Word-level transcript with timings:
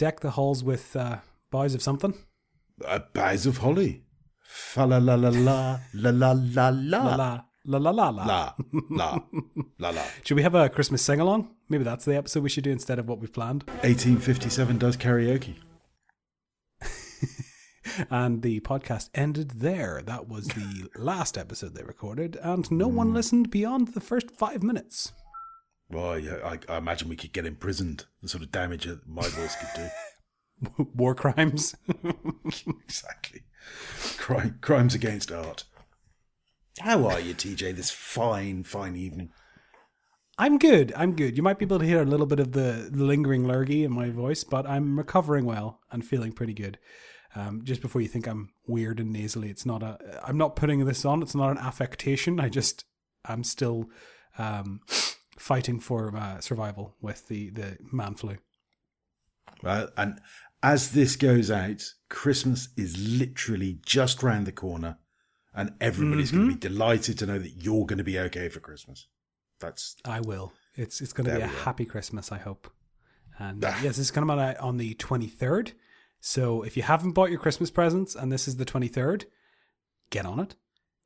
deck 0.00 0.20
the 0.20 0.30
halls 0.30 0.64
with 0.64 0.96
uh, 0.96 1.18
boughs 1.50 1.74
of 1.74 1.82
something. 1.82 2.14
Uh, 2.84 3.00
boughs 3.12 3.44
of 3.46 3.58
holly. 3.58 4.02
Fa 4.42 4.84
la 4.86 4.96
la 4.98 5.14
la 5.14 5.28
la 5.28 5.78
la 5.92 6.10
la 6.10 6.32
la 6.32 6.68
La 6.70 6.70
la 6.70 7.14
la 7.66 7.78
la 7.78 7.78
la 7.78 7.90
la 7.90 8.08
la. 8.10 8.54
la 8.90 9.18
la 9.78 9.90
la. 9.90 10.02
Should 10.24 10.36
we 10.38 10.42
have 10.42 10.54
a 10.54 10.68
Christmas 10.70 11.02
sing 11.02 11.20
along? 11.20 11.50
Maybe 11.68 11.84
that's 11.84 12.06
the 12.06 12.16
episode 12.16 12.42
we 12.42 12.48
should 12.48 12.64
do 12.64 12.70
instead 12.70 12.98
of 12.98 13.06
what 13.08 13.20
we've 13.20 13.32
planned. 13.32 13.64
1857 13.82 14.78
does 14.78 14.96
karaoke. 14.96 15.56
And 18.08 18.40
the 18.42 18.60
podcast 18.60 19.10
ended 19.14 19.50
there. 19.56 20.00
That 20.02 20.28
was 20.28 20.46
the 20.48 20.88
last 20.96 21.36
episode 21.36 21.74
they 21.74 21.82
recorded, 21.82 22.36
and 22.40 22.70
no 22.70 22.88
one 22.88 23.12
listened 23.12 23.50
beyond 23.50 23.88
the 23.88 24.00
first 24.00 24.30
five 24.30 24.62
minutes. 24.62 25.12
Well, 25.90 26.18
yeah, 26.18 26.36
I, 26.44 26.58
I 26.72 26.78
imagine 26.78 27.08
we 27.08 27.16
could 27.16 27.32
get 27.32 27.46
imprisoned. 27.46 28.04
The 28.22 28.28
sort 28.28 28.42
of 28.42 28.52
damage 28.52 28.84
that 28.84 29.08
my 29.08 29.26
voice 29.28 29.56
could 29.56 29.90
do. 30.76 30.86
War 30.94 31.14
crimes. 31.14 31.74
exactly. 32.84 33.42
Crime, 34.16 34.58
crimes 34.60 34.94
against 34.94 35.32
art. 35.32 35.64
How 36.78 37.06
are 37.06 37.20
you, 37.20 37.34
TJ? 37.34 37.76
This 37.76 37.90
fine, 37.90 38.62
fine 38.62 38.96
evening. 38.96 39.30
I'm 40.38 40.56
good. 40.56 40.92
I'm 40.96 41.16
good. 41.16 41.36
You 41.36 41.42
might 41.42 41.58
be 41.58 41.66
able 41.66 41.80
to 41.80 41.84
hear 41.84 42.00
a 42.00 42.06
little 42.06 42.24
bit 42.24 42.40
of 42.40 42.52
the 42.52 42.88
lingering 42.92 43.46
lurgy 43.46 43.84
in 43.84 43.92
my 43.92 44.08
voice, 44.08 44.44
but 44.44 44.66
I'm 44.66 44.96
recovering 44.96 45.44
well 45.44 45.80
and 45.90 46.04
feeling 46.04 46.32
pretty 46.32 46.54
good. 46.54 46.78
Um, 47.34 47.60
just 47.62 47.82
before 47.82 48.00
you 48.00 48.08
think 48.08 48.26
I'm 48.26 48.50
weird 48.66 49.00
and 49.00 49.12
nasally, 49.12 49.50
it's 49.50 49.66
not 49.66 49.82
a. 49.82 49.98
I'm 50.24 50.38
not 50.38 50.56
putting 50.56 50.84
this 50.84 51.04
on. 51.04 51.22
It's 51.22 51.34
not 51.34 51.50
an 51.50 51.58
affectation. 51.58 52.40
I 52.40 52.48
just 52.48 52.84
I'm 53.24 53.44
still 53.44 53.90
um, 54.38 54.80
fighting 55.40 55.80
for 55.80 56.14
uh, 56.16 56.40
survival 56.40 56.94
with 57.00 57.26
the 57.28 57.50
the 57.50 57.78
man 57.92 58.14
flu. 58.14 58.36
Right? 59.62 59.88
And 59.96 60.20
as 60.62 60.92
this 60.92 61.16
goes 61.16 61.50
out, 61.50 61.82
Christmas 62.08 62.68
is 62.76 62.96
literally 62.98 63.78
just 63.84 64.22
round 64.22 64.46
the 64.46 64.52
corner, 64.52 64.98
and 65.54 65.72
everybody's 65.80 66.30
going 66.30 66.48
to 66.48 66.54
be 66.54 66.60
delighted 66.60 67.18
to 67.18 67.26
know 67.26 67.38
that 67.38 67.62
you're 67.62 67.86
going 67.86 67.98
to 67.98 68.04
be 68.04 68.18
okay 68.18 68.48
for 68.48 68.60
Christmas. 68.60 69.06
That's 69.58 69.96
I 70.04 70.20
will. 70.20 70.52
It's 70.76 71.00
it's 71.00 71.12
going 71.12 71.28
to 71.28 71.36
be 71.36 71.42
a 71.42 71.46
happy 71.46 71.84
Christmas. 71.84 72.30
I 72.32 72.38
hope. 72.38 72.70
And 73.38 73.64
uh, 73.64 73.68
Ah. 73.72 73.76
yes, 73.82 73.96
this 73.96 73.98
is 74.06 74.10
coming 74.10 74.38
out 74.38 74.58
on 74.58 74.76
the 74.76 74.94
23rd. 74.96 75.72
So 76.20 76.62
if 76.62 76.76
you 76.76 76.82
haven't 76.82 77.12
bought 77.12 77.30
your 77.30 77.40
Christmas 77.40 77.70
presents 77.70 78.14
and 78.14 78.30
this 78.30 78.46
is 78.46 78.56
the 78.56 78.66
23rd, 78.66 79.24
get 80.10 80.26
on 80.26 80.38
it. 80.40 80.56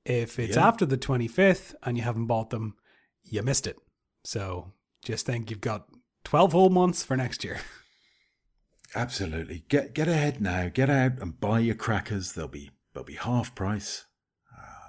If 0.05 0.41
it's 0.41 0.57
Yeah. 0.57 0.67
after 0.67 0.85
the 0.85 0.97
25th 0.99 1.77
and 1.85 1.97
you 1.97 2.03
haven't 2.03 2.27
bought 2.27 2.51
them, 2.51 2.75
you 3.23 3.41
missed 3.43 3.69
it. 3.69 3.79
So 4.25 4.73
just 5.05 5.27
think 5.27 5.51
you've 5.51 5.61
got 5.61 5.87
12 6.25 6.53
whole 6.53 6.71
months 6.71 7.03
for 7.05 7.17
next 7.17 7.45
year. 7.45 7.61
absolutely 8.95 9.65
get 9.69 9.95
get 9.95 10.09
ahead 10.09 10.41
now. 10.41 10.69
Get 10.69 10.91
out 10.91 11.21
and 11.21 11.39
buy 11.41 11.61
your 11.61 11.75
crackers. 11.75 12.33
They'll 12.33 12.49
be 12.49 12.71
they'll 12.95 13.05
be 13.05 13.15
half 13.15 13.55
price. 13.55 14.07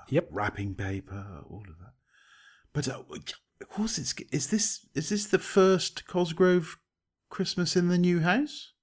Yep. 0.09 0.30
Wrapping 0.31 0.75
paper, 0.75 1.25
all 1.50 1.64
of 1.67 1.80
that. 1.80 1.94
But 2.73 2.88
uh, 2.88 3.02
of 3.61 3.69
course, 3.69 3.97
it's 3.97 4.14
is 4.31 4.47
this 4.47 4.88
is 4.94 5.09
this 5.09 5.25
the 5.25 5.39
first 5.39 6.05
Cosgrove 6.08 6.77
Christmas 7.30 7.75
in 7.75 7.88
the 7.88 7.97
new 7.97 8.20
house? 8.20 8.73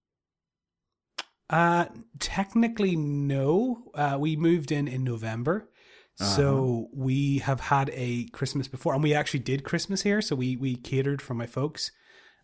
Uh, 1.48 1.86
technically, 2.18 2.96
no. 2.96 3.90
Uh, 3.94 4.16
we 4.18 4.36
moved 4.36 4.72
in 4.72 4.88
in 4.88 5.04
November, 5.04 5.68
so 6.16 6.88
we 6.94 7.38
have 7.38 7.60
had 7.60 7.90
a 7.94 8.26
Christmas 8.32 8.68
before, 8.68 8.94
and 8.94 9.02
we 9.02 9.14
actually 9.14 9.40
did 9.40 9.64
Christmas 9.64 10.02
here. 10.02 10.20
So 10.20 10.36
we 10.36 10.56
we 10.56 10.76
catered 10.76 11.20
for 11.22 11.34
my 11.34 11.46
folks. 11.46 11.90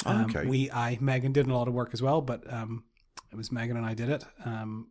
Um, 0.07 0.25
Okay. 0.27 0.47
We, 0.47 0.71
I, 0.71 0.97
Megan 1.01 1.33
did 1.33 1.47
a 1.47 1.55
lot 1.55 1.69
of 1.69 1.75
work 1.75 1.91
as 1.93 2.01
well, 2.01 2.21
but 2.21 2.51
um, 2.53 2.85
it 3.33 3.37
was 3.37 3.51
Megan 3.51 3.77
and 3.77 3.85
I 3.87 3.95
did 3.95 4.09
it. 4.09 4.25
Um, 4.45 4.89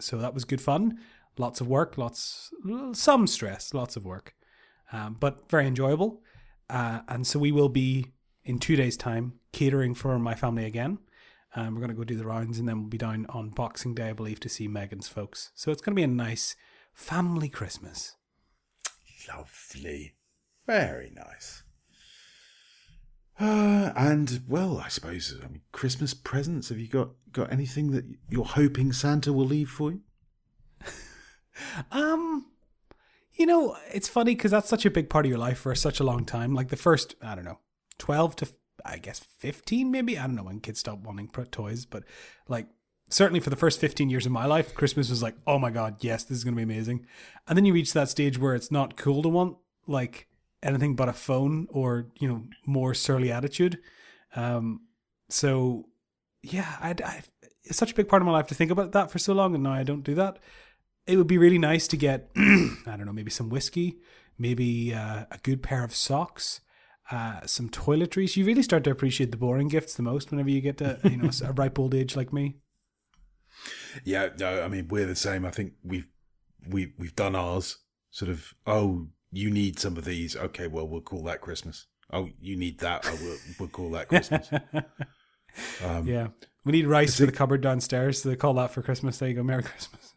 so 0.00 0.18
that 0.18 0.34
was 0.34 0.44
good 0.44 0.60
fun. 0.60 0.98
Lots 1.36 1.60
of 1.60 1.68
work, 1.68 1.98
lots, 1.98 2.50
some 2.92 3.26
stress, 3.26 3.72
lots 3.74 3.94
of 3.96 4.04
work, 4.04 4.34
um, 4.92 5.16
but 5.20 5.48
very 5.50 5.66
enjoyable. 5.66 6.22
Uh, 6.68 7.00
and 7.08 7.26
so 7.26 7.38
we 7.38 7.52
will 7.52 7.68
be 7.68 8.06
in 8.44 8.58
two 8.58 8.74
days' 8.74 8.96
time 8.96 9.34
catering 9.52 9.94
for 9.94 10.18
my 10.18 10.34
family 10.34 10.64
again. 10.64 10.98
Um, 11.54 11.74
we're 11.74 11.80
going 11.80 11.90
to 11.90 11.96
go 11.96 12.04
do 12.04 12.16
the 12.16 12.26
rounds, 12.26 12.58
and 12.58 12.68
then 12.68 12.80
we'll 12.80 12.88
be 12.88 12.98
down 12.98 13.26
on 13.30 13.50
Boxing 13.50 13.94
Day, 13.94 14.08
I 14.08 14.12
believe, 14.12 14.40
to 14.40 14.48
see 14.48 14.66
Megan's 14.68 15.08
folks. 15.08 15.50
So 15.54 15.70
it's 15.70 15.80
going 15.80 15.92
to 15.92 15.96
be 15.96 16.02
a 16.02 16.08
nice 16.08 16.56
family 16.98 17.48
Christmas. 17.48 18.16
Lovely. 19.28 20.14
Very 20.66 21.12
nice. 21.14 21.62
Uh, 23.40 23.92
and 23.96 24.42
well, 24.48 24.82
I 24.84 24.88
suppose 24.88 25.34
I 25.42 25.46
mean 25.46 25.62
Christmas 25.70 26.12
presents. 26.12 26.70
Have 26.70 26.78
you 26.78 26.88
got 26.88 27.10
got 27.32 27.52
anything 27.52 27.92
that 27.92 28.04
you're 28.28 28.44
hoping 28.44 28.92
Santa 28.92 29.32
will 29.32 29.46
leave 29.46 29.70
for 29.70 29.92
you? 29.92 30.00
Um, 31.90 32.46
you 33.34 33.44
know, 33.44 33.76
it's 33.92 34.06
funny 34.06 34.36
because 34.36 34.52
that's 34.52 34.68
such 34.68 34.86
a 34.86 34.90
big 34.92 35.10
part 35.10 35.26
of 35.26 35.30
your 35.30 35.40
life 35.40 35.58
for 35.58 35.74
such 35.74 35.98
a 35.98 36.04
long 36.04 36.24
time. 36.24 36.54
Like 36.54 36.68
the 36.68 36.76
first, 36.76 37.16
I 37.20 37.34
don't 37.34 37.44
know, 37.44 37.58
twelve 37.98 38.36
to 38.36 38.48
I 38.84 38.98
guess 38.98 39.18
fifteen, 39.18 39.90
maybe. 39.90 40.16
I 40.16 40.22
don't 40.22 40.36
know 40.36 40.44
when 40.44 40.60
kids 40.60 40.78
stop 40.78 41.00
wanting 41.00 41.28
toys, 41.50 41.84
but 41.84 42.04
like 42.46 42.68
certainly 43.08 43.40
for 43.40 43.50
the 43.50 43.56
first 43.56 43.80
fifteen 43.80 44.10
years 44.10 44.26
of 44.26 44.32
my 44.32 44.46
life, 44.46 44.74
Christmas 44.74 45.10
was 45.10 45.22
like, 45.22 45.36
oh 45.46 45.58
my 45.58 45.70
god, 45.70 45.96
yes, 46.00 46.24
this 46.24 46.38
is 46.38 46.44
gonna 46.44 46.56
be 46.56 46.62
amazing. 46.62 47.06
And 47.46 47.56
then 47.56 47.64
you 47.64 47.72
reach 47.72 47.92
that 47.92 48.08
stage 48.08 48.38
where 48.38 48.54
it's 48.54 48.70
not 48.70 48.96
cool 48.96 49.22
to 49.22 49.28
want 49.28 49.56
like 49.86 50.28
anything 50.62 50.96
but 50.96 51.08
a 51.08 51.12
phone 51.12 51.66
or 51.70 52.08
you 52.18 52.28
know 52.28 52.44
more 52.66 52.94
surly 52.94 53.30
attitude. 53.30 53.78
Um, 54.36 54.82
so 55.28 55.88
yeah, 56.42 56.76
I, 56.80 56.94
I 57.04 57.22
it's 57.64 57.78
such 57.78 57.92
a 57.92 57.94
big 57.94 58.08
part 58.08 58.22
of 58.22 58.26
my 58.26 58.32
life 58.32 58.46
to 58.48 58.54
think 58.54 58.70
about 58.70 58.92
that 58.92 59.10
for 59.10 59.18
so 59.18 59.32
long, 59.32 59.54
and 59.54 59.64
now 59.64 59.72
I 59.72 59.82
don't 59.82 60.04
do 60.04 60.14
that 60.14 60.38
it 61.08 61.16
would 61.16 61.26
be 61.26 61.38
really 61.38 61.58
nice 61.58 61.88
to 61.88 61.96
get 61.96 62.30
I 62.36 62.94
don't 62.96 63.06
know 63.06 63.12
maybe 63.12 63.30
some 63.30 63.48
whiskey, 63.48 63.98
maybe 64.38 64.94
uh, 64.94 65.24
a 65.30 65.38
good 65.42 65.62
pair 65.62 65.82
of 65.82 65.94
socks, 65.94 66.60
uh, 67.10 67.40
some 67.46 67.70
toiletries. 67.70 68.36
You 68.36 68.44
really 68.44 68.62
start 68.62 68.84
to 68.84 68.90
appreciate 68.90 69.30
the 69.30 69.38
boring 69.38 69.68
gifts 69.68 69.94
the 69.94 70.02
most 70.02 70.30
whenever 70.30 70.50
you 70.50 70.60
get 70.60 70.76
to 70.78 71.00
you 71.04 71.16
know 71.16 71.30
a 71.44 71.52
ripe 71.52 71.78
old 71.78 71.94
age 71.94 72.14
like 72.14 72.32
me. 72.32 72.58
Yeah, 74.04 74.30
no, 74.38 74.62
I 74.62 74.68
mean 74.68 74.88
we're 74.88 75.06
the 75.06 75.16
same. 75.16 75.44
I 75.44 75.50
think 75.50 75.74
we've 75.84 76.08
we 76.68 76.92
we've 76.98 77.16
done 77.16 77.34
ours. 77.34 77.78
Sort 78.10 78.30
of. 78.30 78.54
Oh, 78.66 79.08
you 79.30 79.50
need 79.50 79.78
some 79.78 79.96
of 79.96 80.04
these. 80.04 80.36
Okay, 80.36 80.66
well 80.66 80.88
we'll 80.88 81.00
call 81.00 81.22
that 81.24 81.40
Christmas. 81.40 81.86
Oh, 82.12 82.30
you 82.40 82.56
need 82.56 82.78
that. 82.78 83.04
Oh, 83.06 83.18
we'll, 83.20 83.36
we'll 83.58 83.68
call 83.68 83.90
that 83.90 84.08
Christmas. 84.08 84.50
Um, 85.84 86.06
yeah, 86.06 86.28
we 86.64 86.72
need 86.72 86.86
rice 86.86 87.18
for 87.18 87.26
the 87.26 87.32
cupboard 87.32 87.60
downstairs. 87.60 88.22
So 88.22 88.28
they 88.28 88.36
call 88.36 88.54
that 88.54 88.70
for 88.70 88.82
Christmas. 88.82 89.18
There 89.18 89.28
you 89.28 89.34
go, 89.34 89.42
Merry 89.42 89.62
Christmas. 89.62 90.14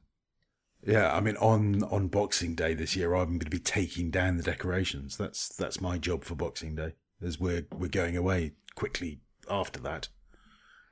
Yeah, 0.86 1.14
I 1.14 1.20
mean, 1.20 1.38
on 1.38 1.84
on 1.84 2.08
Boxing 2.08 2.56
Day 2.56 2.74
this 2.74 2.96
year, 2.96 3.14
I'm 3.14 3.30
going 3.30 3.40
to 3.40 3.50
be 3.50 3.60
taking 3.60 4.10
down 4.10 4.38
the 4.38 4.44
decorations. 4.44 5.18
That's 5.18 5.50
that's 5.50 5.80
my 5.80 5.98
job 5.98 6.24
for 6.24 6.36
Boxing 6.36 6.76
Day, 6.76 6.94
as 7.22 7.40
we're 7.40 7.68
we're 7.76 7.88
going 7.88 8.18
away 8.18 8.54
quickly 8.76 9.22
after 9.50 9.80
that. 9.82 10.10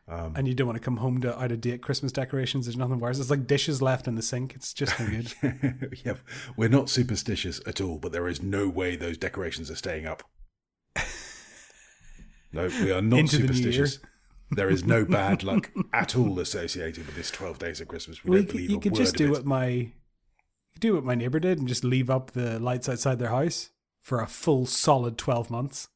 Um, 0.10 0.34
And 0.36 0.48
you 0.48 0.56
don't 0.56 0.66
want 0.66 0.76
to 0.78 0.84
come 0.84 0.98
home 0.98 1.22
to 1.22 1.40
out 1.40 1.52
of 1.52 1.62
date 1.62 1.82
Christmas 1.84 2.12
decorations. 2.12 2.66
There's 2.66 2.76
nothing 2.78 3.00
worse. 3.00 3.20
It's 3.20 3.30
like 3.30 3.46
dishes 3.46 3.80
left 3.82 4.08
in 4.08 4.16
the 4.16 4.24
sink. 4.24 4.56
It's 4.56 4.74
just 4.74 5.00
no 5.00 5.06
good. 5.08 6.02
yeah, 6.06 6.14
we're 6.58 6.68
not 6.70 6.90
superstitious 6.90 7.62
at 7.68 7.80
all, 7.80 8.00
but 8.00 8.12
there 8.12 8.28
is 8.28 8.42
no 8.42 8.68
way 8.68 8.96
those 8.96 9.18
decorations 9.20 9.70
are 9.70 9.76
staying 9.76 10.08
up. 10.08 10.24
No, 12.52 12.68
we 12.82 12.92
are 12.92 13.02
not 13.02 13.20
Into 13.20 13.38
the 13.38 13.42
superstitious. 13.54 14.00
There 14.52 14.70
is 14.72 14.84
no 14.84 15.06
bad 15.06 15.44
luck 15.44 15.70
at 15.94 16.16
all 16.16 16.40
associated 16.40 17.06
with 17.06 17.16
this 17.16 17.30
12 17.30 17.60
days 17.60 17.80
of 17.80 17.88
Christmas. 17.88 18.24
We 18.24 18.32
Well, 18.32 18.40
don't 18.40 18.42
you 18.42 18.48
could, 18.48 18.54
believe 18.56 18.70
you 18.72 18.78
a 18.78 18.82
could 18.82 18.92
word 18.94 18.98
just 18.98 19.14
of 19.14 19.18
do 19.20 19.26
it. 19.26 19.32
what 19.32 19.46
my 19.46 19.92
do 20.80 20.96
what 20.96 21.04
my 21.04 21.14
neighbor 21.14 21.40
did 21.40 21.60
and 21.60 21.68
just 21.68 21.84
leave 21.84 22.10
up 22.10 22.32
the 22.32 22.58
lights 22.60 22.90
outside 22.90 23.20
their 23.20 23.30
house 23.30 23.70
for 24.02 24.22
a 24.22 24.28
full 24.28 24.66
solid 24.66 25.20
twelve 25.20 25.52
months, 25.52 25.90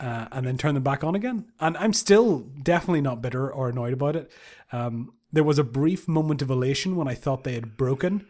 uh, 0.00 0.28
and 0.32 0.46
then 0.46 0.58
turn 0.58 0.74
them 0.74 0.82
back 0.82 1.02
on 1.02 1.14
again. 1.14 1.46
And 1.60 1.76
I'm 1.76 1.92
still 1.92 2.40
definitely 2.62 3.00
not 3.00 3.22
bitter 3.22 3.50
or 3.50 3.68
annoyed 3.68 3.92
about 3.92 4.16
it. 4.16 4.30
Um, 4.72 5.12
there 5.32 5.44
was 5.44 5.58
a 5.58 5.64
brief 5.64 6.08
moment 6.08 6.42
of 6.42 6.50
elation 6.50 6.96
when 6.96 7.08
I 7.08 7.14
thought 7.14 7.44
they 7.44 7.54
had 7.54 7.76
broken 7.76 8.26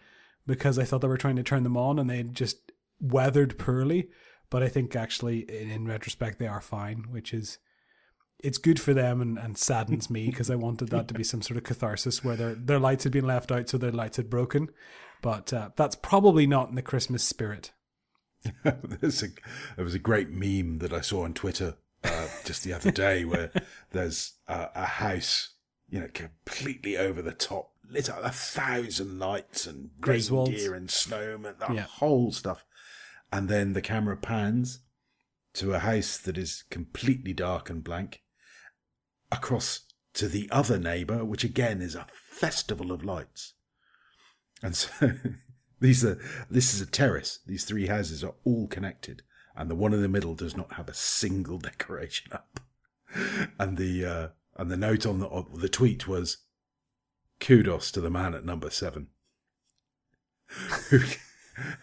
because 0.47 0.79
I 0.79 0.85
thought 0.85 1.01
they 1.01 1.09
were 1.09 1.19
trying 1.19 1.37
to 1.37 1.43
turn 1.43 1.63
them 1.63 1.77
on 1.77 1.99
and 1.99 2.09
they 2.09 2.23
just 2.23 2.73
weathered 3.01 3.59
poorly. 3.59 4.09
But 4.51 4.63
I 4.63 4.69
think 4.69 4.97
actually, 4.97 5.41
in, 5.41 5.71
in 5.71 5.87
retrospect, 5.87 6.39
they 6.39 6.47
are 6.47 6.61
fine, 6.61 7.05
which 7.11 7.35
is 7.35 7.59
it's 8.41 8.59
good 8.59 8.81
for 8.81 8.95
them 8.95 9.21
and, 9.21 9.37
and 9.39 9.59
saddens 9.59 10.09
me 10.09 10.27
because 10.31 10.51
I 10.51 10.55
wanted 10.55 10.89
that 10.89 11.09
to 11.09 11.15
be 11.15 11.25
some 11.25 11.43
sort 11.43 11.59
of 11.59 11.65
catharsis 11.65 12.25
where 12.25 12.37
their 12.37 12.55
their 12.55 12.79
lights 12.79 13.05
had 13.05 13.13
been 13.13 13.27
left 13.27 13.53
out, 13.53 13.69
so 13.69 13.79
their 13.79 13.93
lights 13.93 14.17
had 14.17 14.31
broken. 14.31 14.71
But 15.21 15.53
uh, 15.53 15.71
that's 15.77 15.97
probably 15.97 16.47
not 16.47 16.71
in 16.71 16.77
the 16.77 16.83
Christmas 16.83 17.25
spirit. 17.25 17.73
there's 19.01 19.23
a, 19.23 19.29
there 19.77 19.85
was 19.85 19.95
a 19.95 19.99
great 19.99 20.31
meme 20.31 20.79
that 20.79 20.93
I 20.93 21.01
saw 21.01 21.25
on 21.25 21.35
Twitter 21.35 21.77
uh, 22.05 22.29
just 22.45 22.63
the 22.65 22.73
other 22.73 22.91
day 22.91 23.25
where 23.25 23.51
there's 23.91 24.35
uh, 24.47 24.67
a 24.75 24.85
house, 24.85 25.51
you 25.89 26.01
know, 26.01 26.09
completely 26.13 26.97
over 26.97 27.21
the 27.23 27.33
top, 27.33 27.73
lit 27.89 28.09
up 28.09 28.21
a 28.23 28.31
thousand 28.31 29.19
lights 29.19 29.67
and 29.67 29.91
reindeer 30.01 30.75
and 30.75 30.89
snowmen, 30.89 31.59
the 31.59 31.75
Yeah. 31.75 31.83
whole 31.83 32.31
stuff. 32.33 32.65
And 33.33 33.49
then 33.49 33.73
the 33.73 33.83
camera 33.83 34.17
pans 34.17 34.81
to 35.55 35.75
a 35.75 35.81
house 35.81 36.19
that 36.19 36.39
is 36.39 36.65
completely 36.71 37.33
dark 37.33 37.69
and 37.69 37.83
blank 37.83 38.23
across 39.33 39.81
to 40.15 40.29
the 40.29 40.49
other 40.51 40.79
neighbour, 40.79 41.25
which 41.25 41.45
again 41.45 41.81
is 41.83 41.95
a 41.95 42.07
festival 42.31 42.93
of 42.93 43.05
lights. 43.05 43.55
And 44.63 44.75
so 44.77 44.91
these 45.81 46.05
are 46.05 46.19
this 46.51 46.75
is 46.75 46.81
a 46.81 46.87
terrace. 46.87 47.41
These 47.47 47.65
three 47.65 47.87
houses 47.87 48.25
are 48.25 48.35
all 48.45 48.67
connected, 48.67 49.23
and 49.57 49.71
the 49.71 49.75
one 49.75 49.93
in 49.93 50.03
the 50.03 50.09
middle 50.09 50.35
does 50.35 50.57
not 50.57 50.75
have 50.75 50.89
a 50.89 50.95
single 50.95 51.59
decoration 51.59 52.33
up. 52.33 52.61
And 53.59 53.77
the 53.77 54.05
uh, 54.05 54.29
and 54.57 54.71
the 54.71 54.77
note 54.77 55.07
on 55.07 55.21
the 55.21 55.27
on 55.27 55.47
the 55.55 55.69
tweet 55.69 56.09
was, 56.09 56.39
"Kudos 57.41 57.91
to 57.93 58.01
the 58.01 58.11
man 58.11 58.35
at 58.35 58.45
number 58.45 58.71
seven, 58.71 59.09
who 60.91 61.01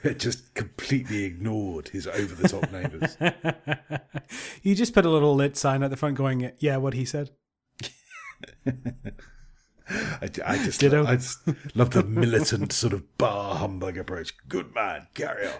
just 0.17 0.53
completely 0.53 1.23
ignored 1.23 1.89
his 1.89 2.07
over 2.07 2.35
the 2.35 2.47
top 2.47 2.71
neighbours." 2.71 3.17
you 4.61 4.75
just 4.75 4.93
put 4.93 5.05
a 5.05 5.09
little 5.09 5.35
lit 5.35 5.57
sign 5.57 5.83
at 5.83 5.89
the 5.89 5.97
front 5.97 6.17
going, 6.17 6.51
yeah, 6.59 6.77
what 6.77 6.93
he 6.93 7.05
said. 7.05 7.31
I, 9.89 10.29
I 10.45 10.57
just, 10.57 10.79
Ditto. 10.79 11.05
I 11.05 11.15
just 11.17 11.39
love 11.75 11.91
the 11.91 12.03
militant 12.03 12.73
sort 12.73 12.93
of 12.93 13.17
bar 13.17 13.55
humbug 13.55 13.97
approach. 13.97 14.33
Good 14.47 14.73
man, 14.73 15.07
carry 15.13 15.47
on. 15.47 15.51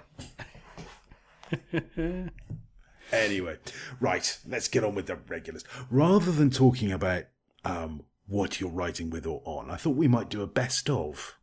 anyway, 3.12 3.57
right, 4.00 4.38
let's 4.48 4.68
get 4.68 4.83
on 4.83 4.95
with 4.95 5.07
the 5.07 5.18
regulars. 5.27 5.63
Rather 5.89 6.31
than 6.31 6.50
talking 6.50 6.92
about 6.92 7.24
um, 7.63 8.04
what 8.27 8.60
you're 8.60 8.69
writing 8.69 9.10
with 9.10 9.25
or 9.25 9.42
on, 9.45 9.69
I 9.69 9.75
thought 9.75 9.95
we 9.95 10.07
might 10.07 10.30
do 10.30 10.42
a 10.42 10.48
best 10.48 10.89
of. 10.89 11.36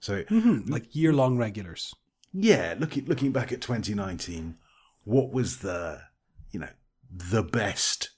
So, 0.00 0.24
Like 0.30 0.94
year 0.94 1.12
long 1.12 1.38
regulars. 1.38 1.94
yeah, 2.32 2.74
looking 2.78 3.06
looking 3.06 3.32
back 3.32 3.52
at 3.52 3.62
2019, 3.62 4.56
what 5.04 5.32
was 5.32 5.58
the 5.58 6.02
you 6.50 6.60
know 6.60 6.68
the 7.10 7.42
best 7.42 8.10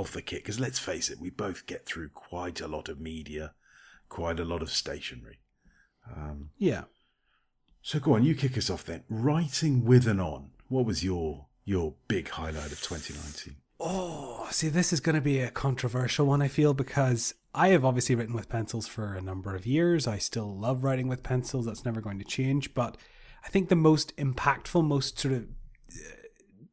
of 0.00 0.12
the 0.12 0.22
kit? 0.22 0.42
Because 0.42 0.60
let's 0.60 0.78
face 0.78 1.10
it, 1.10 1.18
we 1.20 1.30
both 1.30 1.66
get 1.66 1.86
through 1.86 2.10
quite 2.10 2.60
a 2.60 2.68
lot 2.68 2.88
of 2.88 3.00
media, 3.00 3.52
quite 4.08 4.40
a 4.40 4.44
lot 4.44 4.62
of 4.62 4.70
stationery. 4.70 5.40
Um, 6.14 6.50
Yeah. 6.58 6.84
so 7.82 7.98
go 8.00 8.14
on, 8.14 8.24
you 8.24 8.34
kick 8.34 8.56
us 8.58 8.70
off 8.70 8.84
then. 8.84 9.04
Writing 9.08 9.84
with 9.84 10.06
and 10.06 10.20
on. 10.20 10.50
What 10.68 10.86
was 10.86 11.04
your 11.04 11.46
your 11.64 11.94
big 12.08 12.28
highlight 12.30 12.72
of 12.72 12.80
2019? 12.82 13.56
Oh, 13.78 14.48
see, 14.50 14.68
this 14.68 14.92
is 14.92 15.00
going 15.00 15.14
to 15.14 15.20
be 15.20 15.38
a 15.40 15.50
controversial 15.50 16.26
one, 16.26 16.42
I 16.42 16.48
feel, 16.48 16.74
because 16.74 17.32
I 17.54 17.68
have 17.68 17.84
obviously 17.84 18.14
written 18.14 18.34
with 18.34 18.48
pencils 18.48 18.86
for 18.88 19.14
a 19.14 19.22
number 19.22 19.54
of 19.54 19.66
years. 19.66 20.06
I 20.06 20.18
still 20.18 20.54
love 20.58 20.82
writing 20.84 21.06
with 21.08 21.22
pencils. 21.22 21.66
That's 21.66 21.84
never 21.84 22.00
going 22.00 22.18
to 22.18 22.24
change. 22.24 22.74
But 22.74 22.96
I 23.44 23.48
think 23.48 23.68
the 23.68 23.76
most 23.76 24.14
impactful, 24.16 24.84
most 24.84 25.18
sort 25.18 25.32
of 25.34 25.42
uh, 25.44 26.28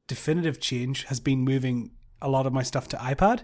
definitive 0.08 0.60
change 0.60 1.04
has 1.06 1.20
been 1.20 1.40
moving 1.40 1.92
a 2.22 2.30
lot 2.30 2.46
of 2.46 2.54
my 2.54 2.64
stuff 2.64 2.88
to 2.90 2.98
iPad. 2.98 3.44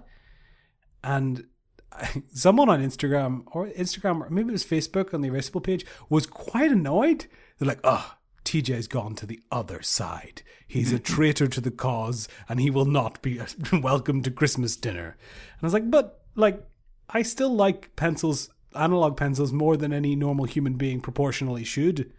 And 1.04 1.46
someone 2.34 2.70
on 2.70 2.84
Instagram 2.84 3.44
or 3.48 3.68
Instagram, 3.68 4.22
or 4.22 4.30
maybe 4.30 4.50
it 4.50 4.54
was 4.54 4.64
Facebook 4.64 5.14
on 5.14 5.22
the 5.22 5.30
Erasable 5.30 5.64
page, 5.64 5.86
was 6.10 6.26
quite 6.26 6.72
annoyed. 6.72 7.26
They're 7.58 7.68
like, 7.68 7.82
oh, 7.84 8.16
TJ's 8.46 8.88
gone 8.88 9.16
to 9.16 9.26
the 9.26 9.42
other 9.52 9.82
side. 9.82 10.42
He's 10.68 10.92
a 10.92 11.00
traitor 11.14 11.48
to 11.48 11.62
the 11.62 11.72
cause 11.72 12.28
and 12.50 12.60
he 12.60 12.70
will 12.70 12.86
not 12.86 13.22
be 13.22 13.40
welcome 13.74 14.22
to 14.24 14.32
Christmas 14.32 14.76
dinner. 14.76 15.18
And 15.58 15.64
I 15.64 15.66
was 15.66 15.74
like, 15.74 15.90
but 15.90 16.22
like, 16.36 16.64
I 17.10 17.22
still 17.22 17.54
like 17.54 17.96
pencils, 17.96 18.50
analog 18.76 19.18
pencils, 19.18 19.52
more 19.52 19.78
than 19.78 19.94
any 19.94 20.16
normal 20.16 20.46
human 20.46 20.76
being 20.76 21.02
proportionally 21.02 21.64
should. 21.64 22.12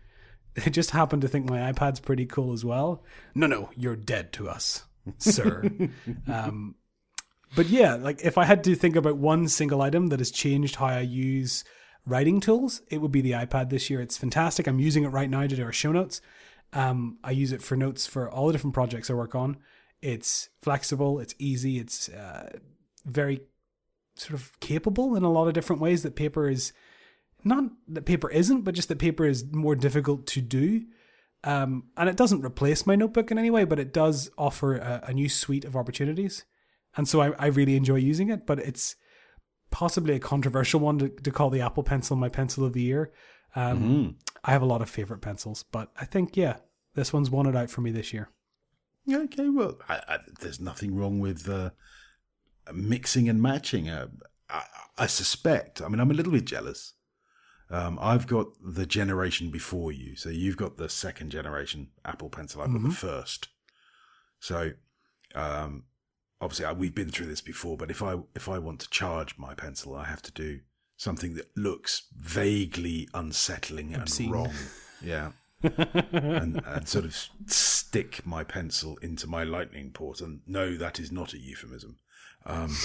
I 0.64 0.70
just 0.70 0.92
happen 0.92 1.20
to 1.20 1.28
think 1.28 1.48
my 1.48 1.72
iPad's 1.72 1.98
pretty 1.98 2.26
cool 2.26 2.52
as 2.52 2.64
well. 2.64 3.02
No, 3.34 3.48
no, 3.48 3.70
you're 3.76 3.96
dead 3.96 4.32
to 4.34 4.48
us, 4.48 4.84
sir. 5.18 5.64
um, 6.32 6.74
but 7.56 7.66
yeah, 7.66 7.94
like 7.94 8.24
if 8.24 8.38
I 8.38 8.44
had 8.44 8.64
to 8.64 8.74
think 8.74 8.96
about 8.96 9.16
one 9.16 9.48
single 9.48 9.82
item 9.82 10.08
that 10.08 10.20
has 10.20 10.30
changed 10.30 10.76
how 10.76 10.86
I 10.86 11.00
use 11.00 11.64
writing 12.06 12.40
tools, 12.40 12.82
it 12.90 13.00
would 13.00 13.12
be 13.12 13.20
the 13.20 13.32
iPad 13.32 13.70
this 13.70 13.88
year. 13.88 14.00
It's 14.00 14.16
fantastic. 14.16 14.66
I'm 14.66 14.80
using 14.80 15.04
it 15.04 15.08
right 15.08 15.30
now 15.30 15.42
to 15.42 15.56
do 15.56 15.64
our 15.64 15.72
show 15.72 15.92
notes. 15.92 16.20
Um, 16.72 17.18
I 17.22 17.30
use 17.30 17.52
it 17.52 17.62
for 17.62 17.76
notes 17.76 18.06
for 18.06 18.28
all 18.28 18.48
the 18.48 18.52
different 18.52 18.74
projects 18.74 19.10
I 19.10 19.14
work 19.14 19.34
on. 19.34 19.58
It's 20.02 20.50
flexible, 20.60 21.18
it's 21.18 21.34
easy, 21.38 21.78
it's 21.78 22.08
uh, 22.10 22.58
very 23.06 23.40
sort 24.16 24.34
of 24.34 24.58
capable 24.60 25.16
in 25.16 25.22
a 25.22 25.30
lot 25.30 25.48
of 25.48 25.54
different 25.54 25.80
ways 25.80 26.02
that 26.02 26.14
paper 26.14 26.48
is 26.48 26.72
not 27.42 27.64
that 27.88 28.04
paper 28.04 28.30
isn't, 28.30 28.62
but 28.62 28.74
just 28.74 28.88
that 28.88 28.98
paper 28.98 29.24
is 29.24 29.44
more 29.52 29.74
difficult 29.74 30.26
to 30.28 30.40
do. 30.40 30.84
Um, 31.44 31.84
and 31.96 32.08
it 32.08 32.16
doesn't 32.16 32.44
replace 32.44 32.86
my 32.86 32.96
notebook 32.96 33.30
in 33.30 33.38
any 33.38 33.50
way, 33.50 33.64
but 33.64 33.78
it 33.78 33.92
does 33.92 34.30
offer 34.38 34.76
a, 34.76 35.04
a 35.08 35.12
new 35.12 35.28
suite 35.28 35.66
of 35.66 35.76
opportunities. 35.76 36.44
And 36.96 37.06
so 37.06 37.20
I, 37.20 37.32
I 37.38 37.46
really 37.46 37.76
enjoy 37.76 37.96
using 37.96 38.30
it, 38.30 38.46
but 38.46 38.58
it's 38.58 38.96
possibly 39.70 40.14
a 40.14 40.20
controversial 40.20 40.80
one 40.80 40.98
to, 40.98 41.08
to 41.08 41.30
call 41.30 41.50
the 41.50 41.60
Apple 41.60 41.82
Pencil 41.82 42.16
my 42.16 42.30
pencil 42.30 42.64
of 42.64 42.72
the 42.72 42.82
year. 42.82 43.12
Um, 43.56 44.16
I 44.42 44.52
have 44.52 44.62
a 44.62 44.66
lot 44.66 44.82
of 44.82 44.88
favorite 44.88 45.20
pencils, 45.20 45.64
but 45.70 45.90
I 46.00 46.06
think, 46.06 46.36
yeah, 46.36 46.56
this 46.94 47.12
one's 47.12 47.30
won 47.30 47.46
it 47.46 47.56
out 47.56 47.70
for 47.70 47.82
me 47.82 47.90
this 47.90 48.12
year. 48.12 48.30
Yeah, 49.04 49.18
okay, 49.18 49.48
well, 49.48 49.78
I, 49.88 50.00
I, 50.08 50.18
there's 50.40 50.60
nothing 50.60 50.94
wrong 50.96 51.20
with 51.20 51.48
uh, 51.48 51.70
mixing 52.72 53.28
and 53.28 53.42
matching. 53.42 53.88
Uh, 53.88 54.08
I, 54.48 54.62
I 54.96 55.06
suspect. 55.06 55.82
I 55.82 55.88
mean, 55.88 56.00
I'm 56.00 56.10
a 56.10 56.14
little 56.14 56.32
bit 56.32 56.46
jealous. 56.46 56.94
Um, 57.70 57.98
I've 58.00 58.26
got 58.26 58.48
the 58.62 58.86
generation 58.86 59.50
before 59.50 59.90
you, 59.90 60.16
so 60.16 60.28
you've 60.28 60.56
got 60.56 60.76
the 60.76 60.88
second 60.88 61.30
generation 61.30 61.88
Apple 62.04 62.28
Pencil. 62.28 62.62
I've 62.62 62.72
got 62.72 62.82
the 62.82 62.90
first. 62.90 63.48
So, 64.38 64.72
um, 65.34 65.84
obviously, 66.40 66.66
I, 66.66 66.72
we've 66.72 66.94
been 66.94 67.10
through 67.10 67.26
this 67.26 67.40
before. 67.40 67.76
But 67.76 67.90
if 67.90 68.02
I 68.02 68.16
if 68.34 68.48
I 68.48 68.58
want 68.58 68.80
to 68.80 68.90
charge 68.90 69.38
my 69.38 69.54
pencil, 69.54 69.94
I 69.94 70.04
have 70.04 70.22
to 70.22 70.32
do 70.32 70.60
something 70.96 71.34
that 71.34 71.50
looks 71.56 72.06
vaguely 72.16 73.08
unsettling 73.14 73.94
Obscene. 73.94 74.26
and 74.26 74.34
wrong. 74.34 74.52
Yeah. 75.02 75.32
and, 76.12 76.60
and 76.66 76.88
sort 76.88 77.06
of 77.06 77.16
stick 77.46 78.24
my 78.26 78.44
pencil 78.44 78.98
into 78.98 79.26
my 79.26 79.44
lightning 79.44 79.90
port. 79.90 80.20
And 80.20 80.40
no, 80.46 80.76
that 80.76 81.00
is 81.00 81.10
not 81.10 81.32
a 81.32 81.38
euphemism. 81.38 81.98
Um, 82.44 82.76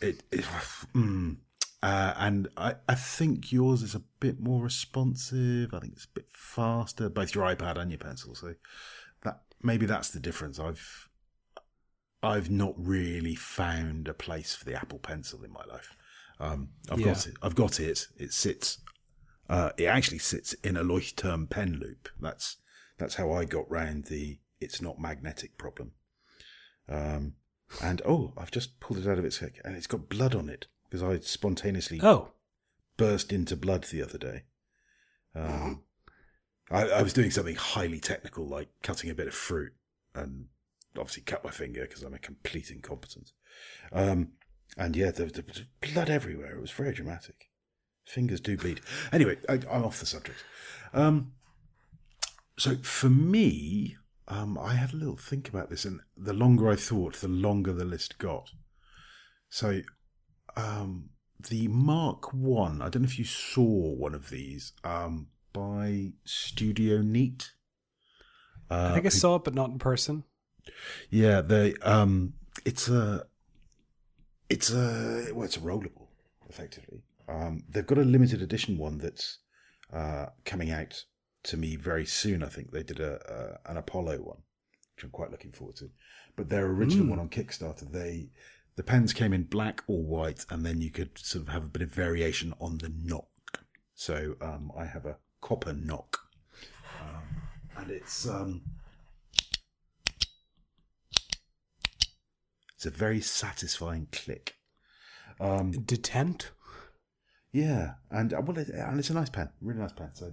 it, 0.00 0.22
it 0.30 0.44
mm, 0.94 1.36
uh, 1.84 2.14
and 2.16 2.48
I, 2.56 2.76
I 2.88 2.94
think 2.94 3.52
yours 3.52 3.82
is 3.82 3.94
a 3.94 4.00
bit 4.18 4.40
more 4.40 4.62
responsive. 4.62 5.74
I 5.74 5.80
think 5.80 5.92
it's 5.92 6.06
a 6.06 6.14
bit 6.14 6.28
faster, 6.32 7.10
both 7.10 7.34
your 7.34 7.44
iPad 7.44 7.76
and 7.76 7.90
your 7.90 7.98
pencil. 7.98 8.34
So 8.34 8.54
that 9.22 9.42
maybe 9.62 9.84
that's 9.84 10.08
the 10.08 10.18
difference. 10.18 10.58
I've 10.58 11.10
I've 12.22 12.50
not 12.50 12.72
really 12.78 13.34
found 13.34 14.08
a 14.08 14.14
place 14.14 14.54
for 14.54 14.64
the 14.64 14.74
Apple 14.74 14.98
Pencil 14.98 15.44
in 15.44 15.52
my 15.52 15.62
life. 15.66 15.94
Um, 16.40 16.70
I've 16.90 17.00
Yeah. 17.00 17.12
got 17.12 17.26
it. 17.26 17.34
I've 17.42 17.54
got 17.54 17.78
it. 17.78 18.06
It 18.16 18.32
sits. 18.32 18.78
Uh, 19.50 19.72
it 19.76 19.84
actually 19.84 20.20
sits 20.20 20.54
in 20.64 20.78
a 20.78 20.84
Leuchtturm 20.84 21.50
pen 21.50 21.78
loop. 21.78 22.08
That's 22.18 22.56
that's 22.96 23.16
how 23.16 23.30
I 23.30 23.44
got 23.44 23.70
round 23.70 24.06
the 24.06 24.38
it's 24.58 24.80
not 24.80 24.98
magnetic 24.98 25.58
problem. 25.58 25.92
Um, 26.88 27.34
and 27.82 28.00
oh, 28.06 28.32
I've 28.38 28.50
just 28.50 28.80
pulled 28.80 29.00
it 29.00 29.06
out 29.06 29.18
of 29.18 29.26
its 29.26 29.40
heck, 29.40 29.60
and 29.66 29.76
it's 29.76 29.86
got 29.86 30.08
blood 30.08 30.34
on 30.34 30.48
it 30.48 30.68
because 30.88 31.02
I 31.02 31.18
spontaneously 31.20 32.00
Oh, 32.02 32.30
burst 32.96 33.32
into 33.32 33.56
blood 33.56 33.84
the 33.84 34.02
other 34.02 34.18
day. 34.18 34.42
Um, 35.34 35.82
I, 36.70 36.88
I 36.88 37.02
was 37.02 37.12
doing 37.12 37.30
something 37.30 37.56
highly 37.56 38.00
technical, 38.00 38.46
like 38.46 38.68
cutting 38.82 39.10
a 39.10 39.14
bit 39.14 39.26
of 39.26 39.34
fruit, 39.34 39.72
and 40.14 40.46
obviously 40.98 41.22
cut 41.24 41.44
my 41.44 41.50
finger 41.50 41.82
because 41.82 42.02
I'm 42.02 42.14
a 42.14 42.18
complete 42.18 42.70
incompetent. 42.70 43.32
Um, 43.92 44.32
and 44.76 44.96
yeah, 44.96 45.10
there 45.10 45.26
there 45.26 45.44
was 45.46 45.62
blood 45.80 46.10
everywhere. 46.10 46.56
It 46.56 46.60
was 46.60 46.70
very 46.70 46.92
dramatic. 46.92 47.50
Fingers 48.06 48.40
do 48.40 48.56
bleed. 48.56 48.80
Anyway, 49.12 49.38
I, 49.48 49.54
I'm 49.70 49.84
off 49.84 50.00
the 50.00 50.06
subject. 50.06 50.44
Um, 50.92 51.32
so 52.58 52.76
for 52.76 53.08
me, 53.08 53.96
um, 54.28 54.58
I 54.58 54.74
had 54.74 54.92
a 54.92 54.96
little 54.96 55.16
think 55.16 55.48
about 55.48 55.70
this, 55.70 55.84
and 55.84 56.00
the 56.16 56.32
longer 56.32 56.70
I 56.70 56.76
thought, 56.76 57.16
the 57.16 57.28
longer 57.28 57.72
the 57.72 57.84
list 57.84 58.18
got. 58.18 58.50
So 59.48 59.82
um, 60.56 61.10
the 61.48 61.68
Mark 61.68 62.32
One. 62.32 62.82
I 62.82 62.88
don't 62.88 63.02
know 63.02 63.06
if 63.06 63.18
you 63.18 63.24
saw 63.24 63.94
one 63.94 64.14
of 64.14 64.30
these 64.30 64.72
um, 64.82 65.28
by 65.52 66.12
Studio 66.24 67.02
Neat. 67.02 67.52
Uh, 68.70 68.88
I 68.90 68.94
think 68.94 69.06
I 69.06 69.10
saw 69.10 69.36
it, 69.36 69.44
but 69.44 69.54
not 69.54 69.70
in 69.70 69.78
person. 69.78 70.24
yeah, 71.10 71.40
they. 71.40 71.74
Um, 71.82 72.34
it's 72.64 72.88
a. 72.88 73.26
It's 74.48 74.70
a 74.70 75.28
well, 75.32 75.44
it's 75.44 75.56
a 75.56 75.60
rollable, 75.60 76.08
effectively. 76.48 77.02
Um, 77.28 77.64
they've 77.68 77.86
got 77.86 77.98
a 77.98 78.02
limited 78.02 78.42
edition 78.42 78.76
one 78.76 78.98
that's 78.98 79.38
uh, 79.92 80.26
coming 80.44 80.70
out 80.70 81.04
to 81.44 81.56
me 81.56 81.76
very 81.76 82.06
soon. 82.06 82.42
I 82.42 82.48
think 82.48 82.70
they 82.70 82.82
did 82.82 83.00
a, 83.00 83.58
a 83.66 83.70
an 83.70 83.76
Apollo 83.76 84.18
one, 84.18 84.38
which 84.94 85.04
I'm 85.04 85.10
quite 85.10 85.30
looking 85.30 85.52
forward 85.52 85.76
to. 85.76 85.90
But 86.36 86.48
their 86.48 86.66
original 86.66 87.06
one 87.06 87.20
on 87.20 87.28
Kickstarter, 87.28 87.90
they 87.90 88.30
the 88.76 88.82
pens 88.82 89.12
came 89.12 89.32
in 89.32 89.44
black 89.44 89.82
or 89.86 90.02
white, 90.02 90.44
and 90.50 90.64
then 90.64 90.80
you 90.80 90.90
could 90.90 91.16
sort 91.18 91.46
of 91.46 91.52
have 91.52 91.64
a 91.64 91.68
bit 91.68 91.82
of 91.82 91.90
variation 91.92 92.52
on 92.60 92.78
the 92.78 92.92
knock. 93.02 93.28
So 93.94 94.34
um, 94.40 94.72
I 94.76 94.84
have 94.84 95.06
a 95.06 95.16
copper 95.40 95.72
knock, 95.72 96.18
um, 97.00 97.22
and 97.76 97.90
it's 97.90 98.28
um, 98.28 98.62
it's 102.74 102.86
a 102.86 102.90
very 102.90 103.20
satisfying 103.20 104.08
click. 104.10 104.56
Detent. 105.72 106.50
Yeah, 107.52 107.94
and 108.10 108.34
uh, 108.34 108.42
well, 108.44 108.58
it, 108.58 108.68
and 108.68 108.98
it's 108.98 109.10
a 109.10 109.14
nice 109.14 109.30
pen, 109.30 109.50
really 109.60 109.80
nice 109.80 109.92
pen. 109.92 110.10
So, 110.14 110.32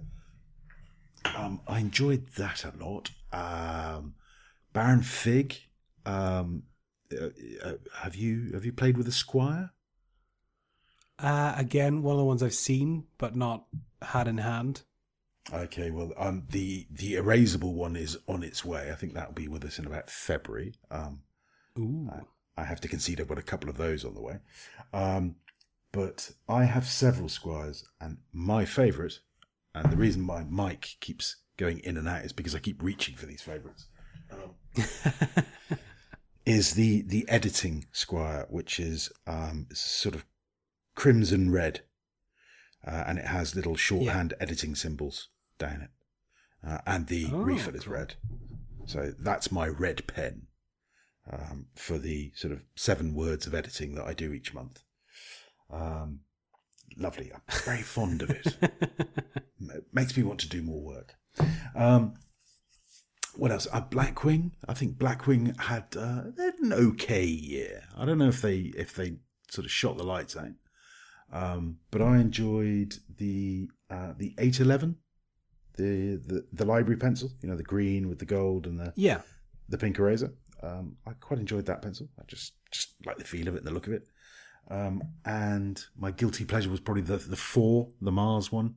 um, 1.36 1.60
I 1.68 1.78
enjoyed 1.78 2.26
that 2.36 2.64
a 2.64 2.72
lot. 2.84 3.10
Um, 3.32 4.14
Baron 4.72 5.02
Fig, 5.02 5.56
um, 6.04 6.64
uh, 7.62 7.72
have 7.94 8.16
you 8.16 8.50
have 8.52 8.64
you 8.64 8.72
played 8.72 8.96
with 8.96 9.08
a 9.08 9.12
Squire? 9.12 9.70
Uh, 11.18 11.54
again, 11.56 12.02
one 12.02 12.14
of 12.14 12.18
the 12.18 12.24
ones 12.24 12.42
I've 12.42 12.54
seen 12.54 13.04
but 13.18 13.36
not 13.36 13.64
had 14.00 14.28
in 14.28 14.38
hand. 14.38 14.82
Okay, 15.52 15.90
well, 15.90 16.12
um, 16.16 16.44
the 16.50 16.86
the 16.90 17.14
erasable 17.14 17.74
one 17.74 17.96
is 17.96 18.16
on 18.28 18.42
its 18.42 18.64
way. 18.64 18.90
I 18.90 18.94
think 18.94 19.14
that'll 19.14 19.32
be 19.32 19.48
with 19.48 19.64
us 19.64 19.78
in 19.78 19.86
about 19.86 20.08
February. 20.08 20.74
Um, 20.90 21.22
Ooh. 21.78 22.10
I 22.56 22.64
have 22.64 22.80
to 22.82 22.88
concede 22.88 23.20
I've 23.20 23.28
got 23.28 23.38
a 23.38 23.42
couple 23.42 23.70
of 23.70 23.76
those 23.76 24.04
on 24.04 24.14
the 24.14 24.20
way. 24.20 24.38
Um, 24.92 25.36
but 25.90 26.30
I 26.48 26.64
have 26.64 26.86
several 26.86 27.28
squires, 27.28 27.84
and 28.00 28.18
my 28.32 28.64
favourite, 28.64 29.20
and 29.74 29.90
the 29.90 29.96
reason 29.96 30.22
my 30.22 30.44
mic 30.44 30.96
keeps 31.00 31.36
going 31.56 31.80
in 31.80 31.96
and 31.96 32.08
out 32.08 32.24
is 32.24 32.32
because 32.32 32.54
I 32.54 32.60
keep 32.60 32.82
reaching 32.82 33.16
for 33.16 33.26
these 33.26 33.42
favourites, 33.42 33.86
um, 34.30 34.54
is 36.44 36.74
the 36.74 37.02
the 37.02 37.28
editing 37.28 37.86
squire, 37.92 38.46
which 38.50 38.78
is 38.80 39.10
um, 39.26 39.66
sort 39.72 40.14
of 40.14 40.24
crimson 40.94 41.50
red, 41.50 41.80
uh, 42.86 43.04
and 43.06 43.18
it 43.18 43.26
has 43.26 43.54
little 43.56 43.76
shorthand 43.76 44.34
editing 44.40 44.74
symbols 44.74 45.28
down 45.58 45.82
it, 45.82 45.90
uh, 46.66 46.78
and 46.86 47.06
the 47.06 47.28
Oh, 47.32 47.38
refill 47.42 47.74
is 47.76 47.84
cool. 47.84 47.94
red. 47.94 48.14
So 48.86 49.12
that's 49.18 49.52
my 49.52 49.68
red 49.68 50.06
pen 50.08 50.48
um, 51.30 51.66
for 51.76 51.98
the 51.98 52.32
sort 52.34 52.52
of 52.52 52.64
seven 52.74 53.14
words 53.14 53.46
of 53.46 53.54
editing 53.54 53.94
that 53.94 54.04
I 54.06 54.12
do 54.12 54.32
each 54.32 54.52
month. 54.52 54.82
Um, 55.70 56.20
lovely. 56.96 57.30
I'm 57.32 57.40
very 57.64 57.82
fond 57.82 58.22
of 58.22 58.30
it. 58.30 58.56
it 58.60 59.84
makes 59.92 60.16
me 60.16 60.24
want 60.24 60.40
to 60.40 60.48
do 60.48 60.62
more 60.62 60.80
work. 60.82 61.14
Um, 61.76 62.14
what 63.36 63.50
else? 63.50 63.66
Uh, 63.72 63.80
Blackwing. 63.82 64.52
I 64.68 64.74
think 64.74 64.98
Blackwing 64.98 65.58
had 65.60 65.96
uh, 65.96 66.24
they 66.36 66.44
had 66.44 66.58
an 66.60 66.72
okay 66.72 67.24
year. 67.24 67.84
I 67.96 68.04
don't 68.04 68.18
know 68.18 68.28
if 68.28 68.42
they 68.42 68.72
if 68.76 68.94
they 68.94 69.16
sort 69.50 69.64
of 69.64 69.70
shot 69.70 69.96
the 69.96 70.04
lights 70.04 70.36
out, 70.36 70.52
um, 71.32 71.78
but 71.90 72.02
I 72.02 72.18
enjoyed 72.18 72.96
the 73.16 73.68
uh, 73.90 74.12
the 74.16 74.34
eight 74.38 74.60
eleven, 74.60 74.96
the, 75.76 76.20
the 76.26 76.46
the 76.52 76.64
library 76.64 76.98
pencil. 76.98 77.30
You 77.40 77.48
know, 77.48 77.56
the 77.56 77.62
green 77.62 78.08
with 78.08 78.18
the 78.18 78.26
gold 78.26 78.66
and 78.66 78.78
the 78.78 78.92
yeah. 78.96 79.20
the 79.68 79.78
pink 79.78 79.98
eraser. 79.98 80.32
Um, 80.62 80.96
I 81.06 81.12
quite 81.14 81.40
enjoyed 81.40 81.66
that 81.66 81.82
pencil. 81.82 82.08
I 82.18 82.22
just 82.26 82.52
just 82.70 82.94
like 83.04 83.18
the 83.18 83.24
feel 83.24 83.48
of 83.48 83.54
it 83.54 83.58
and 83.58 83.66
the 83.66 83.72
look 83.72 83.86
of 83.86 83.92
it. 83.92 84.06
Um, 84.70 85.02
and 85.24 85.84
my 85.96 86.12
guilty 86.12 86.44
pleasure 86.44 86.70
was 86.70 86.80
probably 86.80 87.02
the 87.02 87.16
the 87.16 87.36
four, 87.36 87.88
the 88.00 88.12
Mars 88.12 88.52
one, 88.52 88.76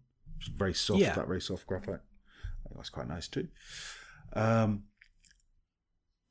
very 0.56 0.74
soft. 0.74 1.02
Yeah. 1.02 1.14
That 1.14 1.28
very 1.28 1.42
soft 1.42 1.68
graphite. 1.68 2.00
That 2.64 2.78
was 2.78 2.90
quite 2.90 3.08
nice 3.08 3.28
too. 3.28 3.48
Um, 4.36 4.84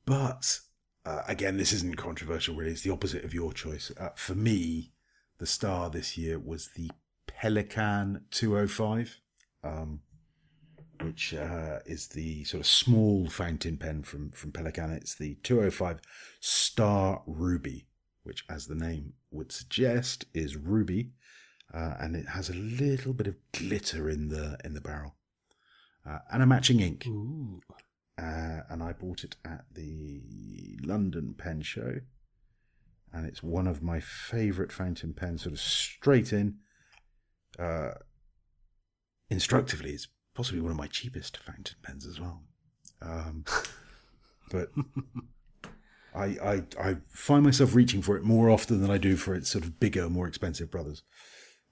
but 0.04 0.60
uh, 1.06 1.22
again, 1.26 1.56
this 1.56 1.72
isn't 1.72 1.96
controversial. 1.96 2.54
Really, 2.54 2.72
it's 2.72 2.82
the 2.82 2.92
opposite 2.92 3.24
of 3.24 3.34
your 3.34 3.52
choice. 3.52 3.90
Uh, 3.98 4.10
for 4.16 4.34
me, 4.34 4.92
the 5.38 5.46
star 5.46 5.90
this 5.90 6.16
year 6.16 6.38
was 6.38 6.70
the 6.76 6.90
Pelikan 7.26 8.22
205. 8.30 9.20
Um, 9.62 10.00
which 11.02 11.34
uh, 11.34 11.80
is 11.86 12.08
the 12.08 12.44
sort 12.44 12.60
of 12.60 12.66
small 12.66 13.28
fountain 13.28 13.76
pen 13.76 14.02
from 14.02 14.30
from 14.30 14.52
Pelikan. 14.52 14.96
It's 14.96 15.14
the 15.14 15.36
205 15.42 16.00
Star 16.40 17.22
Ruby, 17.26 17.86
which, 18.22 18.44
as 18.48 18.66
the 18.66 18.74
name 18.74 19.14
would 19.30 19.52
suggest, 19.52 20.24
is 20.34 20.56
ruby, 20.56 21.10
uh, 21.72 21.94
and 22.00 22.16
it 22.16 22.28
has 22.28 22.48
a 22.48 22.54
little 22.54 23.12
bit 23.12 23.26
of 23.26 23.36
glitter 23.52 24.08
in 24.08 24.28
the 24.28 24.56
in 24.64 24.74
the 24.74 24.80
barrel, 24.80 25.16
uh, 26.08 26.18
and 26.32 26.42
a 26.42 26.46
matching 26.46 26.80
ink. 26.80 27.06
Ooh. 27.06 27.60
Uh, 28.16 28.60
and 28.70 28.82
I 28.82 28.92
bought 28.92 29.24
it 29.24 29.36
at 29.44 29.64
the 29.72 30.22
London 30.82 31.34
Pen 31.36 31.62
Show, 31.62 32.00
and 33.12 33.26
it's 33.26 33.42
one 33.42 33.66
of 33.66 33.82
my 33.82 34.00
favourite 34.00 34.70
fountain 34.70 35.14
pens. 35.14 35.42
Sort 35.42 35.52
of 35.52 35.60
straight 35.60 36.32
in. 36.32 36.56
Uh, 37.58 37.92
instructively, 39.30 39.90
it's 39.90 40.08
possibly 40.34 40.60
one 40.60 40.70
of 40.70 40.76
my 40.76 40.86
cheapest 40.86 41.36
fountain 41.38 41.76
pens 41.82 42.06
as 42.06 42.20
well. 42.20 42.42
Um, 43.02 43.44
but 44.50 44.70
I, 46.14 46.24
I 46.24 46.62
I 46.80 46.96
find 47.08 47.44
myself 47.44 47.74
reaching 47.74 48.02
for 48.02 48.16
it 48.16 48.22
more 48.22 48.48
often 48.48 48.80
than 48.80 48.90
I 48.90 48.98
do 48.98 49.16
for 49.16 49.34
its 49.34 49.50
sort 49.50 49.64
of 49.64 49.80
bigger, 49.80 50.08
more 50.08 50.28
expensive 50.28 50.70
brothers. 50.70 51.02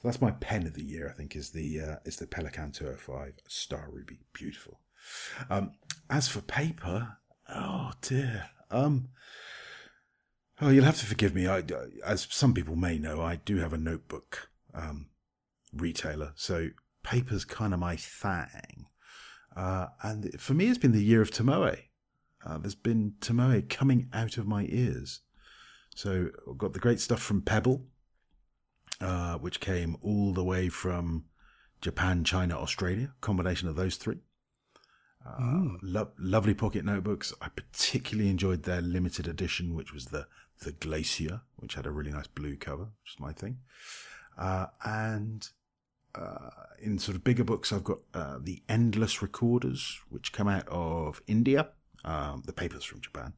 So 0.01 0.09
that's 0.09 0.21
my 0.21 0.33
pen 0.33 0.67
of 0.67 0.75
the 0.75 0.85
year. 0.85 1.09
I 1.09 1.13
think 1.13 1.37
is 1.37 1.51
the 1.51 1.81
uh, 1.81 1.97
is 2.05 2.17
the 2.17 2.27
Pelikan 2.27 2.73
205 2.73 3.35
Star 3.47 3.89
Ruby. 3.91 4.19
Beautiful. 4.33 4.81
Um, 5.51 5.73
as 6.13 6.29
for 6.29 6.43
paper, 6.43 7.17
oh 7.49 7.93
dear. 8.03 8.51
Um, 8.71 9.09
oh, 10.61 10.69
you'll 10.69 10.85
have 10.85 10.99
to 10.99 11.07
forgive 11.07 11.35
me. 11.35 11.49
I, 11.49 11.63
as 12.05 12.29
some 12.31 12.53
people 12.53 12.77
may 12.77 12.99
know, 12.99 13.23
I 13.23 13.37
do 13.37 13.57
have 13.57 13.73
a 13.73 13.79
notebook 13.79 14.51
um, 14.75 15.07
retailer, 15.73 16.33
so 16.37 16.69
paper's 17.03 17.47
kind 17.47 17.73
of 17.73 17.81
my 17.81 17.97
thing. 17.97 18.89
Uh, 19.57 19.87
and 20.03 20.39
for 20.39 20.53
me, 20.53 20.67
it's 20.67 20.77
been 20.77 20.93
the 20.93 21.03
year 21.03 21.23
of 21.23 21.31
Tomoe. 21.31 21.79
Uh, 22.45 22.59
there's 22.59 22.75
been 22.75 23.15
Tomoe 23.21 23.67
coming 23.71 24.11
out 24.13 24.37
of 24.37 24.47
my 24.47 24.67
ears. 24.69 25.23
So 25.95 26.29
I've 26.49 26.59
got 26.59 26.75
the 26.75 26.79
great 26.79 27.01
stuff 27.01 27.23
from 27.23 27.41
Pebble, 27.41 27.87
uh, 29.01 29.39
which 29.39 29.61
came 29.61 29.97
all 30.03 30.35
the 30.35 30.45
way 30.45 30.69
from 30.69 31.25
Japan, 31.81 32.23
China, 32.23 32.59
Australia. 32.59 33.15
Combination 33.23 33.69
of 33.69 33.77
those 33.77 33.97
three. 33.97 34.21
Uh, 35.25 35.77
lo- 35.83 36.11
lovely 36.19 36.55
pocket 36.55 36.85
notebooks. 36.85 37.33
I 37.41 37.49
particularly 37.49 38.31
enjoyed 38.31 38.65
their 38.65 38.81
limited 38.81 39.29
edition, 39.29 39.75
which 39.75 39.93
was 39.93 40.07
the 40.07 40.27
the 40.61 40.73
Glacier, 40.73 41.41
which 41.57 41.75
had 41.75 41.87
a 41.87 41.91
really 41.91 42.13
nice 42.13 42.29
blue 42.29 42.57
cover, 42.57 42.85
which 42.85 43.15
is 43.15 43.21
my 43.21 43.33
thing. 43.33 43.59
Uh, 44.39 44.67
and 44.85 45.49
uh, 46.15 46.51
in 46.81 46.99
sort 46.99 47.17
of 47.17 47.25
bigger 47.25 47.45
books, 47.45 47.73
I've 47.73 47.85
got 47.85 47.99
uh, 48.15 48.39
the 48.41 48.63
Endless 48.69 49.23
Recorders, 49.23 49.99
which 50.09 50.33
come 50.33 50.49
out 50.49 50.69
of 50.69 51.21
India. 51.27 51.69
Um, 52.05 52.43
the 52.47 52.53
papers 52.53 52.83
from 52.83 53.01
Japan, 53.01 53.35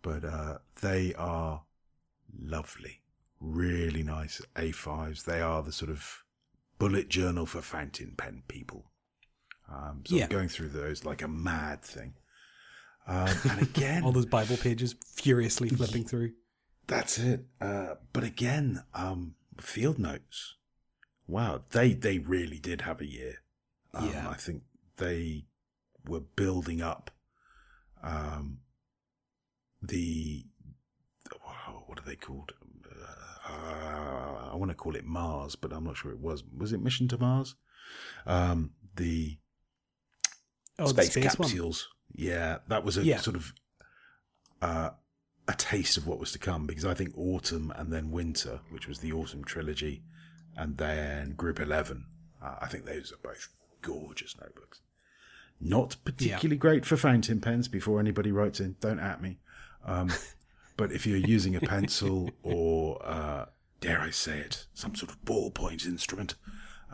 but 0.00 0.24
uh, 0.24 0.58
they 0.80 1.12
are 1.14 1.64
lovely, 2.40 3.00
really 3.40 4.04
nice 4.04 4.40
A5s. 4.54 5.24
They 5.24 5.40
are 5.40 5.60
the 5.60 5.72
sort 5.72 5.90
of 5.90 6.22
bullet 6.78 7.08
journal 7.08 7.46
for 7.46 7.60
fountain 7.60 8.14
pen 8.16 8.44
people. 8.46 8.92
Um, 9.70 10.02
so 10.06 10.16
Yeah. 10.16 10.24
I'm 10.24 10.30
going 10.30 10.48
through 10.48 10.70
those 10.70 11.04
like 11.04 11.22
a 11.22 11.28
mad 11.28 11.82
thing. 11.82 12.14
Um, 13.06 13.28
and 13.50 13.62
again, 13.62 14.02
All 14.04 14.12
those 14.12 14.26
Bible 14.26 14.56
pages 14.56 14.94
furiously 15.14 15.68
flipping 15.68 16.04
through. 16.04 16.32
that's 16.86 17.18
it. 17.18 17.44
Uh, 17.60 17.94
but 18.12 18.24
again, 18.24 18.82
um, 18.94 19.34
field 19.60 19.98
notes. 19.98 20.56
Wow, 21.26 21.60
they 21.70 21.92
they 21.92 22.18
really 22.18 22.58
did 22.58 22.80
have 22.82 23.00
a 23.00 23.06
year. 23.06 23.36
Um, 23.94 24.10
Yeah. 24.10 24.28
I 24.28 24.34
think 24.34 24.62
they 24.96 25.46
were 26.06 26.20
building 26.20 26.82
up 26.82 27.10
um, 28.02 28.58
the 29.82 30.44
oh, 31.46 31.84
what 31.86 31.98
are 31.98 32.04
they 32.06 32.16
called? 32.16 32.52
Uh, 33.48 34.50
I 34.52 34.56
want 34.56 34.70
to 34.70 34.74
call 34.76 34.94
it 34.96 35.04
Mars, 35.04 35.56
but 35.56 35.72
I'm 35.72 35.84
not 35.84 35.96
sure 35.96 36.10
it 36.12 36.18
was. 36.20 36.42
Was 36.56 36.72
it 36.72 36.80
Mission 36.82 37.08
to 37.08 37.18
Mars? 37.18 37.54
Um, 38.26 38.72
the 38.96 39.38
Oh, 40.80 40.86
space, 40.88 41.12
space 41.12 41.38
one. 41.38 41.48
capsules. 41.48 41.88
Yeah, 42.12 42.58
that 42.68 42.84
was 42.84 42.96
a 42.98 43.04
Yeah. 43.04 43.18
sort 43.18 43.36
of 43.36 43.52
uh, 44.62 44.90
a 45.48 45.54
taste 45.54 45.96
of 45.96 46.06
what 46.06 46.18
was 46.18 46.32
to 46.32 46.38
come 46.38 46.66
because 46.66 46.84
I 46.84 46.94
think 46.94 47.16
autumn 47.16 47.72
and 47.76 47.92
then 47.92 48.10
winter, 48.10 48.60
which 48.70 48.86
was 48.86 48.98
the 49.00 49.12
autumn 49.12 49.44
trilogy, 49.44 50.02
and 50.56 50.76
then 50.76 51.32
Group 51.32 51.60
Eleven. 51.60 52.06
Uh, 52.42 52.56
I 52.60 52.66
think 52.66 52.84
those 52.84 53.12
are 53.12 53.16
both 53.22 53.48
gorgeous 53.82 54.36
notebooks. 54.40 54.80
Not 55.60 55.96
particularly 56.04 56.56
great 56.56 56.84
for 56.86 56.96
fountain 56.96 57.40
pens. 57.40 57.68
Before 57.68 58.00
anybody 58.00 58.32
writes 58.32 58.60
in, 58.60 58.76
don't 58.80 58.98
at 58.98 59.20
me. 59.22 59.38
Um, 59.84 60.10
but 60.76 60.92
if 60.92 61.06
you're 61.06 61.18
using 61.18 61.54
a 61.56 61.60
pencil 61.60 62.30
or, 62.42 62.98
uh, 63.06 63.46
dare 63.80 64.00
I 64.00 64.10
say 64.10 64.38
it, 64.38 64.66
some 64.74 64.94
sort 64.94 65.10
of 65.10 65.22
ballpoint 65.24 65.84
instrument, 65.86 66.34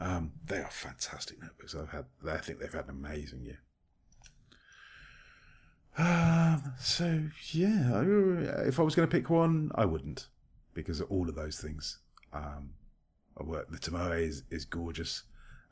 um, 0.00 0.32
they 0.44 0.58
are 0.58 0.70
fantastic 0.70 1.40
notebooks. 1.40 1.74
I've 1.74 1.90
had, 1.90 2.06
I 2.28 2.38
think 2.38 2.58
they've 2.58 2.72
had 2.72 2.84
an 2.84 2.90
amazing 2.90 3.44
year. 3.44 3.60
Um, 5.98 6.74
so 6.78 7.22
yeah, 7.52 7.90
I- 7.94 8.66
if 8.68 8.78
I 8.78 8.82
was 8.82 8.94
going 8.94 9.08
to 9.08 9.16
pick 9.16 9.30
one, 9.30 9.70
I 9.74 9.84
wouldn't, 9.86 10.28
because 10.74 11.00
of 11.00 11.10
all 11.10 11.28
of 11.28 11.34
those 11.34 11.58
things. 11.58 11.98
Um, 12.32 12.70
I 13.38 13.44
work. 13.44 13.70
The 13.70 13.78
Tomoe 13.78 14.20
is, 14.20 14.42
is 14.50 14.64
gorgeous, 14.64 15.22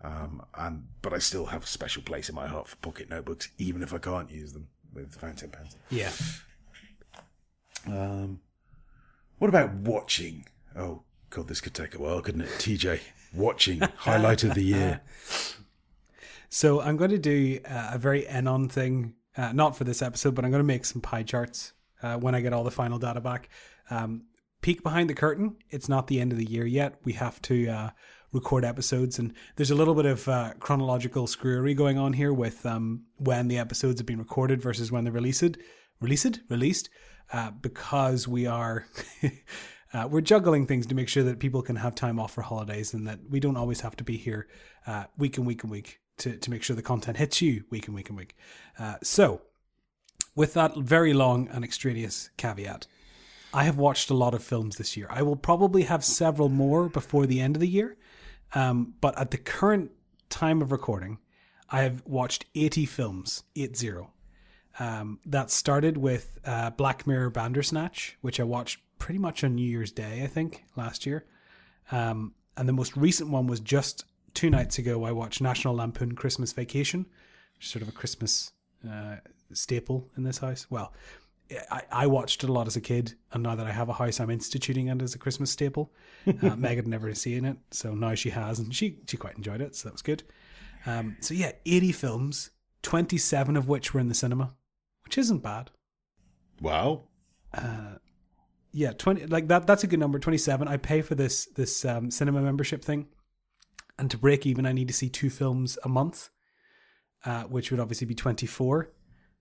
um, 0.03 0.43
and 0.55 0.85
but 1.03 1.13
I 1.13 1.19
still 1.19 1.47
have 1.47 1.65
a 1.65 1.67
special 1.67 2.03
place 2.03 2.29
in 2.29 2.35
my 2.35 2.47
heart 2.47 2.69
for 2.69 2.77
pocket 2.77 3.09
notebooks, 3.11 3.49
even 3.59 3.83
if 3.83 3.93
I 3.95 3.99
can't 3.99 4.31
use 4.31 4.53
them 4.53 4.69
with 4.93 5.15
fountain 5.15 5.51
pens. 5.51 5.77
Yeah. 5.91 6.11
Um, 7.87 8.41
what 9.39 9.49
about 9.49 9.75
watching? 9.75 10.47
Oh 10.77 11.03
God, 11.31 11.49
this 11.49 11.61
could 11.61 11.75
take 11.75 11.95
a 11.95 11.99
while, 11.99 12.21
couldn't 12.23 12.43
it? 12.43 12.49
TJ, 12.59 13.01
watching 13.35 13.81
highlight 13.97 14.45
of 14.45 14.55
the 14.55 14.63
year. 14.63 15.01
So 16.49 16.81
I'm 16.81 16.97
going 16.97 17.11
to 17.11 17.19
do 17.19 17.61
a 17.65 17.99
very 17.99 18.27
Enon 18.29 18.69
thing, 18.69 19.15
uh, 19.37 19.53
not 19.53 19.77
for 19.77 19.85
this 19.85 20.03
episode, 20.03 20.35
but 20.35 20.45
I'm 20.45 20.51
going 20.51 20.63
to 20.63 20.67
make 20.67 20.85
some 20.85 21.01
pie 21.01 21.23
charts 21.23 21.73
uh, 22.03 22.17
when 22.17 22.35
I 22.35 22.41
get 22.41 22.53
all 22.53 22.65
the 22.65 22.71
final 22.71 22.99
data 22.99 23.21
back. 23.21 23.49
Um, 23.91 24.25
peek 24.63 24.83
behind 24.83 25.11
the 25.11 25.15
curtain. 25.15 25.57
It's 25.71 25.89
not 25.89 26.07
the 26.07 26.21
end 26.21 26.33
of 26.33 26.39
the 26.39 26.45
year 26.45 26.67
yet. 26.67 27.01
We 27.05 27.15
have 27.15 27.41
to 27.43 27.69
uh, 27.69 27.91
record 28.33 28.65
episodes, 28.65 29.19
and 29.19 29.35
there's 29.57 29.71
a 29.71 29.75
little 29.75 29.95
bit 29.95 30.07
of 30.07 30.29
uh, 30.29 30.55
chronological 30.59 31.27
screwery 31.27 31.75
going 31.75 31.99
on 31.99 32.13
here 32.13 32.33
with 32.33 32.65
um, 32.65 33.05
when 33.17 33.49
the 33.49 33.59
episodes 33.59 34.01
have 34.01 34.07
been 34.07 34.19
recorded 34.19 34.63
versus 34.63 34.93
when 34.93 35.05
they're 35.05 35.13
released. 35.13 35.57
Released, 36.01 36.41
released, 36.49 36.91
uh, 37.33 37.51
because 37.51 38.29
we 38.29 38.47
are. 38.47 38.87
Uh, 39.93 40.09
we're 40.09 40.21
juggling 40.21 40.67
things 40.67 40.87
to 40.87 40.95
make 40.97 41.09
sure 41.09 41.23
that 41.23 41.39
people 41.39 41.63
can 41.63 41.77
have 41.77 41.95
time 41.95 42.19
off 42.19 42.33
for 42.33 42.43
holidays 42.43 42.95
and 42.95 43.07
that 43.07 43.21
we 43.31 43.39
don't 43.39 43.57
always 43.57 43.83
have 43.83 43.95
to 43.95 44.03
be 44.03 44.17
here 44.17 44.49
uh, 44.89 45.05
week 45.17 45.39
and 45.39 45.47
week 45.47 45.63
and 45.63 45.71
week 45.71 46.01
to, 46.19 46.37
to 46.37 46.51
make 46.51 46.63
sure 46.63 46.77
the 46.77 46.83
content 46.83 47.17
hits 47.17 47.41
you 47.43 47.65
week 47.71 47.87
and 47.87 47.95
week 47.95 48.09
and 48.09 48.19
week. 48.19 48.37
Uh, 48.79 48.97
so, 49.03 49.43
with 50.35 50.55
that 50.55 50.77
very 50.77 51.13
long 51.13 51.49
and 51.49 51.65
extraneous 51.65 52.31
caveat, 52.37 52.87
I 53.53 53.65
have 53.65 53.77
watched 53.77 54.11
a 54.11 54.15
lot 54.15 54.35
of 54.35 54.43
films 54.43 54.77
this 54.77 54.97
year. 54.97 55.07
I 55.11 55.23
will 55.23 55.37
probably 55.37 55.83
have 55.83 56.05
several 56.05 56.49
more 56.49 56.89
before 56.89 57.27
the 57.27 57.41
end 57.41 57.55
of 57.55 57.61
the 57.61 57.69
year. 57.69 57.97
Um, 58.55 58.95
but 59.01 59.19
at 59.19 59.31
the 59.31 59.39
current 59.39 59.93
time 60.29 60.61
of 60.61 60.73
recording, 60.73 61.19
I 61.71 61.83
have 61.83 62.03
watched 62.05 62.47
80 62.55 62.87
films, 62.87 63.45
80. 63.57 64.09
Um, 64.79 65.21
that 65.27 65.53
started 65.53 65.97
with 65.97 66.39
uh, 66.45 66.71
Black 66.71 67.07
Mirror 67.07 67.31
Bandersnatch, 67.31 68.17
which 68.21 68.41
I 68.41 68.43
watched 68.43 68.81
pretty 68.99 69.19
much 69.19 69.45
on 69.45 69.55
New 69.55 69.69
Year's 69.69 69.93
Day, 69.93 70.23
I 70.25 70.27
think, 70.27 70.65
last 70.77 71.07
year. 71.07 71.25
Um, 71.93 72.35
and 72.57 72.69
the 72.69 72.73
most 72.73 72.97
recent 72.97 73.31
one 73.31 73.47
was 73.47 73.61
just 73.61 74.05
two 74.35 74.51
nights 74.51 74.79
ago. 74.79 75.05
I 75.05 75.13
watched 75.13 75.41
National 75.41 75.75
Lampoon 75.75 76.15
Christmas 76.15 76.53
Vacation, 76.53 77.07
which 77.57 77.67
is 77.67 77.71
sort 77.71 77.83
of 77.83 77.89
a 77.89 77.93
Christmas 77.93 78.53
uh, 78.89 79.17
staple 79.53 80.09
in 80.17 80.25
this 80.25 80.39
house. 80.39 80.67
Well, 80.69 80.93
I, 81.71 81.83
I 81.91 82.07
watched 82.07 82.43
it 82.43 82.51
a 82.51 82.53
lot 82.53 82.67
as 82.67 82.77
a 82.77 82.81
kid, 82.81 83.15
and 83.33 83.43
now 83.43 83.55
that 83.55 83.67
I 83.67 83.73
have 83.73 83.89
a 83.89 83.95
house, 83.95 84.21
I'm 84.21 84.31
instituting 84.31 84.89
it 84.89 85.03
as 85.03 85.15
a 85.15 85.19
Christmas 85.19 85.51
staple. 85.51 85.93
Uh, 86.27 86.57
Meg 86.57 86.77
had 86.77 86.89
never 86.89 87.15
seen 87.15 87.45
it, 87.45 87.59
so 87.71 87.95
now 87.95 88.15
she 88.15 88.31
has, 88.31 88.59
and 88.59 88.75
she 88.75 88.99
she 89.07 89.17
quite 89.17 89.37
enjoyed 89.37 89.61
it, 89.61 89.77
so 89.77 89.89
that 89.89 89.95
was 89.95 90.03
good. 90.03 90.23
Um, 90.87 91.17
so 91.21 91.35
yeah, 91.35 91.53
80 91.65 91.93
films, 91.93 92.51
27 92.83 93.57
of 93.57 93.69
which 93.69 93.95
were 93.95 94.01
in 94.01 94.09
the 94.09 94.15
cinema, 94.15 94.55
which 95.05 95.19
isn't 95.19 95.43
bad. 95.43 95.71
Wow. 96.61 97.05
Uh, 97.53 97.97
yeah, 98.73 98.93
20 98.93 99.27
like 99.27 99.49
that. 99.49 99.67
That's 99.67 99.85
a 99.85 99.87
good 99.87 100.01
number. 100.01 100.19
27. 100.19 100.67
I 100.67 100.77
pay 100.77 101.03
for 101.03 101.15
this 101.15 101.47
this 101.47 101.85
um, 101.85 102.11
cinema 102.11 102.43
membership 102.43 102.85
thing, 102.85 103.07
and 103.99 104.11
to 104.11 104.19
break 104.19 104.47
even, 104.47 104.67
I 104.67 104.73
need 104.73 104.89
to 104.89 104.95
see 104.95 105.09
two 105.09 105.31
films 105.31 105.79
a 105.85 105.89
month, 105.89 106.31
uh, 107.25 107.45
which 107.45 107.71
would 107.71 107.81
obviously 107.81 108.07
be 108.07 108.15
24. 108.15 108.91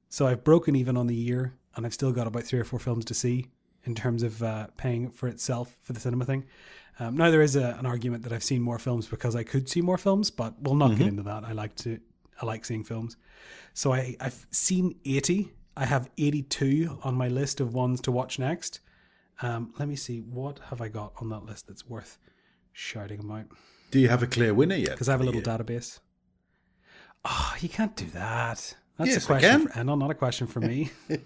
So 0.09 0.27
I've 0.27 0.43
broken 0.43 0.75
even 0.75 0.95
on 0.95 1.07
the 1.07 1.15
year, 1.15 1.55
and 1.75 1.85
I've 1.85 1.93
still 1.93 2.11
got 2.11 2.27
about 2.27 2.43
three 2.43 2.59
or 2.59 2.63
four 2.63 2.79
films 2.79 3.05
to 3.05 3.13
see 3.13 3.47
in 3.85 3.95
terms 3.95 4.23
of 4.23 4.41
uh, 4.41 4.67
paying 4.77 5.09
for 5.09 5.27
itself 5.27 5.77
for 5.81 5.93
the 5.93 5.99
cinema 5.99 6.25
thing. 6.25 6.45
Um, 6.99 7.17
now 7.17 7.31
there 7.31 7.41
is 7.41 7.55
a, 7.55 7.75
an 7.79 7.85
argument 7.85 8.23
that 8.23 8.31
I've 8.31 8.43
seen 8.43 8.61
more 8.61 8.79
films 8.79 9.07
because 9.07 9.35
I 9.35 9.43
could 9.43 9.67
see 9.67 9.81
more 9.81 9.97
films, 9.97 10.29
but 10.29 10.53
we'll 10.61 10.75
not 10.75 10.97
get 10.97 11.07
into 11.07 11.23
that. 11.23 11.43
I 11.43 11.53
like 11.53 11.75
to 11.77 11.99
I 12.41 12.45
like 12.45 12.65
seeing 12.65 12.83
films, 12.83 13.17
so 13.73 13.93
I 13.93 14.15
I've 14.19 14.45
seen 14.51 14.95
80. 15.05 15.51
I 15.75 15.85
have 15.85 16.09
82 16.17 16.99
on 17.03 17.15
my 17.15 17.27
list 17.27 17.59
of 17.59 17.73
ones 17.73 17.99
to 18.01 18.11
watch 18.11 18.37
next. 18.37 18.79
Um, 19.41 19.73
let 19.79 19.87
me 19.87 19.95
see 19.95 20.19
what 20.19 20.59
have 20.69 20.81
I 20.81 20.87
got 20.87 21.13
on 21.19 21.29
that 21.29 21.45
list 21.45 21.67
that's 21.67 21.89
worth 21.89 22.19
shouting 22.73 23.19
about 23.19 23.45
Do 23.93 23.99
you 23.99 24.09
have 24.09 24.23
a 24.23 24.27
clear 24.27 24.55
winner 24.55 24.75
yet? 24.75 24.93
because 24.93 25.07
I 25.07 25.11
have 25.11 25.21
a 25.21 25.23
little 25.23 25.39
year? 25.39 25.55
database. 25.55 25.99
Oh, 27.23 27.55
you 27.59 27.69
can't 27.69 27.95
do 27.95 28.07
that. 28.07 28.75
That's 28.97 29.09
Yes, 29.11 29.23
a 29.23 29.27
question 29.27 29.67
for 29.67 29.83
not 29.83 30.09
a 30.09 30.15
question 30.15 30.47
for 30.47 30.59
me. 30.59 30.89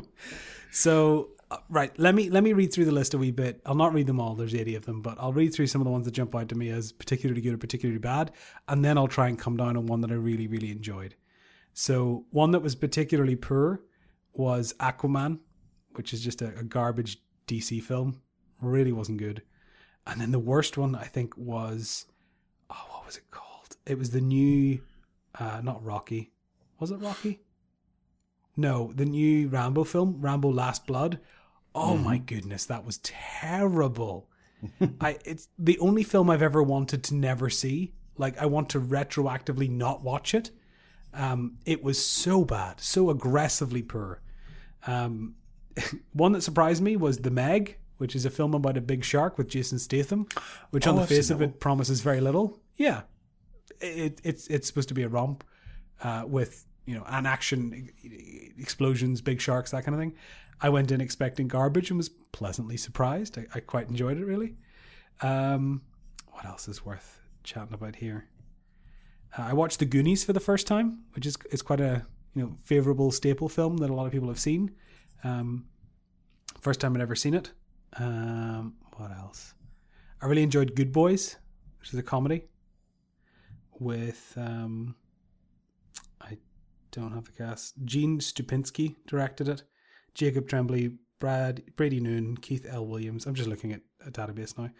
so, 0.70 1.30
uh, 1.50 1.56
right, 1.68 1.90
let 1.98 2.14
me 2.14 2.30
let 2.30 2.44
me 2.44 2.52
read 2.52 2.72
through 2.72 2.84
the 2.84 2.92
list 2.92 3.12
a 3.14 3.18
wee 3.18 3.32
bit. 3.32 3.60
I'll 3.66 3.74
not 3.74 3.92
read 3.92 4.06
them 4.06 4.20
all. 4.20 4.36
There's 4.36 4.54
80 4.54 4.76
of 4.76 4.86
them, 4.86 5.02
but 5.02 5.16
I'll 5.18 5.32
read 5.32 5.52
through 5.52 5.66
some 5.66 5.80
of 5.80 5.84
the 5.84 5.90
ones 5.90 6.04
that 6.04 6.12
jump 6.12 6.32
out 6.36 6.48
to 6.50 6.54
me 6.54 6.68
as 6.68 6.92
particularly 6.92 7.40
good 7.40 7.54
or 7.54 7.58
particularly 7.58 7.98
bad, 7.98 8.30
and 8.68 8.84
then 8.84 8.96
I'll 8.96 9.08
try 9.08 9.26
and 9.26 9.36
come 9.36 9.56
down 9.56 9.76
on 9.76 9.86
one 9.86 10.00
that 10.02 10.12
I 10.12 10.14
really 10.14 10.46
really 10.46 10.70
enjoyed. 10.70 11.16
So, 11.72 12.24
one 12.30 12.52
that 12.52 12.62
was 12.62 12.76
particularly 12.76 13.34
poor 13.34 13.82
was 14.32 14.74
Aquaman, 14.74 15.40
which 15.94 16.12
is 16.12 16.22
just 16.22 16.40
a, 16.40 16.56
a 16.56 16.62
garbage 16.62 17.18
DC 17.48 17.82
film. 17.82 18.20
Really 18.60 18.92
wasn't 18.92 19.18
good. 19.18 19.42
And 20.06 20.20
then 20.20 20.32
the 20.32 20.38
worst 20.38 20.76
one 20.76 20.94
I 20.94 21.04
think 21.04 21.36
was 21.36 22.06
oh, 22.70 22.86
what 22.90 23.06
was 23.06 23.16
it 23.16 23.30
called? 23.30 23.76
It 23.86 23.98
was 23.98 24.10
the 24.10 24.20
new, 24.20 24.80
uh, 25.38 25.60
not 25.62 25.84
Rocky. 25.84 26.32
Was 26.78 26.90
it 26.90 27.00
Rocky? 27.00 27.40
No, 28.56 28.92
the 28.94 29.04
new 29.04 29.48
Rambo 29.48 29.84
film, 29.84 30.18
Rambo 30.20 30.50
Last 30.50 30.86
Blood. 30.86 31.18
Oh 31.74 31.96
my 31.96 32.18
goodness, 32.18 32.66
that 32.66 32.84
was 32.84 32.98
terrible. 32.98 34.28
I 35.00 35.18
it's 35.24 35.48
the 35.58 35.78
only 35.80 36.04
film 36.04 36.30
I've 36.30 36.42
ever 36.42 36.62
wanted 36.62 37.02
to 37.04 37.14
never 37.14 37.50
see. 37.50 37.94
Like 38.16 38.38
I 38.38 38.46
want 38.46 38.70
to 38.70 38.80
retroactively 38.80 39.68
not 39.68 40.02
watch 40.02 40.34
it. 40.34 40.50
Um, 41.12 41.58
it 41.64 41.82
was 41.82 42.04
so 42.04 42.44
bad, 42.44 42.80
so 42.80 43.10
aggressively 43.10 43.82
poor. 43.82 44.20
Um, 44.86 45.34
one 46.12 46.32
that 46.32 46.42
surprised 46.42 46.82
me 46.82 46.96
was 46.96 47.18
The 47.18 47.30
Meg, 47.30 47.78
which 48.04 48.14
is 48.14 48.26
a 48.26 48.30
film 48.30 48.52
about 48.52 48.76
a 48.76 48.82
big 48.82 49.02
shark 49.02 49.38
with 49.38 49.48
Jason 49.48 49.78
Statham, 49.78 50.26
which 50.72 50.86
on 50.86 50.92
Oh, 50.92 50.96
the 50.96 51.02
I've 51.04 51.08
face 51.08 51.30
of 51.30 51.40
it 51.40 51.58
promises 51.58 52.02
very 52.02 52.20
little. 52.20 52.60
Yeah, 52.76 53.00
it, 53.80 54.20
it's 54.22 54.46
it's 54.48 54.66
supposed 54.66 54.88
to 54.88 54.94
be 54.94 55.04
a 55.04 55.08
romp 55.08 55.42
uh, 56.02 56.24
with 56.26 56.66
you 56.84 56.94
know 56.94 57.04
an 57.08 57.24
action 57.24 57.88
explosions, 58.58 59.22
big 59.22 59.40
sharks, 59.40 59.70
that 59.70 59.84
kind 59.86 59.94
of 59.94 60.00
thing. 60.02 60.12
I 60.60 60.68
went 60.68 60.92
in 60.92 61.00
expecting 61.00 61.48
garbage 61.48 61.88
and 61.88 61.96
was 61.96 62.10
pleasantly 62.10 62.76
surprised. 62.76 63.38
I, 63.38 63.46
I 63.54 63.60
quite 63.60 63.88
enjoyed 63.88 64.18
it 64.18 64.26
really. 64.26 64.56
Um, 65.22 65.80
what 66.32 66.44
else 66.44 66.68
is 66.68 66.84
worth 66.84 67.22
chatting 67.42 67.72
about 67.72 67.96
here? 67.96 68.26
Uh, 69.38 69.44
I 69.44 69.54
watched 69.54 69.78
The 69.78 69.86
Goonies 69.86 70.24
for 70.24 70.34
the 70.34 70.40
first 70.40 70.66
time, 70.66 71.04
which 71.14 71.24
is 71.24 71.38
is 71.50 71.62
quite 71.62 71.80
a 71.80 72.04
you 72.34 72.42
know 72.42 72.56
favorable 72.64 73.10
staple 73.12 73.48
film 73.48 73.78
that 73.78 73.88
a 73.88 73.94
lot 73.94 74.04
of 74.04 74.12
people 74.12 74.28
have 74.28 74.38
seen. 74.38 74.72
Um, 75.22 75.68
first 76.60 76.80
time 76.80 76.94
I'd 76.94 77.00
ever 77.00 77.16
seen 77.16 77.32
it. 77.32 77.52
Um, 77.98 78.74
what 78.96 79.10
else? 79.10 79.54
I 80.20 80.26
really 80.26 80.42
enjoyed 80.42 80.74
Good 80.74 80.92
Boys, 80.92 81.36
which 81.78 81.92
is 81.92 81.98
a 81.98 82.02
comedy 82.02 82.44
with 83.78 84.32
um, 84.36 84.94
I 86.20 86.38
don't 86.90 87.12
have 87.12 87.24
the 87.24 87.32
cast. 87.32 87.74
Gene 87.84 88.18
Stupnitsky 88.18 88.96
directed 89.06 89.48
it. 89.48 89.62
Jacob 90.14 90.48
Tremblay, 90.48 90.92
Brad 91.18 91.62
Brady 91.76 92.00
Noon, 92.00 92.36
Keith 92.36 92.66
L. 92.68 92.86
Williams. 92.86 93.26
I'm 93.26 93.34
just 93.34 93.48
looking 93.48 93.72
at 93.72 93.80
a 94.06 94.10
database 94.10 94.56
now. 94.56 94.70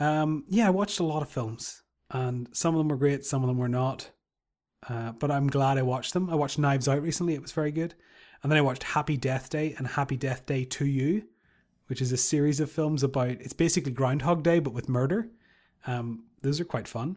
Um, 0.00 0.44
yeah, 0.48 0.68
I 0.68 0.70
watched 0.70 1.00
a 1.00 1.04
lot 1.04 1.22
of 1.22 1.28
films, 1.28 1.82
and 2.10 2.48
some 2.52 2.74
of 2.74 2.78
them 2.78 2.88
were 2.88 2.96
great, 2.96 3.24
some 3.24 3.42
of 3.42 3.48
them 3.48 3.58
were 3.58 3.68
not. 3.68 4.10
Uh, 4.88 5.12
but 5.12 5.30
I'm 5.30 5.48
glad 5.48 5.76
I 5.76 5.82
watched 5.82 6.14
them. 6.14 6.30
I 6.30 6.36
watched 6.36 6.58
Knives 6.58 6.88
Out 6.88 7.02
recently; 7.02 7.34
it 7.34 7.42
was 7.42 7.52
very 7.52 7.72
good. 7.72 7.94
And 8.42 8.52
then 8.52 8.58
I 8.58 8.62
watched 8.62 8.84
Happy 8.84 9.16
Death 9.16 9.50
Day 9.50 9.74
and 9.76 9.86
Happy 9.86 10.16
Death 10.16 10.46
Day 10.46 10.64
to 10.64 10.86
You, 10.86 11.24
which 11.88 12.00
is 12.00 12.12
a 12.12 12.16
series 12.16 12.60
of 12.60 12.70
films 12.70 13.02
about. 13.02 13.28
It's 13.28 13.52
basically 13.52 13.92
Groundhog 13.92 14.42
Day 14.42 14.60
but 14.60 14.72
with 14.72 14.88
murder. 14.88 15.28
Um, 15.86 16.24
those 16.40 16.60
are 16.60 16.64
quite 16.64 16.88
fun. 16.88 17.16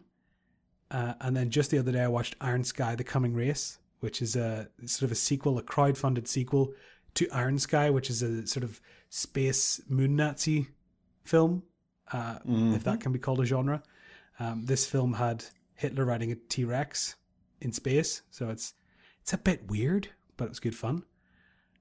Uh, 0.90 1.14
and 1.20 1.36
then 1.36 1.48
just 1.48 1.70
the 1.70 1.78
other 1.78 1.92
day, 1.92 2.02
I 2.02 2.08
watched 2.08 2.36
Iron 2.40 2.64
Sky: 2.64 2.94
The 2.94 3.04
Coming 3.04 3.34
Race, 3.34 3.78
which 4.00 4.20
is 4.20 4.36
a 4.36 4.68
sort 4.84 5.06
of 5.06 5.12
a 5.12 5.16
sequel, 5.16 5.58
a 5.58 5.62
crowd-funded 5.62 6.28
sequel 6.28 6.74
to 7.14 7.28
Iron 7.30 7.58
Sky, 7.58 7.88
which 7.88 8.10
is 8.10 8.22
a 8.22 8.46
sort 8.46 8.64
of 8.64 8.80
space 9.08 9.80
moon 9.88 10.16
Nazi 10.16 10.68
film, 11.24 11.62
uh, 12.12 12.38
if 12.74 12.84
that 12.84 13.00
can 13.00 13.12
be 13.12 13.18
called 13.18 13.40
a 13.40 13.44
genre. 13.44 13.82
Um, 14.38 14.64
this 14.66 14.84
film 14.86 15.14
had 15.14 15.44
Hitler 15.74 16.04
riding 16.04 16.32
a 16.32 16.34
T 16.34 16.64
Rex 16.64 17.16
in 17.60 17.72
space, 17.72 18.22
so 18.30 18.50
it's 18.50 18.74
it's 19.20 19.32
a 19.32 19.38
bit 19.38 19.70
weird, 19.70 20.08
but 20.36 20.46
it 20.46 20.50
was 20.50 20.60
good 20.60 20.74
fun. 20.74 21.04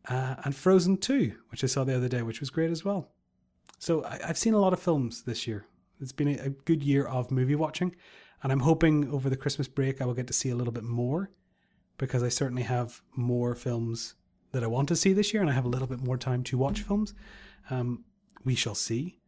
Uh, 0.07 0.35
and 0.43 0.55
Frozen 0.55 0.97
Two, 0.97 1.35
which 1.49 1.63
I 1.63 1.67
saw 1.67 1.83
the 1.83 1.95
other 1.95 2.07
day, 2.07 2.21
which 2.21 2.39
was 2.39 2.49
great 2.49 2.71
as 2.71 2.83
well. 2.83 3.11
So 3.77 4.03
I, 4.03 4.19
I've 4.27 4.37
seen 4.37 4.53
a 4.53 4.59
lot 4.59 4.73
of 4.73 4.79
films 4.79 5.23
this 5.23 5.47
year. 5.47 5.65
It's 5.99 6.11
been 6.11 6.39
a, 6.39 6.45
a 6.45 6.49
good 6.49 6.83
year 6.83 7.05
of 7.05 7.31
movie 7.31 7.55
watching, 7.55 7.95
and 8.41 8.51
I'm 8.51 8.61
hoping 8.61 9.09
over 9.11 9.29
the 9.29 9.37
Christmas 9.37 9.67
break 9.67 10.01
I 10.01 10.05
will 10.05 10.13
get 10.13 10.27
to 10.27 10.33
see 10.33 10.49
a 10.49 10.55
little 10.55 10.73
bit 10.73 10.83
more, 10.83 11.31
because 11.97 12.23
I 12.23 12.29
certainly 12.29 12.63
have 12.63 13.01
more 13.15 13.53
films 13.55 14.15
that 14.51 14.63
I 14.63 14.67
want 14.67 14.87
to 14.89 14.95
see 14.95 15.13
this 15.13 15.33
year, 15.33 15.41
and 15.41 15.49
I 15.49 15.53
have 15.53 15.65
a 15.65 15.69
little 15.69 15.87
bit 15.87 16.01
more 16.01 16.17
time 16.17 16.43
to 16.45 16.57
watch 16.57 16.81
films. 16.81 17.13
Um, 17.69 18.03
we 18.43 18.55
shall 18.55 18.75
see. 18.75 19.19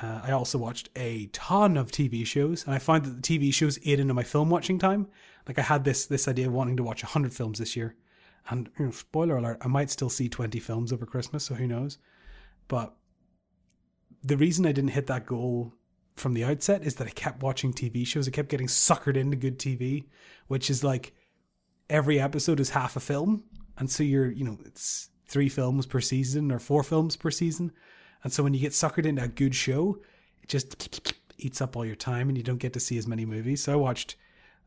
Uh, 0.00 0.20
I 0.24 0.32
also 0.32 0.58
watched 0.58 0.90
a 0.94 1.26
ton 1.32 1.76
of 1.76 1.90
TV 1.90 2.24
shows, 2.24 2.64
and 2.64 2.74
I 2.74 2.78
find 2.78 3.04
that 3.04 3.22
the 3.22 3.38
TV 3.38 3.52
shows 3.52 3.78
ate 3.84 3.98
into 3.98 4.14
my 4.14 4.22
film 4.22 4.50
watching 4.50 4.78
time. 4.78 5.08
Like 5.46 5.58
I 5.58 5.62
had 5.62 5.84
this 5.84 6.06
this 6.06 6.28
idea 6.28 6.46
of 6.46 6.52
wanting 6.52 6.76
to 6.76 6.82
watch 6.82 7.02
hundred 7.02 7.32
films 7.32 7.58
this 7.58 7.74
year, 7.74 7.96
and 8.48 8.70
you 8.78 8.86
know, 8.86 8.90
spoiler 8.90 9.36
alert, 9.36 9.58
I 9.60 9.68
might 9.68 9.90
still 9.90 10.10
see 10.10 10.28
twenty 10.28 10.60
films 10.60 10.92
over 10.92 11.06
Christmas, 11.06 11.44
so 11.44 11.54
who 11.54 11.66
knows? 11.66 11.98
But 12.66 12.94
the 14.22 14.36
reason 14.36 14.66
I 14.66 14.72
didn't 14.72 14.90
hit 14.90 15.06
that 15.06 15.26
goal 15.26 15.74
from 16.16 16.34
the 16.34 16.44
outset 16.44 16.82
is 16.82 16.96
that 16.96 17.06
I 17.06 17.10
kept 17.10 17.42
watching 17.42 17.72
TV 17.72 18.06
shows. 18.06 18.26
I 18.26 18.32
kept 18.32 18.48
getting 18.48 18.66
suckered 18.66 19.16
into 19.16 19.36
good 19.36 19.58
TV, 19.58 20.06
which 20.48 20.70
is 20.70 20.82
like 20.82 21.14
every 21.88 22.20
episode 22.20 22.60
is 22.60 22.70
half 22.70 22.96
a 22.96 23.00
film, 23.00 23.44
and 23.76 23.90
so 23.90 24.02
you're 24.02 24.30
you 24.30 24.44
know 24.44 24.58
it's 24.64 25.10
three 25.26 25.48
films 25.48 25.86
per 25.86 26.00
season 26.00 26.50
or 26.50 26.58
four 26.58 26.82
films 26.82 27.16
per 27.16 27.30
season, 27.30 27.72
and 28.24 28.32
so 28.32 28.42
when 28.42 28.54
you 28.54 28.60
get 28.60 28.72
suckered 28.72 29.06
into 29.06 29.22
a 29.22 29.28
good 29.28 29.54
show, 29.54 29.98
it 30.42 30.48
just 30.48 31.12
eats 31.38 31.60
up 31.60 31.76
all 31.76 31.84
your 31.86 31.96
time, 31.96 32.28
and 32.28 32.36
you 32.36 32.44
don't 32.44 32.58
get 32.58 32.72
to 32.72 32.80
see 32.80 32.98
as 32.98 33.06
many 33.06 33.24
movies. 33.24 33.62
So 33.62 33.72
I 33.72 33.76
watched 33.76 34.16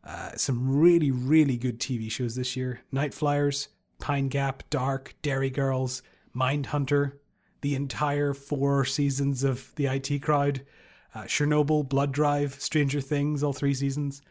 uh, 0.04 0.32
some 0.36 0.78
really 0.78 1.12
really 1.12 1.58
good 1.58 1.80
TV 1.80 2.10
shows 2.12 2.36
this 2.36 2.56
year: 2.56 2.82
Night 2.92 3.14
Flyers, 3.14 3.70
Pine 4.00 4.28
Gap, 4.28 4.64
Dark, 4.70 5.16
Derry 5.22 5.50
Girls, 5.50 6.02
Mindhunter, 6.36 7.14
the 7.62 7.76
entire 7.76 8.34
four 8.34 8.86
seasons 8.86 9.44
of 9.44 9.74
the 9.76 9.86
IT 9.86 10.22
Crowd, 10.22 10.66
uh, 11.14 11.24
Chernobyl, 11.24 11.88
Blood 11.88 12.12
Drive, 12.12 12.56
Stranger 12.60 13.02
Things, 13.02 13.44
all 13.44 13.54
three 13.54 13.74
seasons. 13.74 14.22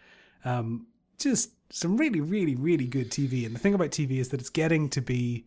Um, 0.45 0.87
just 1.19 1.51
some 1.71 1.97
really, 1.97 2.21
really, 2.21 2.57
really 2.57 2.87
good 2.87 3.11
TV. 3.11 3.47
And 3.47 3.55
the 3.55 3.59
thing 3.59 3.75
about 3.75 3.91
TV 3.91 4.19
is 4.19 4.31
that 4.31 4.41
it's 4.41 4.51
getting 4.51 4.89
to 4.91 5.01
be, 5.01 5.47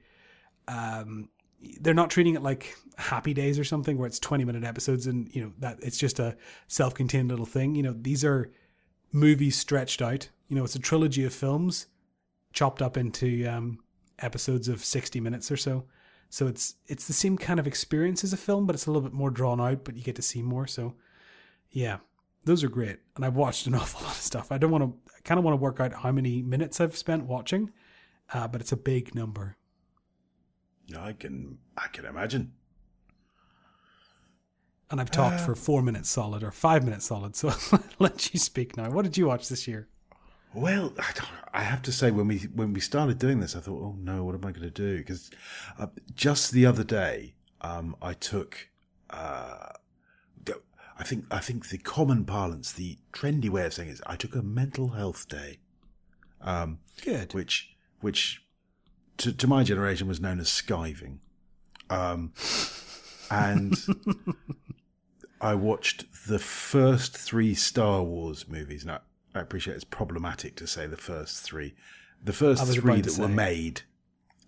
um, 0.68 1.30
they're 1.82 1.94
not 1.94 2.10
treating 2.10 2.36
it 2.36 2.42
like 2.42 2.76
Happy 2.98 3.34
Days 3.34 3.60
or 3.60 3.64
something 3.64 3.98
where 3.98 4.08
it's 4.08 4.20
20 4.20 4.46
minute 4.46 4.64
episodes 4.64 5.08
and, 5.08 5.34
you 5.36 5.42
know, 5.42 5.52
that 5.60 5.80
it's 5.82 5.98
just 5.98 6.20
a 6.20 6.38
self 6.68 6.94
contained 6.94 7.30
little 7.30 7.46
thing. 7.46 7.76
You 7.76 7.84
know, 7.84 7.94
these 7.94 8.24
are 8.24 8.52
movies 9.14 9.56
stretched 9.56 10.02
out. 10.02 10.28
You 10.50 10.58
know, 10.58 10.66
it's 10.66 10.76
a 10.76 10.80
trilogy 10.80 11.24
of 11.24 11.34
films 11.34 11.88
chopped 12.52 12.82
up 12.82 12.98
into 12.98 13.46
um, 13.48 13.80
episodes 14.20 14.68
of 14.68 14.84
60 14.84 15.22
minutes 15.22 15.50
or 15.52 15.58
so. 15.58 15.86
So 16.30 16.48
it's 16.48 16.76
it's 16.88 17.06
the 17.06 17.14
same 17.14 17.38
kind 17.38 17.60
of 17.60 17.68
experience 17.68 18.24
as 18.24 18.34
a 18.34 18.38
film, 18.38 18.66
but 18.66 18.74
it's 18.76 18.88
a 18.88 18.92
little 18.92 19.08
bit 19.08 19.14
more 19.14 19.30
drawn 19.30 19.62
out, 19.62 19.84
but 19.84 19.96
you 19.96 20.02
get 20.02 20.16
to 20.16 20.24
see 20.24 20.42
more. 20.42 20.66
So 20.66 20.96
yeah, 21.70 21.98
those 22.44 22.64
are 22.64 22.70
great. 22.70 22.98
And 23.16 23.24
I've 23.24 23.36
watched 23.36 23.68
an 23.68 23.76
awful 23.82 24.02
lot 24.02 24.16
of 24.16 24.22
stuff. 24.22 24.52
I 24.52 24.58
don't 24.58 24.72
want 24.72 24.84
to 24.84 25.12
I 25.16 25.22
kind 25.24 25.38
of 25.38 25.44
want 25.44 25.54
to 25.54 25.62
work 25.62 25.80
out 25.80 25.94
how 25.94 26.12
many 26.12 26.42
minutes 26.42 26.82
I've 26.82 26.98
spent 26.98 27.26
watching, 27.26 27.72
uh, 28.34 28.48
but 28.48 28.62
it's 28.62 28.72
a 28.72 28.78
big 28.78 29.14
number. 29.14 29.58
I 30.98 31.14
can 31.14 31.60
I 31.78 31.88
can 31.88 32.06
imagine. 32.06 32.54
And 34.92 35.02
I've 35.02 35.12
talked 35.12 35.42
Uh, 35.42 35.46
for 35.46 35.56
four 35.56 35.82
minutes 35.82 36.10
solid 36.10 36.44
or 36.44 36.52
five 36.52 36.84
minutes 36.84 37.06
solid. 37.06 37.36
So 37.36 37.50
I'll 37.72 37.80
let 38.00 38.34
you 38.34 38.40
speak 38.40 38.78
now. 38.78 38.90
What 38.92 39.04
did 39.04 39.18
you 39.18 39.26
watch 39.28 39.50
this 39.50 39.68
year? 39.68 39.88
Well, 40.54 40.94
I, 41.00 41.12
don't, 41.16 41.30
I 41.52 41.64
have 41.64 41.82
to 41.84 41.92
say 41.92 42.12
when 42.12 42.28
we 42.28 42.38
when 42.54 42.74
we 42.74 42.80
started 42.80 43.18
doing 43.18 43.40
this, 43.40 43.56
I 43.56 43.60
thought, 43.60 43.82
oh 43.82 43.96
no, 44.00 44.24
what 44.24 44.36
am 44.36 44.46
I 44.46 44.52
going 44.52 44.62
to 44.62 44.70
do? 44.70 44.98
Because 45.00 45.32
uh, 45.80 45.88
just 46.14 46.52
the 46.52 46.66
other 46.68 46.84
day, 46.84 47.34
um, 47.62 47.96
I 48.02 48.14
took. 48.14 48.70
Uh, 49.10 49.70
I 50.96 51.04
think 51.04 51.26
I 51.32 51.40
think 51.40 51.70
the 51.70 51.80
common 51.80 52.24
parlance, 52.24 52.72
the 52.72 53.00
trendy 53.12 53.50
way 53.50 53.66
of 53.66 53.74
saying 53.74 53.90
it 53.90 53.94
is, 53.94 54.02
I 54.06 54.16
took 54.16 54.36
a 54.36 54.44
mental 54.44 54.90
health 54.90 55.28
day, 55.28 55.58
um, 56.40 56.80
Good. 57.04 57.34
which 57.34 57.76
which 58.00 58.44
to, 59.18 59.34
to 59.34 59.48
my 59.48 59.64
generation 59.64 60.08
was 60.08 60.22
known 60.22 60.40
as 60.40 60.50
skiving, 60.50 61.18
um, 61.90 62.32
and 63.34 63.76
I 65.42 65.56
watched 65.56 66.06
the 66.28 66.40
first 66.40 67.18
three 67.18 67.54
Star 67.54 68.04
Wars 68.04 68.48
movies. 68.48 68.86
Now 68.86 69.02
I 69.36 69.40
appreciate 69.40 69.76
it's 69.76 69.84
problematic 69.84 70.56
to 70.58 70.68
say 70.68 70.88
the 70.88 70.98
first 70.98 71.42
three, 71.42 71.74
the 72.24 72.34
first 72.34 72.66
three 72.68 73.02
that 73.02 73.18
were 73.18 73.28
made. 73.28 73.82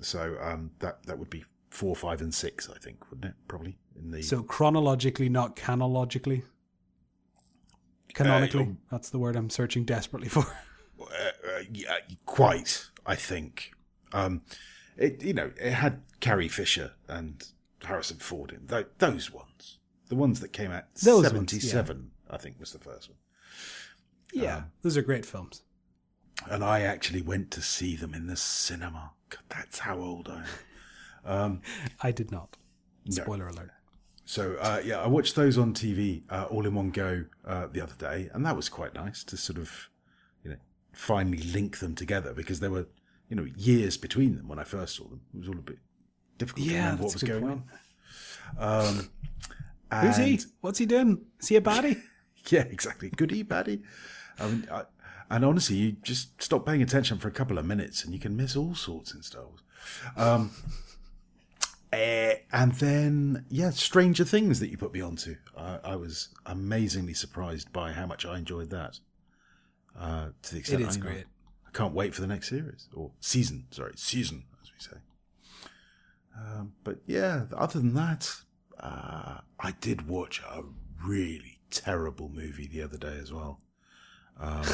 So 0.02 0.38
um, 0.41 0.71
that 0.80 1.04
that 1.04 1.17
would 1.17 1.30
be 1.30 1.43
four, 1.69 1.95
five, 1.95 2.21
and 2.21 2.34
six, 2.34 2.69
I 2.69 2.78
think, 2.78 3.10
wouldn't 3.10 3.26
it? 3.26 3.36
Probably 3.48 3.78
in 3.98 4.12
the 4.12 4.21
So 4.21 4.43
chronologically, 4.43 5.30
not 5.30 5.56
canologically. 5.56 6.43
Canonically, 8.13 8.69
oh. 8.71 8.78
that's 8.89 9.10
the 9.10 9.19
word 9.19 9.36
I'm 9.36 9.50
searching 9.50 9.84
desperately 9.84 10.30
for. 10.30 10.45
uh, 11.02 11.04
uh, 11.04 11.60
yeah, 11.71 11.98
quite. 12.26 12.89
I 13.06 13.15
think. 13.15 13.71
Um, 14.13 14.41
it 14.98 15.21
you 15.24 15.34
know 15.34 15.52
it 15.60 15.74
had 15.74 16.02
Carrie 16.19 16.48
Fisher 16.48 16.93
and 17.08 17.45
Harrison 17.83 18.17
Ford 18.17 18.51
in 18.51 18.67
th- 18.67 18.88
those 18.99 19.31
ones, 19.31 19.79
the 20.09 20.15
ones 20.15 20.39
that 20.39 20.53
came 20.53 20.71
out 20.71 20.85
Those 20.95 21.23
ones, 21.23 21.27
seventy 21.27 21.59
seven. 21.59 22.11
I 22.29 22.38
think 22.38 22.59
was 22.59 22.71
the 22.71 22.79
first 22.79 23.09
one, 23.09 23.17
Yeah, 24.33 24.63
those 24.81 24.97
are 24.97 25.01
great 25.01 25.25
films. 25.25 25.61
and 26.49 26.63
I 26.63 26.81
actually 26.81 27.21
went 27.21 27.51
to 27.51 27.61
see 27.61 27.95
them 27.95 28.13
in 28.13 28.27
the 28.27 28.35
cinema. 28.35 29.11
God, 29.29 29.43
that's 29.49 29.79
how 29.79 29.97
old 29.99 30.27
I 30.29 30.43
am. 31.25 31.61
I 32.01 32.11
did 32.11 32.31
not. 32.31 32.57
No. 33.05 33.23
Spoiler 33.23 33.47
alert. 33.47 33.71
So 34.25 34.55
uh, 34.59 34.81
yeah, 34.83 34.99
I 34.99 35.07
watched 35.07 35.35
those 35.35 35.57
on 35.57 35.73
TV 35.73 36.23
uh, 36.29 36.45
all 36.49 36.65
in 36.65 36.73
one 36.73 36.89
go 36.89 37.25
uh, 37.45 37.67
the 37.71 37.81
other 37.81 37.93
day, 37.97 38.29
and 38.33 38.43
that 38.45 38.55
was 38.55 38.69
quite 38.69 38.95
nice 38.95 39.23
to 39.25 39.38
sort 39.38 39.59
of, 39.59 39.89
you 40.43 40.49
know, 40.51 40.57
finally 40.93 41.38
link 41.43 41.77
them 41.77 41.93
together 41.93 42.33
because 42.33 42.59
there 42.59 42.71
were, 42.71 42.88
you 43.29 43.35
know, 43.35 43.45
years 43.55 43.97
between 43.97 44.35
them 44.38 44.47
when 44.47 44.57
I 44.57 44.63
first 44.63 44.95
saw 44.95 45.03
them. 45.07 45.21
It 45.33 45.39
was 45.41 45.47
all 45.49 45.59
a 45.59 45.61
bit 45.61 45.77
difficult 46.38 46.67
to 46.67 46.74
Yeah, 46.74 46.84
remember 46.84 47.04
what 47.04 47.13
was 47.13 47.24
going 47.24 47.41
point. 47.48 47.63
on. 48.60 48.86
Um, 49.91 50.02
Who's 50.02 50.17
he? 50.17 50.39
What's 50.62 50.80
he 50.80 50.86
doing? 50.86 51.26
Is 51.39 51.48
he 51.48 51.56
a 51.56 51.62
baddie? 51.62 52.02
Yeah, 52.52 52.62
exactly. 52.62 53.10
Goody 53.10 53.43
baddie. 53.43 53.82
I 54.38 54.48
mean, 54.48 54.67
I, 54.71 54.84
and 55.32 55.43
honestly, 55.43 55.78
you 55.78 55.91
just 56.04 56.39
stop 56.39 56.63
paying 56.63 56.84
attention 56.84 57.17
for 57.17 57.28
a 57.28 57.32
couple 57.32 57.58
of 57.58 57.65
minutes, 57.65 58.04
and 58.06 58.13
you 58.13 58.19
can 58.19 58.38
miss 58.38 58.56
all 58.56 58.76
sorts 58.76 59.15
in 59.15 59.24
Star 59.24 59.41
Wars. 59.45 59.62
Um, 60.15 60.52
eh, 61.93 62.36
and 62.54 62.74
then, 62.74 63.45
yeah, 63.50 63.71
Stranger 63.71 64.24
Things 64.24 64.60
that 64.60 64.69
you 64.69 64.78
put 64.78 64.93
me 64.93 65.02
onto. 65.02 65.38
I, 65.58 65.80
I 65.84 65.95
was 65.95 66.30
amazingly 66.45 67.15
surprised 67.15 67.74
by 67.74 67.93
how 67.93 68.06
much 68.06 68.28
I 68.28 68.38
enjoyed 68.38 68.69
that. 68.69 69.00
Uh, 70.00 70.28
to 70.43 70.54
the 70.54 70.60
extent 70.60 70.82
It 70.84 70.88
is 70.89 70.98
I, 70.98 71.00
great. 71.00 71.26
I 71.67 71.71
can't 71.71 71.95
wait 71.95 72.13
for 72.13 72.21
the 72.21 72.28
next 72.28 72.50
series 72.50 72.89
or 72.93 73.10
season. 73.21 73.65
Sorry, 73.71 73.93
season, 73.95 74.43
as 74.62 74.71
we 74.71 74.80
say. 74.80 75.02
Um, 76.38 76.74
but 76.84 76.98
yeah, 77.06 77.45
other 77.56 77.80
than 77.80 77.93
that, 77.93 78.30
uh, 78.80 79.39
I 79.60 79.71
did 79.82 80.08
watch 80.08 80.41
a 80.41 80.63
really 81.06 81.60
terrible 81.69 82.30
movie 82.30 82.67
the 82.67 82.82
other 82.82 82.98
day 82.98 83.17
as 83.21 83.32
well. 83.32 83.62
Um, 84.39 84.65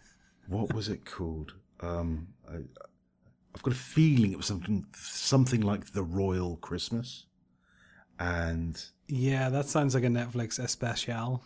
what 0.46 0.72
was 0.72 0.88
it 0.88 1.04
called? 1.04 1.54
Um, 1.80 2.28
I, 2.48 2.56
I've 3.54 3.62
got 3.62 3.74
a 3.74 3.76
feeling 3.76 4.32
it 4.32 4.36
was 4.38 4.46
something 4.46 4.86
something 4.94 5.60
like 5.60 5.92
The 5.92 6.02
Royal 6.02 6.56
Christmas, 6.56 7.26
and 8.18 8.82
Yeah, 9.08 9.48
that 9.50 9.66
sounds 9.66 9.94
like 9.94 10.04
a 10.04 10.08
Netflix 10.08 10.58
especial. 10.58 11.44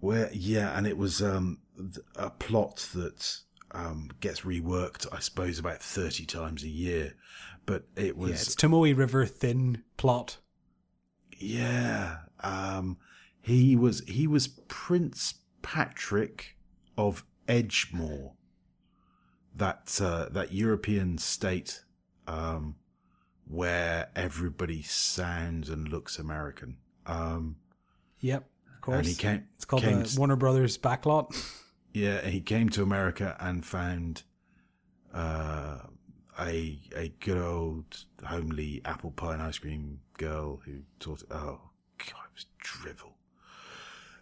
where 0.00 0.30
yeah, 0.32 0.76
and 0.76 0.86
it 0.86 0.96
was 0.96 1.22
um, 1.22 1.58
a 2.16 2.30
plot 2.30 2.88
that 2.94 3.38
um, 3.72 4.10
gets 4.20 4.42
reworked, 4.42 5.06
I 5.12 5.18
suppose, 5.20 5.58
about 5.58 5.82
thirty 5.82 6.24
times 6.26 6.62
a 6.62 6.68
year. 6.68 7.14
But 7.66 7.84
it 7.96 8.16
was 8.16 8.30
Yeah, 8.30 8.34
it's 8.36 8.54
Tomoe 8.54 8.96
River 8.96 9.26
thin 9.26 9.82
plot. 9.96 10.38
Yeah. 11.38 12.18
Um, 12.40 12.98
he 13.40 13.76
was 13.76 14.00
he 14.06 14.26
was 14.26 14.48
Prince 14.48 15.34
Patrick 15.62 16.56
of 16.96 17.24
Edgemore, 17.48 18.32
that 19.54 19.98
uh, 20.00 20.28
that 20.30 20.52
European 20.52 21.18
state 21.18 21.82
um, 22.26 22.76
where 23.48 24.08
everybody 24.14 24.82
sounds 24.82 25.68
and 25.68 25.88
looks 25.88 26.18
American. 26.18 26.76
Um, 27.06 27.56
Yep, 28.20 28.48
of 28.74 28.80
course. 28.80 28.98
and 28.98 29.06
he 29.06 29.14
came. 29.14 29.48
it's 29.56 29.64
called 29.64 29.82
came 29.82 30.02
the 30.02 30.14
Warner 30.16 30.36
Brothers 30.36 30.78
backlot. 30.78 31.34
yeah, 31.92 32.22
he 32.22 32.40
came 32.40 32.68
to 32.70 32.82
America 32.82 33.36
and 33.40 33.64
found 33.64 34.22
uh, 35.12 35.78
a 36.38 36.80
a 36.96 37.12
good 37.20 37.38
old 37.38 38.04
homely 38.24 38.80
apple 38.84 39.10
pie 39.10 39.34
and 39.34 39.42
ice 39.42 39.58
cream 39.58 40.00
girl 40.18 40.60
who 40.64 40.80
taught. 40.98 41.22
Oh 41.30 41.60
God, 41.98 42.24
it 42.26 42.34
was 42.34 42.46
drivel. 42.58 43.16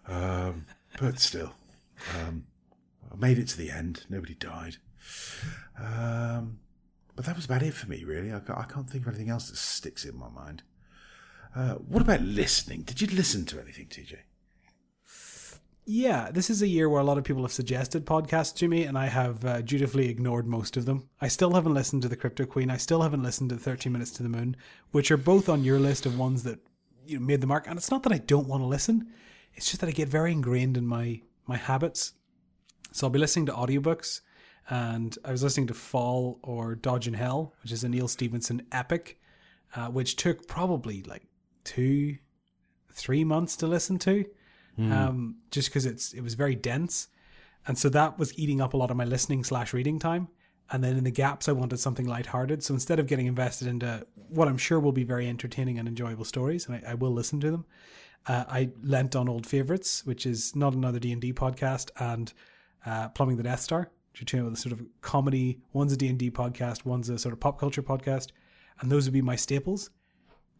Um, 0.09 0.67
but 0.99 1.21
still, 1.21 1.55
um, 2.19 2.47
I 3.13 3.17
made 3.17 3.39
it 3.39 3.49
to 3.49 3.59
the 3.59 3.71
end. 3.71 4.07
Nobody 4.09 4.35
died. 4.35 4.77
Um, 5.79 6.59
but 7.15 7.25
that 7.27 7.37
was 7.37 7.45
about 7.45 7.63
it 7.63 7.75
for 7.75 7.89
me, 7.89 8.05
really. 8.05 8.33
I, 8.33 8.39
I 8.39 8.65
can't 8.65 8.89
think 8.89 9.05
of 9.07 9.09
anything 9.09 9.31
else 9.31 9.51
that 9.51 9.57
sticks 9.57 10.05
in 10.05 10.17
my 10.17 10.29
mind. 10.29 10.63
Uh, 11.55 11.75
what 11.75 12.03
about 12.03 12.23
listening? 12.23 12.83
Did 12.83 13.01
you 13.01 13.09
listen 13.09 13.45
to 13.47 13.61
anything, 13.61 13.87
TJ? 13.87 14.17
Yeah, 15.93 16.31
this 16.31 16.51
is 16.51 16.63
a 16.63 16.69
year 16.69 16.89
where 16.89 17.01
a 17.01 17.05
lot 17.05 17.19
of 17.19 17.25
people 17.25 17.43
have 17.43 17.51
suggested 17.51 18.07
podcasts 18.07 18.55
to 18.59 18.69
me, 18.69 18.85
and 18.85 18.97
I 18.97 19.07
have 19.07 19.45
uh, 19.45 19.61
dutifully 19.61 20.09
ignored 20.09 20.47
most 20.47 20.77
of 20.77 20.85
them. 20.85 21.09
I 21.21 21.27
still 21.27 21.53
haven't 21.55 21.75
listened 21.75 22.03
to 22.03 22.09
the 22.09 22.15
Crypto 22.15 22.47
Queen. 22.47 22.71
I 22.71 22.77
still 22.77 23.03
haven't 23.03 23.25
listened 23.25 23.51
to 23.51 23.57
13 23.57 23.91
Minutes 23.91 24.13
to 24.13 24.23
the 24.23 24.29
Moon, 24.29 24.57
which 24.93 25.11
are 25.11 25.17
both 25.17 25.49
on 25.49 25.65
your 25.65 25.81
list 25.81 26.07
of 26.07 26.17
ones 26.17 26.45
that 26.45 26.61
you 27.07 27.19
know, 27.19 27.27
made 27.27 27.41
the 27.41 27.49
mark. 27.49 27.67
And 27.67 27.77
it's 27.77 27.91
not 27.91 28.05
that 28.05 28.13
I 28.13 28.19
don't 28.19 28.47
want 28.47 28.63
to 28.63 28.69
listen; 28.69 29.09
it's 29.55 29.67
just 29.67 29.81
that 29.81 29.89
I 29.89 29.91
get 29.91 30.07
very 30.07 30.31
ingrained 30.31 30.77
in 30.77 30.87
my 30.87 31.23
my 31.49 31.57
habits. 31.57 32.13
So 32.93 33.09
I'll 33.09 33.11
be 33.11 33.19
listening 33.19 33.47
to 33.47 33.53
audiobooks, 33.53 34.21
and 34.69 35.19
I 35.25 35.33
was 35.33 35.43
listening 35.43 35.67
to 35.67 35.75
Fall 35.75 36.39
or 36.45 36.77
Dodge 36.77 37.09
in 37.09 37.15
Hell, 37.15 37.53
which 37.65 37.73
is 37.73 37.83
a 37.83 37.89
Neal 37.89 38.07
Stephenson 38.07 38.65
epic, 38.71 39.19
uh, 39.75 39.89
which 39.89 40.15
took 40.15 40.47
probably 40.47 41.03
like 41.03 41.27
two, 41.65 42.19
three 42.93 43.25
months 43.25 43.57
to 43.57 43.67
listen 43.67 43.99
to, 43.99 44.25
um, 44.93 45.37
just 45.51 45.69
because 45.69 45.87
it's 45.87 46.13
it 46.13 46.23
was 46.23 46.35
very 46.35 46.55
dense, 46.55 47.09
and 47.67 47.79
so 47.79 47.89
that 47.91 48.19
was 48.19 48.37
eating 48.39 48.61
up 48.61 48.75
a 48.75 48.77
lot 48.77 48.91
of 48.91 48.97
my 48.97 49.05
listening 49.05 49.45
slash 49.45 49.73
reading 49.73 49.99
time. 49.99 50.29
And 50.73 50.85
then 50.85 50.97
in 50.97 51.03
the 51.03 51.11
gaps, 51.11 51.49
I 51.49 51.53
wanted 51.53 51.81
something 51.81 52.07
lighthearted. 52.07 52.63
So 52.63 52.75
instead 52.75 53.01
of 53.01 53.09
getting 53.09 53.27
invested 53.27 53.67
into 53.67 54.07
what 54.29 54.47
I'm 54.47 54.57
sure 54.57 54.79
will 54.79 54.93
be 54.93 55.03
very 55.03 55.29
entertaining 55.29 55.81
and 55.81 55.89
enjoyable 55.89 56.25
stories, 56.25 56.67
and 56.67 56.77
I, 56.77 56.93
I 56.93 56.95
will 56.95 57.11
listen 57.11 57.41
to 57.41 57.51
them, 57.51 57.65
uh, 58.27 58.45
I 58.49 58.71
lent 58.83 59.17
on 59.17 59.29
old 59.29 59.47
favorites, 59.47 60.05
which 60.05 60.27
is 60.27 60.55
not 60.55 60.75
another 60.75 60.99
D 60.99 61.13
and 61.13 61.21
D 61.21 61.33
podcast, 61.33 61.91
and 61.99 62.33
uh, 62.87 63.09
Plumbing 63.09 63.37
the 63.37 63.43
Death 63.43 63.61
Star, 63.61 63.91
which 64.13 64.23
are 64.23 64.25
two 64.25 64.47
of 64.47 64.59
sort 64.59 64.73
of 64.73 64.83
comedy. 65.01 65.61
One's 65.73 65.93
a 65.93 65.97
D 65.97 66.09
and 66.09 66.19
D 66.19 66.31
podcast, 66.31 66.85
one's 66.85 67.09
a 67.09 67.19
sort 67.19 67.33
of 67.33 67.41
pop 67.41 67.59
culture 67.59 67.83
podcast, 67.83 68.29
and 68.81 68.91
those 68.93 69.07
would 69.07 69.15
be 69.15 69.23
my 69.23 69.37
staples. 69.37 69.91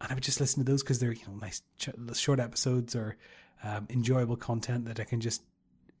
And 0.01 0.11
I 0.11 0.15
would 0.15 0.23
just 0.23 0.39
listen 0.39 0.63
to 0.63 0.69
those 0.69 0.81
because 0.81 0.99
they're 0.99 1.13
you 1.13 1.25
know 1.27 1.35
nice 1.35 1.61
ch- 1.77 1.89
short 2.13 2.39
episodes 2.39 2.95
or 2.95 3.17
um, 3.63 3.87
enjoyable 3.89 4.35
content 4.35 4.85
that 4.85 4.99
I 4.99 5.03
can 5.03 5.21
just 5.21 5.43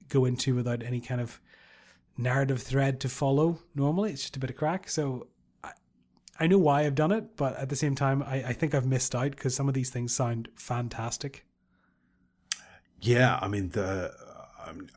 go 0.09 0.25
into 0.25 0.55
without 0.55 0.83
any 0.83 0.99
kind 0.99 1.21
of 1.21 1.39
narrative 2.17 2.61
thread 2.61 2.99
to 3.01 3.09
follow. 3.09 3.59
Normally, 3.75 4.11
it's 4.11 4.21
just 4.21 4.37
a 4.37 4.39
bit 4.39 4.49
of 4.49 4.55
crack. 4.55 4.89
So 4.89 5.27
I, 5.63 5.71
I 6.39 6.47
know 6.47 6.57
why 6.57 6.85
I've 6.85 6.95
done 6.95 7.11
it, 7.11 7.35
but 7.35 7.55
at 7.57 7.69
the 7.69 7.75
same 7.75 7.95
time, 7.95 8.23
I, 8.23 8.43
I 8.43 8.53
think 8.53 8.75
I've 8.75 8.85
missed 8.85 9.15
out 9.15 9.31
because 9.31 9.55
some 9.55 9.67
of 9.67 9.73
these 9.73 9.89
things 9.89 10.13
sound 10.13 10.49
fantastic. 10.55 11.45
Yeah, 12.99 13.39
I 13.41 13.47
mean 13.47 13.69
the 13.69 14.13
I'm, 14.63 14.87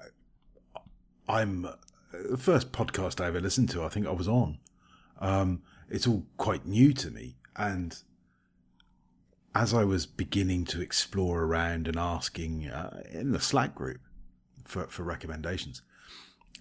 I'm 1.27 1.69
the 2.13 2.37
first 2.37 2.71
podcast 2.73 3.21
I 3.21 3.29
ever 3.29 3.41
listened 3.41 3.71
to. 3.71 3.83
I 3.83 3.89
think 3.89 4.07
I 4.07 4.13
was 4.13 4.29
on. 4.29 4.59
Um, 5.21 5.63
it's 5.89 6.07
all 6.07 6.27
quite 6.37 6.67
new 6.67 6.93
to 6.93 7.11
me, 7.11 7.37
and 7.57 7.97
as 9.55 9.73
I 9.73 9.85
was 9.85 10.07
beginning 10.07 10.65
to 10.67 10.81
explore 10.81 11.45
around 11.45 11.87
and 11.87 11.97
asking 11.97 12.69
uh, 12.69 13.03
in 13.11 13.33
the 13.33 13.41
Slack 13.41 13.75
group 13.75 14.01
for 14.65 14.87
for 14.89 15.03
recommendations, 15.03 15.83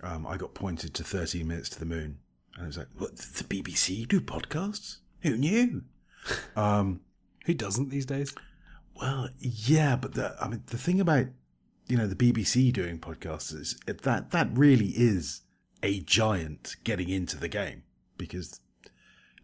um, 0.02 0.28
I 0.28 0.38
got 0.38 0.54
pointed 0.54 0.94
to 0.96 1.04
13 1.04 1.48
Minutes 1.48 1.70
to 1.70 1.80
the 1.80 1.86
Moon, 1.86 2.20
and 2.56 2.64
I 2.64 2.68
was 2.68 2.78
like, 2.78 2.90
"What? 2.98 3.18
The 3.18 3.44
BBC 3.44 4.08
do 4.08 4.22
podcasts? 4.22 4.98
Who 5.22 5.38
knew?" 5.38 5.84
um, 6.56 7.02
Who 7.46 7.54
doesn't 7.54 7.90
these 7.90 8.06
days? 8.06 8.34
well, 8.96 9.30
yeah, 9.40 9.96
but 9.96 10.14
the, 10.14 10.36
I 10.40 10.48
mean, 10.48 10.64
the 10.68 10.78
thing 10.78 11.00
about 11.00 11.28
you 11.88 11.98
know 11.98 12.08
the 12.08 12.16
BBC 12.16 12.72
doing 12.72 13.00
podcasts 13.00 13.54
is 13.54 13.78
that 13.86 14.32
that 14.32 14.48
really 14.54 14.94
is 14.96 15.42
a 15.82 16.00
giant 16.02 16.76
getting 16.84 17.10
into 17.10 17.38
the 17.38 17.50
game 17.50 17.84
because, 18.18 18.62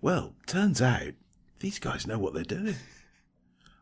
well, 0.01 0.35
turns 0.47 0.81
out 0.81 1.13
these 1.59 1.79
guys 1.79 2.07
know 2.07 2.17
what 2.19 2.33
they're 2.33 2.43
doing. 2.43 2.75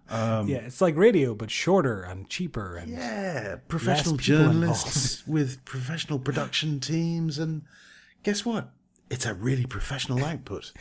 Um, 0.09 0.47
yeah, 0.47 0.57
it's 0.57 0.81
like 0.81 0.95
radio, 0.95 1.33
but 1.33 1.51
shorter 1.51 2.01
and 2.01 2.29
cheaper. 2.29 2.75
And 2.75 2.91
Yeah, 2.91 3.57
professional 3.67 4.17
journalists 4.17 5.27
with 5.27 5.63
professional 5.65 6.19
production 6.19 6.79
teams, 6.79 7.37
and 7.37 7.63
guess 8.23 8.45
what? 8.45 8.69
It's 9.09 9.25
a 9.25 9.33
really 9.33 9.65
professional 9.65 10.23
output. 10.23 10.71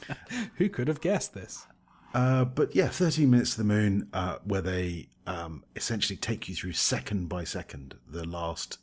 who 0.56 0.68
could 0.68 0.88
have 0.88 1.00
guessed 1.00 1.34
this? 1.34 1.66
Uh, 2.14 2.44
but 2.44 2.74
yeah, 2.74 2.88
13 2.88 3.30
Minutes 3.30 3.52
to 3.52 3.58
the 3.58 3.64
Moon, 3.64 4.08
uh, 4.12 4.38
where 4.44 4.62
they 4.62 5.08
um, 5.26 5.64
essentially 5.76 6.16
take 6.16 6.48
you 6.48 6.54
through 6.54 6.72
second 6.72 7.28
by 7.28 7.44
second 7.44 7.96
the 8.08 8.26
last 8.26 8.78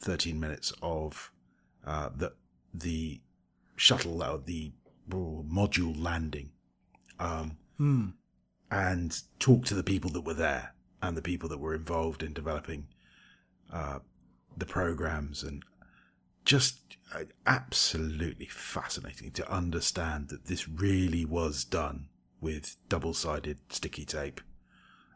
13 0.00 0.40
minutes 0.40 0.72
of 0.82 1.30
uh, 1.86 2.08
the, 2.14 2.32
the 2.72 3.20
shuttle 3.76 4.22
or 4.22 4.38
the 4.38 4.72
oh, 5.12 5.44
module 5.50 5.94
landing. 6.02 6.50
Um, 7.18 7.58
And 8.70 9.20
talk 9.38 9.64
to 9.66 9.74
the 9.74 9.82
people 9.82 10.10
that 10.10 10.20
were 10.20 10.34
there 10.34 10.74
and 11.02 11.16
the 11.16 11.22
people 11.22 11.48
that 11.48 11.58
were 11.58 11.74
involved 11.74 12.22
in 12.22 12.32
developing 12.32 12.86
uh, 13.72 14.00
the 14.56 14.66
programs 14.66 15.42
and 15.42 15.64
just 16.44 16.78
uh, 17.14 17.24
absolutely 17.46 18.46
fascinating 18.46 19.30
to 19.32 19.50
understand 19.50 20.28
that 20.28 20.46
this 20.46 20.68
really 20.68 21.24
was 21.24 21.64
done 21.64 22.08
with 22.40 22.76
double-sided 22.88 23.58
sticky 23.68 24.04
tape, 24.04 24.40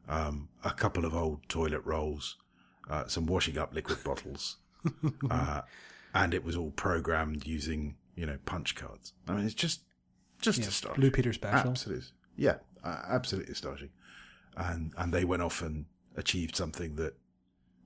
um, 0.08 0.48
a 0.62 0.70
couple 0.70 1.04
of 1.04 1.14
old 1.14 1.48
toilet 1.48 1.82
rolls, 1.84 2.36
uh, 2.90 3.06
some 3.06 3.26
washing 3.26 3.56
up 3.56 3.74
liquid 3.74 4.02
bottles, 4.04 4.56
uh, 5.30 5.62
and 6.14 6.34
it 6.34 6.44
was 6.44 6.56
all 6.56 6.70
programmed 6.72 7.46
using 7.46 7.96
you 8.14 8.26
know 8.26 8.38
punch 8.44 8.74
cards. 8.74 9.12
I 9.26 9.32
mean, 9.32 9.46
it's 9.46 9.54
just 9.54 9.80
just 10.40 10.60
astonishing. 10.60 11.00
Blue 11.00 11.10
Peter 11.10 11.32
special. 11.32 11.70
Absolutely, 11.70 12.04
yeah, 12.36 12.56
uh, 12.82 13.02
absolutely 13.08 13.52
astonishing. 13.52 13.90
And 14.56 14.92
and 14.96 15.12
they 15.12 15.24
went 15.24 15.42
off 15.42 15.62
and 15.62 15.86
achieved 16.16 16.54
something 16.56 16.94
that, 16.96 17.14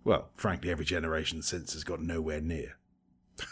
well, 0.05 0.29
frankly, 0.37 0.71
every 0.71 0.85
generation 0.85 1.41
since 1.43 1.73
has 1.73 1.85
got 1.85 2.01
nowhere 2.01 2.41
near. 2.41 2.77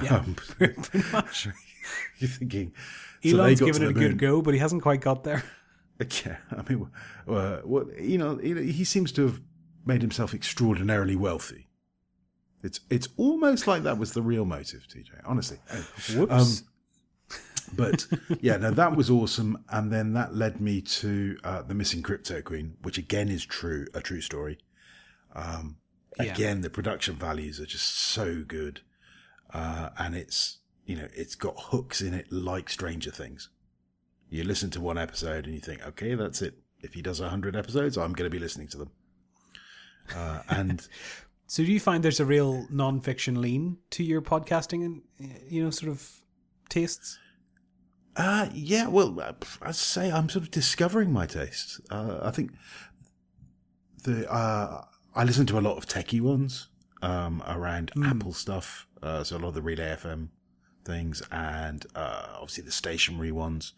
Yeah, 0.00 0.18
Um, 0.18 0.34
pretty 0.58 0.80
much. 1.12 1.48
You're 2.18 2.30
thinking 2.30 2.72
so 3.24 3.36
they 3.38 3.54
given 3.56 3.82
it 3.82 3.88
a 3.90 3.92
good 3.92 4.16
go, 4.16 4.40
but 4.40 4.54
he 4.54 4.60
hasn't 4.60 4.82
quite 4.82 5.00
got 5.00 5.24
there. 5.24 5.42
Yeah, 6.24 6.36
I 6.50 6.62
mean, 6.68 6.88
uh, 7.28 7.58
what 7.58 8.00
you 8.00 8.18
know, 8.18 8.36
he 8.36 8.70
he 8.72 8.84
seems 8.84 9.12
to 9.12 9.22
have 9.22 9.40
made 9.84 10.00
himself 10.00 10.34
extraordinarily 10.34 11.16
wealthy. 11.16 11.68
It's 12.62 12.80
it's 12.90 13.08
almost 13.16 13.66
like 13.66 13.82
that 13.82 13.98
was 13.98 14.12
the 14.12 14.22
real 14.22 14.44
motive, 14.44 14.86
TJ. 14.88 15.10
Honestly, 15.24 15.58
Whoops. 16.16 16.32
Um, 16.32 16.68
but 17.74 18.06
yeah, 18.40 18.56
no, 18.56 18.70
that 18.70 18.96
was 18.96 19.10
awesome, 19.10 19.64
and 19.70 19.92
then 19.92 20.12
that 20.14 20.34
led 20.34 20.60
me 20.60 20.80
to 20.80 21.38
uh, 21.44 21.62
the 21.62 21.74
missing 21.74 22.02
crypto 22.02 22.42
queen, 22.42 22.76
which 22.82 22.98
again 22.98 23.28
is 23.28 23.44
true, 23.44 23.86
a 23.94 24.00
true 24.00 24.20
story. 24.20 24.58
Um, 25.34 25.76
Yeah. 26.20 26.32
Again, 26.32 26.60
the 26.60 26.70
production 26.70 27.14
values 27.14 27.58
are 27.58 27.66
just 27.66 27.88
so 27.96 28.44
good, 28.46 28.80
uh, 29.54 29.90
and 29.98 30.14
it's 30.14 30.58
you 30.84 30.96
know 30.96 31.08
it's 31.14 31.34
got 31.34 31.54
hooks 31.58 32.00
in 32.02 32.12
it 32.14 32.30
like 32.30 32.68
Stranger 32.68 33.10
Things. 33.10 33.48
You 34.28 34.44
listen 34.44 34.70
to 34.70 34.80
one 34.80 34.98
episode 34.98 35.44
and 35.46 35.54
you 35.54 35.60
think, 35.60 35.86
okay, 35.86 36.14
that's 36.14 36.40
it. 36.42 36.54
If 36.80 36.94
he 36.94 37.02
does 37.02 37.20
hundred 37.20 37.54
episodes, 37.56 37.96
I'm 37.96 38.12
going 38.12 38.30
to 38.30 38.34
be 38.34 38.38
listening 38.38 38.68
to 38.68 38.78
them. 38.78 38.90
Uh, 40.14 40.40
and 40.48 40.86
so, 41.46 41.64
do 41.64 41.72
you 41.72 41.80
find 41.80 42.02
there's 42.02 42.20
a 42.20 42.24
real 42.26 42.66
non-fiction 42.70 43.40
lean 43.40 43.78
to 43.90 44.02
your 44.02 44.20
podcasting 44.20 44.84
and 44.84 45.02
you 45.48 45.62
know 45.64 45.70
sort 45.70 45.90
of 45.92 46.10
tastes? 46.68 47.18
Uh, 48.16 48.48
yeah, 48.52 48.88
well, 48.88 49.18
uh, 49.20 49.32
I 49.62 49.72
say 49.72 50.10
I'm 50.10 50.28
sort 50.28 50.44
of 50.44 50.50
discovering 50.50 51.12
my 51.12 51.26
tastes. 51.26 51.80
Uh, 51.90 52.18
I 52.22 52.30
think 52.30 52.52
the 54.04 54.30
uh, 54.30 54.84
I 55.14 55.24
listen 55.24 55.46
to 55.46 55.58
a 55.58 55.60
lot 55.60 55.78
of 55.78 55.86
techie 55.86 56.20
ones 56.20 56.68
um, 57.00 57.42
around 57.46 57.92
Apple 58.04 58.32
stuff, 58.32 58.86
uh, 59.02 59.24
so 59.24 59.36
a 59.36 59.38
lot 59.38 59.48
of 59.48 59.54
the 59.54 59.62
Relay 59.62 59.96
FM 59.96 60.28
things, 60.84 61.22
and 61.30 61.86
uh, 61.94 62.26
obviously 62.34 62.64
the 62.64 62.72
stationary 62.72 63.32
ones. 63.32 63.72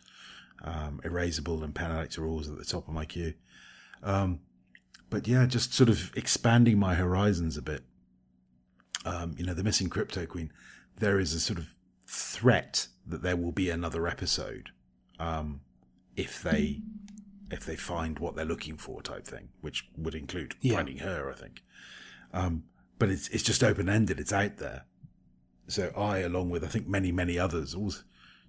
Um, 0.63 1.01
Erasable 1.05 1.63
and 1.63 1.75
Pen 1.75 1.91
Addict 1.91 2.17
are 2.17 2.27
always 2.27 2.49
at 2.49 2.57
the 2.57 2.65
top 2.65 2.89
of 2.89 2.95
my 2.95 3.05
queue. 3.05 3.35
Um, 4.03 4.41
but 5.11 5.29
yeah, 5.29 5.45
just 5.47 5.75
sort 5.75 5.91
of 5.91 6.11
expanding 6.17 6.79
my 6.79 6.95
horizons 6.95 7.57
a 7.57 7.63
bit. 7.63 7.83
Um, 9.05 9.35
you 9.37 9.45
know, 9.45 9.53
the 9.53 9.63
missing 9.63 9.91
crypto 9.91 10.25
queen. 10.25 10.51
There 10.99 11.21
is 11.21 11.35
a 11.35 11.41
sort 11.41 11.59
of 11.59 11.75
threat 12.07 12.89
that 13.07 13.23
there 13.23 13.37
will 13.37 13.53
be 13.53 13.71
another 13.71 14.07
episode 14.09 14.71
um, 15.19 15.61
if 16.17 16.43
they 16.43 16.81
if 17.51 17.65
they 17.67 17.77
find 17.77 18.19
what 18.19 18.35
they're 18.35 18.45
looking 18.45 18.77
for, 18.77 19.03
type 19.03 19.27
thing, 19.27 19.49
which 19.61 19.87
would 19.97 20.15
include 20.15 20.55
Yeah. 20.61 20.77
finding 20.77 20.99
her, 20.99 21.31
I 21.31 21.35
think. 21.35 21.63
Um, 22.33 22.65
but 22.99 23.11
it's 23.11 23.29
it's 23.29 23.43
just 23.45 23.63
open 23.63 23.89
ended. 23.89 24.19
It's 24.19 24.33
out 24.33 24.57
there. 24.57 24.85
So 25.69 25.93
I, 25.97 26.19
along 26.19 26.51
with 26.51 26.65
I 26.65 26.69
think 26.69 26.89
many 26.89 27.13
many 27.13 27.39
others, 27.39 27.75
always 27.75 28.05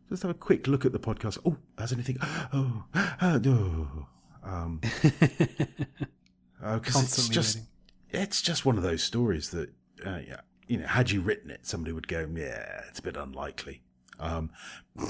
just 0.09 0.21
have 0.23 0.31
a 0.31 0.35
quick 0.35 0.67
look 0.67 0.85
at 0.85 0.91
the 0.91 0.99
podcast. 0.99 1.37
Oh, 1.45 1.57
has 1.77 1.91
anything? 1.93 2.17
Oh, 2.53 2.85
oh 3.21 3.37
no. 3.43 4.07
Um, 4.43 4.79
uh, 6.63 6.79
'cause 6.79 7.03
it's 7.03 7.27
just 7.29 7.55
reading. 7.55 7.69
it's 8.11 8.41
just 8.41 8.65
one 8.65 8.77
of 8.77 8.83
those 8.83 9.03
stories 9.03 9.49
that 9.51 9.69
uh, 10.05 10.19
yeah, 10.27 10.41
you 10.67 10.77
know, 10.77 10.87
had 10.87 11.11
you 11.11 11.21
written 11.21 11.49
it, 11.49 11.65
somebody 11.65 11.91
would 11.91 12.07
go, 12.07 12.29
yeah, 12.35 12.81
it's 12.89 12.99
a 12.99 13.01
bit 13.01 13.15
unlikely, 13.17 13.81
um, 14.19 14.51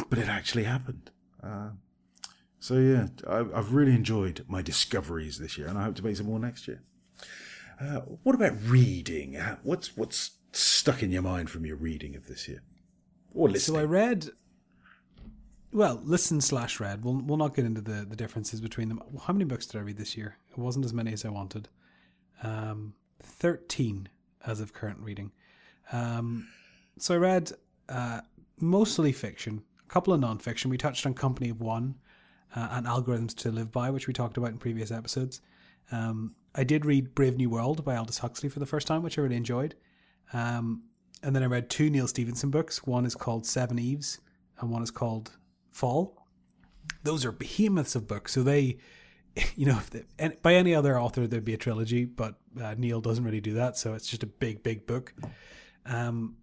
but 0.09 0.19
it 0.19 0.27
actually 0.27 0.63
happened. 0.63 1.11
Uh, 1.43 1.69
so 2.59 2.75
yeah, 2.75 3.07
I, 3.27 3.39
I've 3.53 3.73
really 3.73 3.93
enjoyed 3.93 4.43
my 4.47 4.61
discoveries 4.61 5.37
this 5.37 5.57
year, 5.57 5.67
and 5.67 5.77
I 5.77 5.83
hope 5.83 5.95
to 5.95 6.03
make 6.03 6.17
some 6.17 6.25
more 6.25 6.39
next 6.39 6.67
year. 6.67 6.81
Uh, 7.79 7.99
what 8.23 8.35
about 8.35 8.53
reading? 8.63 9.35
Uh, 9.35 9.57
What's 9.63 9.95
what's 9.97 10.31
stuck 10.53 11.03
in 11.03 11.11
your 11.11 11.21
mind 11.21 11.49
from 11.49 11.65
your 11.65 11.75
reading 11.75 12.15
of 12.15 12.27
this 12.27 12.47
year, 12.47 12.63
or 13.33 13.49
listening? 13.49 13.75
So 13.75 13.81
I 13.81 13.85
read. 13.85 14.29
Well, 15.73 15.99
listen 16.03 16.39
slash 16.39 16.79
read. 16.79 17.03
We'll 17.03 17.21
we'll 17.21 17.37
not 17.37 17.53
get 17.53 17.65
into 17.65 17.81
the 17.81 18.05
the 18.09 18.15
differences 18.15 18.61
between 18.61 18.87
them. 18.87 19.01
How 19.27 19.33
many 19.33 19.45
books 19.45 19.65
did 19.65 19.77
I 19.77 19.81
read 19.81 19.97
this 19.97 20.15
year? 20.15 20.37
It 20.51 20.57
wasn't 20.57 20.85
as 20.85 20.93
many 20.93 21.11
as 21.11 21.25
I 21.25 21.29
wanted. 21.29 21.67
Um, 22.43 22.93
thirteen 23.21 24.07
as 24.45 24.61
of 24.61 24.73
current 24.73 24.99
reading. 24.99 25.31
Um, 25.91 26.47
so 26.97 27.15
I 27.15 27.17
read 27.17 27.51
uh, 27.89 28.21
mostly 28.59 29.11
fiction, 29.11 29.63
a 29.83 29.91
couple 29.91 30.13
of 30.13 30.21
nonfiction. 30.21 30.65
We 30.65 30.77
touched 30.77 31.05
on 31.05 31.13
Company 31.13 31.49
of 31.49 31.61
One, 31.61 31.95
uh, 32.55 32.69
and 32.71 32.85
Algorithms 32.85 33.35
to 33.35 33.51
Live 33.51 33.71
By, 33.71 33.89
which 33.89 34.07
we 34.07 34.13
talked 34.13 34.37
about 34.37 34.51
in 34.51 34.57
previous 34.57 34.91
episodes. 34.91 35.41
Um, 35.91 36.35
I 36.55 36.63
did 36.63 36.85
read 36.85 37.13
Brave 37.13 37.35
New 37.35 37.49
World 37.49 37.83
by 37.83 37.95
Aldous 37.95 38.19
Huxley 38.19 38.49
for 38.49 38.59
the 38.59 38.65
first 38.65 38.87
time, 38.87 39.03
which 39.03 39.17
I 39.17 39.21
really 39.21 39.35
enjoyed. 39.35 39.75
Um, 40.33 40.83
and 41.21 41.35
then 41.35 41.43
I 41.43 41.47
read 41.47 41.69
two 41.69 41.89
Neal 41.89 42.07
Stephenson 42.07 42.49
books. 42.49 42.85
One 42.85 43.05
is 43.05 43.15
called 43.15 43.43
Seveneves, 43.43 44.19
and 44.59 44.69
one 44.69 44.81
is 44.81 44.91
called 44.91 45.31
Fall. 45.71 46.25
Those 47.03 47.25
are 47.25 47.31
behemoths 47.31 47.95
of 47.95 48.07
books. 48.07 48.33
So 48.33 48.43
they, 48.43 48.77
you 49.55 49.65
know, 49.65 49.79
they, 49.91 50.37
by 50.41 50.55
any 50.55 50.73
other 50.73 50.99
author 50.99 51.27
there'd 51.27 51.45
be 51.45 51.53
a 51.53 51.57
trilogy, 51.57 52.05
but 52.05 52.35
uh, 52.61 52.75
Neal 52.77 53.01
doesn't 53.01 53.23
really 53.23 53.41
do 53.41 53.53
that. 53.55 53.77
So 53.77 53.93
it's 53.93 54.07
just 54.07 54.23
a 54.23 54.27
big, 54.27 54.63
big 54.63 54.87
book. 54.87 55.13
Um, 55.85 56.37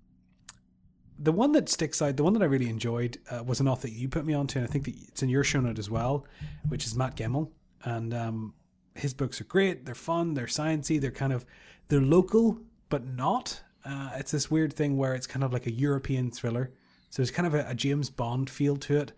the 1.22 1.32
one 1.32 1.52
that 1.52 1.68
sticks 1.68 2.02
out, 2.02 2.16
the 2.16 2.24
one 2.24 2.32
that 2.32 2.42
I 2.42 2.46
really 2.46 2.68
enjoyed, 2.68 3.18
uh, 3.30 3.44
was 3.44 3.60
an 3.60 3.68
author 3.68 3.86
that 3.86 3.94
you 3.94 4.08
put 4.08 4.26
me 4.26 4.34
onto, 4.34 4.58
and 4.58 4.66
I 4.66 4.70
think 4.70 4.86
that 4.86 4.94
it's 5.08 5.22
in 5.22 5.28
your 5.28 5.44
show 5.44 5.60
note 5.60 5.78
as 5.78 5.88
well, 5.88 6.26
which 6.68 6.84
is 6.84 6.96
Matt 6.96 7.16
Gemmell. 7.16 7.50
And 7.84 8.12
um, 8.12 8.54
his 8.94 9.14
books 9.14 9.40
are 9.40 9.44
great. 9.44 9.86
They're 9.86 9.94
fun. 9.94 10.34
They're 10.34 10.46
sciency. 10.46 11.00
They're 11.00 11.10
kind 11.10 11.32
of 11.32 11.44
they're 11.88 12.00
local, 12.00 12.58
but 12.88 13.06
not. 13.06 13.62
Uh, 13.84 14.10
it's 14.16 14.32
this 14.32 14.50
weird 14.50 14.72
thing 14.72 14.96
where 14.96 15.14
it's 15.14 15.26
kind 15.26 15.44
of 15.44 15.52
like 15.52 15.66
a 15.66 15.72
European 15.72 16.30
thriller. 16.30 16.72
So 17.10 17.22
there's 17.22 17.30
kind 17.30 17.46
of 17.46 17.54
a, 17.54 17.66
a 17.68 17.74
James 17.74 18.10
Bond 18.10 18.50
feel 18.50 18.76
to 18.78 18.96
it, 18.98 19.12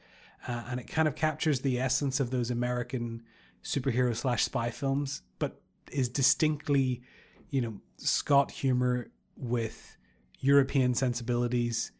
uh, 0.46 0.64
and 0.68 0.80
it 0.80 0.86
kind 0.88 1.08
of 1.08 1.14
captures 1.14 1.60
the 1.60 1.80
essence 1.80 2.20
of 2.20 2.30
those 2.30 2.50
American 2.50 3.22
superhero 3.62 4.14
slash 4.14 4.44
spy 4.44 4.70
films, 4.70 5.22
but 5.38 5.60
is 5.90 6.08
distinctly, 6.08 7.02
you 7.50 7.60
know, 7.60 7.80
Scott 7.96 8.50
humor 8.50 9.08
with 9.36 9.96
European 10.44 10.94
sensibilities. 10.94 11.92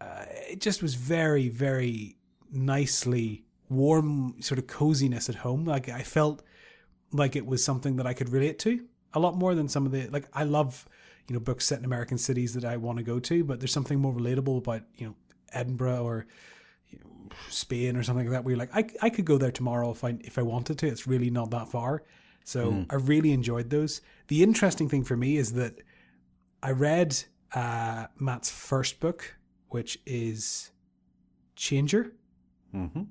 Uh, 0.00 0.24
it 0.50 0.60
just 0.60 0.82
was 0.82 0.94
very, 0.94 1.48
very 1.48 2.16
nicely 2.50 3.44
warm, 3.68 4.36
sort 4.40 4.58
of 4.58 4.66
coziness 4.66 5.28
at 5.28 5.36
home. 5.36 5.64
Like 5.64 5.88
I 5.88 6.02
felt 6.02 6.42
like 7.12 7.36
it 7.36 7.46
was 7.46 7.64
something 7.64 7.96
that 7.96 8.06
I 8.06 8.12
could 8.12 8.30
relate 8.30 8.58
to 8.60 8.84
a 9.14 9.20
lot 9.20 9.36
more 9.36 9.54
than 9.54 9.68
some 9.68 9.86
of 9.86 9.92
the 9.92 10.08
like. 10.08 10.26
I 10.32 10.44
love 10.44 10.88
you 11.28 11.34
know 11.34 11.40
books 11.40 11.64
set 11.64 11.78
in 11.78 11.84
American 11.84 12.18
cities 12.18 12.52
that 12.54 12.64
I 12.64 12.76
want 12.76 12.98
to 12.98 13.04
go 13.04 13.20
to, 13.20 13.44
but 13.44 13.60
there's 13.60 13.72
something 13.72 14.00
more 14.00 14.12
relatable 14.12 14.58
about 14.58 14.82
you 14.96 15.06
know 15.06 15.14
Edinburgh 15.52 16.04
or 16.04 16.26
you 16.90 16.98
know, 16.98 17.36
Spain 17.48 17.96
or 17.96 18.02
something 18.02 18.26
like 18.26 18.32
that. 18.32 18.44
Where 18.44 18.52
you're 18.52 18.58
like, 18.58 18.74
I 18.74 19.06
I 19.06 19.10
could 19.10 19.24
go 19.24 19.38
there 19.38 19.52
tomorrow 19.52 19.90
if 19.92 20.02
I 20.02 20.16
if 20.20 20.36
I 20.36 20.42
wanted 20.42 20.78
to. 20.78 20.88
It's 20.88 21.06
really 21.06 21.30
not 21.30 21.50
that 21.52 21.68
far. 21.68 22.02
So 22.44 22.72
mm. 22.72 22.86
I 22.90 22.96
really 22.96 23.32
enjoyed 23.32 23.70
those. 23.70 24.00
The 24.28 24.42
interesting 24.42 24.88
thing 24.88 25.04
for 25.04 25.16
me 25.16 25.36
is 25.36 25.52
that 25.52 25.76
I 26.62 26.72
read 26.72 27.24
uh, 27.54 28.06
Matt's 28.18 28.50
first 28.50 29.00
book, 29.00 29.36
which 29.68 29.98
is 30.06 30.70
Changer. 31.56 32.12
Mm-hmm. 32.74 33.02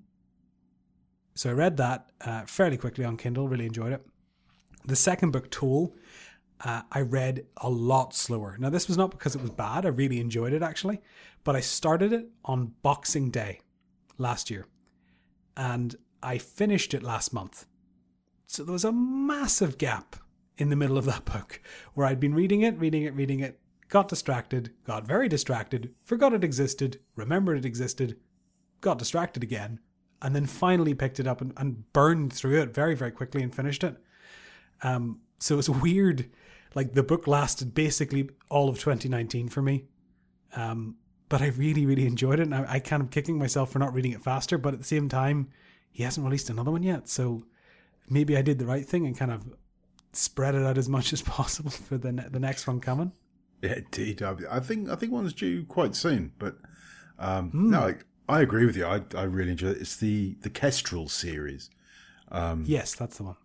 So 1.35 1.49
I 1.49 1.53
read 1.53 1.77
that 1.77 2.11
uh, 2.21 2.43
fairly 2.45 2.77
quickly 2.77 3.05
on 3.05 3.17
Kindle, 3.17 3.47
really 3.47 3.65
enjoyed 3.65 3.93
it. 3.93 4.05
The 4.85 4.95
second 4.95 5.31
book, 5.31 5.49
Toll, 5.49 5.95
uh, 6.61 6.81
I 6.91 7.01
read 7.01 7.45
a 7.57 7.69
lot 7.69 8.13
slower. 8.13 8.57
Now, 8.59 8.69
this 8.69 8.87
was 8.87 8.97
not 8.97 9.11
because 9.11 9.35
it 9.35 9.41
was 9.41 9.51
bad, 9.51 9.85
I 9.85 9.89
really 9.89 10.19
enjoyed 10.19 10.53
it 10.53 10.61
actually, 10.61 11.01
but 11.43 11.55
I 11.55 11.61
started 11.61 12.13
it 12.13 12.27
on 12.45 12.73
Boxing 12.83 13.31
Day 13.31 13.61
last 14.17 14.49
year 14.49 14.67
and 15.57 15.95
I 16.21 16.37
finished 16.37 16.93
it 16.93 17.03
last 17.03 17.33
month. 17.33 17.65
So 18.47 18.63
there 18.63 18.73
was 18.73 18.85
a 18.85 18.91
massive 18.91 19.77
gap 19.77 20.15
in 20.57 20.69
the 20.69 20.75
middle 20.75 20.97
of 20.97 21.05
that 21.05 21.25
book 21.33 21.61
where 21.93 22.05
I'd 22.05 22.19
been 22.19 22.35
reading 22.35 22.61
it, 22.61 22.77
reading 22.77 23.03
it, 23.03 23.15
reading 23.15 23.39
it, 23.39 23.59
got 23.93 24.07
distracted, 24.07 24.71
got 24.85 25.05
very 25.05 25.29
distracted, 25.29 25.93
forgot 26.03 26.33
it 26.33 26.43
existed, 26.43 26.99
remembered 27.15 27.59
it 27.59 27.63
existed, 27.63 28.17
got 28.81 28.97
distracted 28.97 29.43
again, 29.43 29.79
and 30.19 30.35
then 30.35 30.47
finally 30.47 30.95
picked 30.95 31.19
it 31.19 31.27
up 31.27 31.41
and, 31.41 31.53
and 31.57 31.93
burned 31.93 32.33
through 32.33 32.59
it 32.59 32.73
very, 32.73 32.95
very 32.95 33.11
quickly 33.11 33.43
and 33.43 33.53
finished 33.53 33.83
it. 33.83 33.95
Um, 34.81 35.21
so 35.37 35.59
it's 35.59 35.69
weird. 35.69 36.27
Like 36.73 36.93
the 36.93 37.03
book 37.03 37.27
lasted 37.27 37.75
basically 37.75 38.31
all 38.49 38.67
of 38.67 38.79
2019 38.79 39.49
for 39.49 39.61
me. 39.61 39.85
Um, 40.55 40.95
but 41.29 41.43
I 41.43 41.49
really, 41.49 41.85
really 41.85 42.07
enjoyed 42.07 42.39
it. 42.39 42.47
And 42.47 42.55
I, 42.55 42.65
I 42.67 42.79
kind 42.79 43.03
of 43.03 43.11
kicking 43.11 43.37
myself 43.37 43.71
for 43.71 43.77
not 43.77 43.93
reading 43.93 44.13
it 44.13 44.23
faster. 44.23 44.57
But 44.57 44.73
at 44.73 44.79
the 44.79 44.85
same 44.85 45.07
time, 45.07 45.49
he 45.91 46.01
hasn't 46.01 46.25
released 46.25 46.49
another 46.49 46.71
one 46.71 46.81
yet. 46.81 47.07
So 47.09 47.43
maybe 48.09 48.35
I 48.35 48.41
did 48.41 48.57
the 48.57 48.65
right 48.65 48.87
thing 48.87 49.05
and 49.05 49.15
kind 49.15 49.29
of 49.29 49.45
spread 50.13 50.55
it 50.55 50.65
out 50.65 50.79
as 50.79 50.89
much 50.89 51.13
as 51.13 51.21
possible 51.21 51.69
for 51.69 51.99
the 51.99 52.11
ne- 52.11 52.29
the 52.31 52.39
next 52.39 52.65
one 52.65 52.79
coming. 52.79 53.11
Yeah, 53.63 53.75
indeed. 53.77 54.21
I 54.21 54.59
think 54.59 54.89
I 54.89 54.95
think 54.95 55.13
one's 55.13 55.31
due 55.31 55.63
quite 55.63 55.95
soon. 55.95 56.33
But 56.37 56.57
um, 57.17 57.49
mm. 57.51 57.69
no, 57.69 57.95
I 58.27 58.41
agree 58.41 58.65
with 58.65 58.75
you. 58.75 58.85
I, 58.85 59.03
I 59.15 59.23
really 59.23 59.51
enjoy 59.51 59.69
it. 59.69 59.77
It's 59.77 59.95
the 59.95 60.35
the 60.41 60.49
Kestrel 60.49 61.07
series. 61.07 61.69
Um, 62.29 62.65
yes, 62.67 62.93
that's 62.93 63.17
the 63.17 63.23
one. 63.23 63.37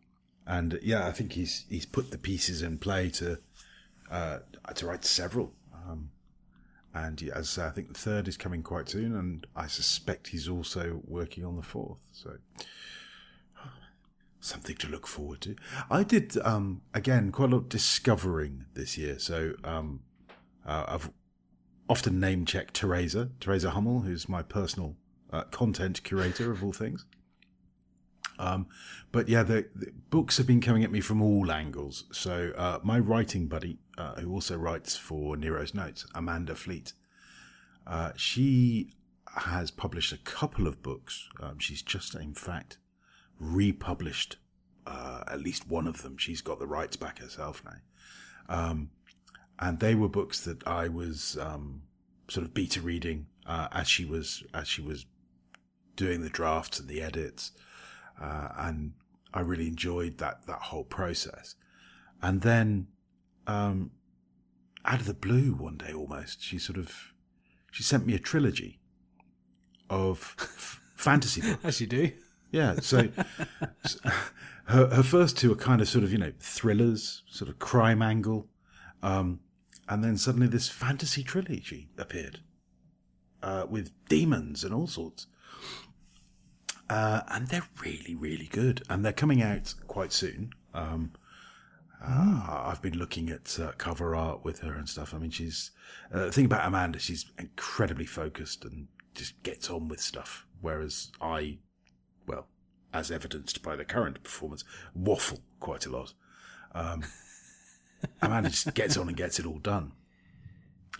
And 0.44 0.80
yeah, 0.82 1.06
I 1.06 1.12
think 1.12 1.34
he's 1.34 1.66
he's 1.68 1.86
put 1.86 2.10
the 2.10 2.18
pieces 2.18 2.62
in 2.62 2.78
play 2.78 3.10
to 3.10 3.38
uh, 4.10 4.38
to 4.74 4.86
write 4.86 5.04
several. 5.04 5.52
Um, 5.72 6.10
and 6.92 7.22
yeah, 7.22 7.34
as 7.36 7.56
I 7.56 7.70
think 7.70 7.92
the 7.92 7.98
third 7.98 8.26
is 8.26 8.36
coming 8.36 8.64
quite 8.64 8.88
soon, 8.88 9.14
and 9.14 9.46
I 9.54 9.68
suspect 9.68 10.28
he's 10.28 10.48
also 10.48 11.00
working 11.06 11.44
on 11.44 11.54
the 11.54 11.62
fourth. 11.62 12.00
So 12.10 12.38
something 14.40 14.74
to 14.78 14.88
look 14.88 15.06
forward 15.06 15.42
to. 15.42 15.54
I 15.88 16.02
did 16.02 16.36
um, 16.38 16.80
again 16.92 17.30
quite 17.30 17.50
a 17.50 17.52
lot 17.52 17.58
of 17.58 17.68
discovering 17.68 18.64
this 18.74 18.98
year. 18.98 19.20
So 19.20 19.52
um, 19.62 20.00
uh, 20.68 20.84
I've 20.86 21.10
often 21.88 22.20
name 22.20 22.44
checked 22.44 22.74
Teresa, 22.74 23.30
Teresa 23.40 23.70
Hummel, 23.70 24.02
who's 24.02 24.28
my 24.28 24.42
personal 24.42 24.96
uh, 25.32 25.42
content 25.44 26.02
curator 26.04 26.52
of 26.52 26.62
all 26.62 26.72
things. 26.72 27.06
Um, 28.38 28.66
but 29.10 29.28
yeah, 29.28 29.42
the, 29.42 29.66
the, 29.74 29.92
books 30.10 30.36
have 30.36 30.46
been 30.46 30.60
coming 30.60 30.84
at 30.84 30.92
me 30.92 31.00
from 31.00 31.20
all 31.20 31.50
angles. 31.50 32.04
So 32.12 32.52
uh, 32.56 32.78
my 32.84 32.98
writing 32.98 33.48
buddy, 33.48 33.78
uh, 33.96 34.14
who 34.16 34.30
also 34.32 34.56
writes 34.56 34.96
for 34.96 35.36
Nero's 35.36 35.74
Notes, 35.74 36.06
Amanda 36.14 36.54
Fleet, 36.54 36.92
uh, 37.86 38.12
she 38.16 38.92
has 39.36 39.70
published 39.70 40.12
a 40.12 40.18
couple 40.18 40.66
of 40.66 40.82
books. 40.82 41.28
Um, 41.42 41.58
she's 41.58 41.82
just, 41.82 42.14
in 42.14 42.34
fact, 42.34 42.78
republished 43.40 44.36
uh, 44.86 45.24
at 45.26 45.40
least 45.40 45.68
one 45.68 45.86
of 45.86 46.02
them. 46.02 46.16
She's 46.16 46.42
got 46.42 46.58
the 46.58 46.66
rights 46.66 46.96
back 46.96 47.18
herself 47.18 47.62
now. 47.64 47.78
Um, 48.48 48.90
and 49.58 49.80
they 49.80 49.94
were 49.94 50.08
books 50.08 50.40
that 50.44 50.66
I 50.66 50.88
was 50.88 51.36
um, 51.40 51.82
sort 52.28 52.46
of 52.46 52.54
beta 52.54 52.80
reading 52.80 53.26
uh, 53.46 53.68
as 53.72 53.88
she 53.88 54.04
was 54.04 54.44
as 54.54 54.68
she 54.68 54.82
was 54.82 55.06
doing 55.96 56.22
the 56.22 56.28
drafts 56.28 56.78
and 56.78 56.88
the 56.88 57.02
edits, 57.02 57.52
uh, 58.20 58.48
and 58.56 58.92
I 59.34 59.40
really 59.40 59.66
enjoyed 59.66 60.18
that 60.18 60.46
that 60.46 60.60
whole 60.60 60.84
process. 60.84 61.56
And 62.22 62.42
then, 62.42 62.88
um, 63.46 63.92
out 64.84 65.00
of 65.00 65.06
the 65.06 65.14
blue, 65.14 65.54
one 65.54 65.76
day 65.76 65.92
almost, 65.92 66.42
she 66.42 66.58
sort 66.58 66.78
of 66.78 67.12
she 67.70 67.82
sent 67.82 68.06
me 68.06 68.14
a 68.14 68.18
trilogy 68.18 68.80
of 69.90 70.34
f- 70.38 70.80
fantasy 70.94 71.40
books. 71.50 71.64
As 71.64 71.80
you 71.80 71.86
do. 71.86 72.12
Yeah. 72.50 72.76
So, 72.80 73.08
her 74.64 74.86
her 74.88 75.02
first 75.02 75.36
two 75.36 75.52
are 75.52 75.56
kind 75.56 75.80
of 75.80 75.88
sort 75.88 76.04
of 76.04 76.12
you 76.12 76.18
know 76.18 76.32
thrillers, 76.38 77.22
sort 77.28 77.50
of 77.50 77.58
crime 77.58 78.02
angle. 78.02 78.48
Um, 79.02 79.40
and 79.88 80.04
then 80.04 80.16
suddenly 80.16 80.46
this 80.46 80.68
fantasy 80.68 81.22
trilogy 81.22 81.88
appeared 81.96 82.40
uh, 83.42 83.66
with 83.68 83.90
demons 84.08 84.64
and 84.64 84.74
all 84.74 84.86
sorts. 84.86 85.26
Uh, 86.90 87.22
and 87.28 87.48
they're 87.48 87.68
really, 87.82 88.14
really 88.14 88.48
good. 88.50 88.82
And 88.88 89.04
they're 89.04 89.12
coming 89.12 89.42
out 89.42 89.74
quite 89.86 90.12
soon. 90.12 90.52
Um, 90.74 91.12
uh, 92.04 92.62
I've 92.66 92.82
been 92.82 92.98
looking 92.98 93.28
at 93.30 93.58
uh, 93.58 93.72
cover 93.76 94.14
art 94.14 94.44
with 94.44 94.60
her 94.60 94.74
and 94.74 94.88
stuff. 94.88 95.12
I 95.14 95.18
mean, 95.18 95.30
she's 95.30 95.72
uh, 96.12 96.26
the 96.26 96.32
thing 96.32 96.44
about 96.44 96.66
Amanda. 96.66 96.98
She's 96.98 97.26
incredibly 97.38 98.06
focused 98.06 98.64
and 98.64 98.88
just 99.14 99.42
gets 99.42 99.68
on 99.68 99.88
with 99.88 100.00
stuff. 100.00 100.46
Whereas 100.60 101.10
I, 101.20 101.58
well, 102.26 102.46
as 102.92 103.10
evidenced 103.10 103.62
by 103.62 103.76
the 103.76 103.84
current 103.84 104.22
performance, 104.22 104.64
waffle 104.94 105.40
quite 105.60 105.86
a 105.86 105.90
lot. 105.90 106.14
Um, 106.74 107.04
Amanda 108.22 108.50
just 108.50 108.74
gets 108.74 108.96
on 108.96 109.08
and 109.08 109.16
gets 109.16 109.38
it 109.38 109.46
all 109.46 109.58
done. 109.58 109.92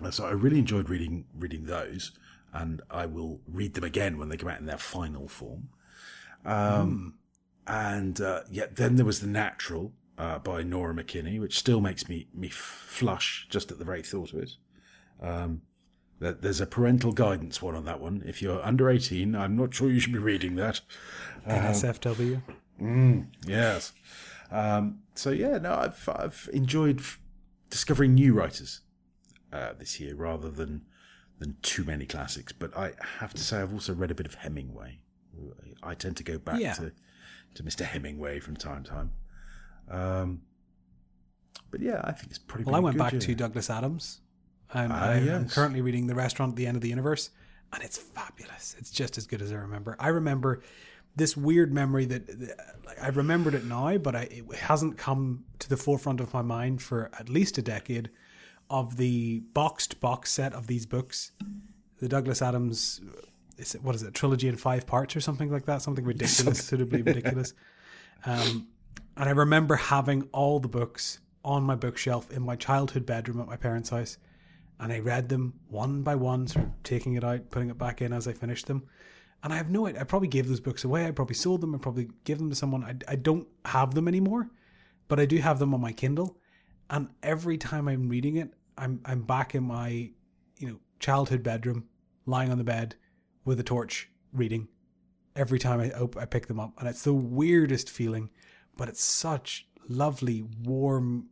Uh, 0.03 0.11
so 0.11 0.27
I 0.27 0.31
really 0.31 0.59
enjoyed 0.59 0.89
reading 0.89 1.25
reading 1.37 1.65
those, 1.65 2.13
and 2.53 2.81
I 2.91 3.07
will 3.07 3.41
read 3.47 3.75
them 3.75 3.85
again 3.85 4.19
when 4.19 4.29
they 4.29 4.37
come 4.37 4.49
out 4.49 4.61
in 4.61 4.67
their 4.67 4.79
final 4.79 5.29
form. 5.29 5.69
Um, 6.45 7.15
mm. 7.67 7.93
And 7.95 8.21
uh, 8.21 8.43
yeah, 8.51 8.67
then 8.73 8.97
there 8.97 9.05
was 9.05 9.21
the 9.21 9.27
Natural 9.27 9.93
uh, 10.17 10.39
by 10.39 10.63
Nora 10.63 10.95
McKinney, 10.95 11.41
which 11.41 11.59
still 11.59 11.81
makes 11.81 12.09
me 12.09 12.29
me 12.35 12.49
flush 12.49 13.47
just 13.51 13.71
at 13.71 13.79
the 13.79 13.85
very 13.85 14.03
thought 14.03 14.33
of 14.33 14.41
it. 14.41 14.53
Um, 15.21 15.63
there's 16.21 16.61
a 16.61 16.67
parental 16.67 17.13
guidance 17.13 17.63
one 17.63 17.77
on 17.77 17.85
that 17.85 18.01
one. 18.01 18.25
If 18.27 18.43
you're 18.43 18.65
under 18.65 18.91
18, 18.91 19.37
I'm 19.37 19.57
not 19.57 19.73
sure 19.73 19.89
you 19.89 20.01
should 20.01 20.13
be 20.13 20.19
reading 20.19 20.57
that. 20.57 20.81
NSFW. 21.47 22.43
Mm, 22.81 23.27
yes. 23.47 23.93
Um, 24.51 25.01
so 25.15 25.31
yeah, 25.31 25.59
no, 25.59 25.75
I've 25.75 26.09
I've 26.09 26.49
enjoyed 26.53 27.01
f- 27.01 27.21
discovering 27.71 28.15
new 28.15 28.33
writers 28.35 28.81
uh, 29.53 29.73
this 29.79 30.01
year 30.01 30.15
rather 30.15 30.51
than 30.51 30.83
than 31.39 31.57
too 31.63 31.85
many 31.85 32.07
classics. 32.07 32.53
But 32.53 32.77
I 32.77 32.93
have 33.21 33.35
to 33.35 33.43
say, 33.43 33.61
I've 33.61 33.73
also 33.73 33.95
read 33.95 34.11
a 34.11 34.15
bit 34.15 34.27
of 34.27 34.35
Hemingway 34.35 35.01
I 35.83 35.95
tend 35.95 36.17
to 36.17 36.25
go 36.25 36.39
back 36.39 36.61
Yeah. 36.61 36.73
to 36.75 36.93
to 37.55 37.63
Mr. 37.63 37.85
Hemingway 37.85 38.41
from 38.41 38.57
time 38.57 38.83
to 38.85 38.91
time. 38.91 39.13
Um, 39.91 40.43
but 41.71 41.81
yeah, 41.81 42.01
I 42.05 42.13
think 42.13 42.31
it's 42.31 42.39
pretty. 42.39 42.65
Well, 42.65 42.75
I 42.75 42.81
went 42.81 42.99
back 42.99 43.13
year. 43.13 43.21
to 43.21 43.35
Douglas 43.35 43.71
Adams, 43.71 44.21
and 44.73 44.93
Ah, 44.93 45.11
I, 45.11 45.15
am 45.17 45.27
yes. 45.45 45.55
currently 45.55 45.81
reading 45.81 46.07
The 46.07 46.15
Restaurant 46.15 46.51
at 46.53 46.57
the 46.57 46.67
End 46.67 46.77
of 46.77 46.83
the 46.83 46.89
Universe, 46.89 47.31
and 47.73 47.83
it's 47.83 47.99
fabulous. 47.99 48.75
It's 48.79 48.91
just 48.91 49.17
as 49.19 49.27
good 49.27 49.43
as 49.43 49.53
I 49.53 49.57
remember. 49.57 49.97
I 49.99 50.09
remember 50.09 50.63
this 51.19 51.37
weird 51.37 51.73
memory 51.73 52.07
that, 52.07 52.57
I 53.01 53.09
remembered 53.09 53.55
it 53.55 53.65
now, 53.65 53.99
but 53.99 54.17
I, 54.17 54.23
it 54.31 54.55
hasn't 54.55 54.97
come 54.97 55.45
to 55.59 55.69
the 55.69 55.77
forefront 55.77 56.21
of 56.21 56.33
my 56.33 56.43
mind 56.43 56.83
for 56.83 57.11
at 57.19 57.29
least 57.29 57.59
a 57.59 57.63
decade. 57.63 58.11
Of 58.71 58.99
the 58.99 59.41
boxed 59.55 59.99
box 59.99 60.31
set 60.31 60.53
of 60.53 60.67
these 60.67 60.85
books, 60.85 61.33
the 62.01 62.09
Douglas 62.09 62.43
Adams, 62.43 63.01
is 63.57 63.75
it, 63.75 63.83
what 63.83 63.95
is 63.95 64.03
it, 64.03 64.13
trilogy 64.13 64.47
in 64.47 64.57
five 64.57 64.87
parts 64.87 65.17
or 65.17 65.21
something 65.21 65.51
like 65.51 65.65
that? 65.65 65.81
Something 65.81 66.05
ridiculous, 66.05 66.59
suitably 66.67 67.01
ridiculous. 67.01 67.55
Um, 68.27 68.69
and 69.17 69.29
I 69.29 69.33
remember 69.33 69.77
having 69.77 70.29
all 70.33 70.61
the 70.61 70.69
books 70.69 71.21
on 71.45 71.63
my 71.63 71.75
bookshelf 71.75 72.31
in 72.31 72.43
my 72.43 72.57
childhood 72.57 73.07
bedroom 73.07 73.41
at 73.41 73.47
my 73.47 73.57
parents' 73.57 73.89
house. 73.89 74.19
And 74.79 74.93
I 74.93 74.99
read 75.01 75.29
them 75.29 75.55
one 75.69 76.03
by 76.03 76.15
one, 76.15 76.47
sort 76.47 76.67
of 76.67 76.83
taking 76.85 77.15
it 77.15 77.25
out, 77.25 77.51
putting 77.51 77.71
it 77.71 77.79
back 77.79 78.03
in 78.03 78.13
as 78.13 78.29
I 78.29 78.33
finished 78.33 78.67
them. 78.67 78.87
And 79.43 79.53
I 79.53 79.57
have 79.57 79.71
no 79.71 79.87
idea. 79.87 80.01
I 80.01 80.05
probably 80.05 80.29
gave 80.29 80.49
those 80.49 80.61
books 80.61 80.85
away. 80.85 81.07
I 81.07 81.13
probably 81.13 81.35
sold 81.37 81.61
them. 81.61 81.75
I 81.75 81.79
probably 81.79 82.09
gave 82.25 82.39
them 82.39 82.51
to 82.51 82.57
someone. 82.57 82.83
I, 82.85 82.97
I 83.13 83.17
don't 83.17 83.47
have 83.65 83.95
them 83.95 84.09
anymore, 84.09 84.51
but 85.07 85.21
I 85.21 85.27
do 85.27 85.39
have 85.39 85.59
them 85.59 85.75
on 85.75 85.81
my 85.81 85.93
Kindle. 85.93 86.39
And 86.91 87.09
every 87.23 87.57
time 87.57 87.89
I'm 87.89 88.09
reading 88.09 88.37
it, 88.37 88.53
I'm 88.77 89.01
I'm 89.05 89.23
back 89.23 89.55
in 89.55 89.65
my, 89.65 90.11
you 90.57 90.69
know, 90.69 90.79
childhood 90.99 91.43
bedroom, 91.43 91.85
lying 92.27 92.51
on 92.51 92.59
the 92.59 92.65
bed 92.65 92.95
with 93.45 93.61
a 93.61 93.65
torch, 93.65 94.09
reading. 94.33 94.69
Every 95.37 95.59
time 95.59 95.81
I 95.81 95.91
op- 95.93 96.17
I 96.17 96.25
pick 96.25 96.47
them 96.47 96.59
up, 96.59 96.73
and 96.79 96.89
it's 96.89 97.03
the 97.03 97.13
weirdest 97.13 97.91
feeling, 97.91 98.31
but 98.77 98.89
it's 98.89 99.03
such 99.03 99.69
lovely, 99.89 100.45
warm, 100.65 101.29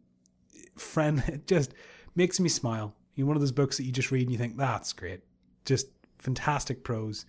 friend. 0.76 1.22
It 1.28 1.46
just 1.46 1.74
makes 2.14 2.38
me 2.38 2.48
smile. 2.48 2.94
You 3.14 3.24
know, 3.24 3.28
one 3.28 3.36
of 3.36 3.42
those 3.42 3.52
books 3.52 3.78
that 3.78 3.84
you 3.84 3.92
just 3.92 4.10
read 4.10 4.22
and 4.22 4.32
you 4.32 4.38
think 4.38 4.56
that's 4.56 4.92
great, 4.92 5.20
just 5.64 5.88
fantastic 6.18 6.84
prose, 6.84 7.24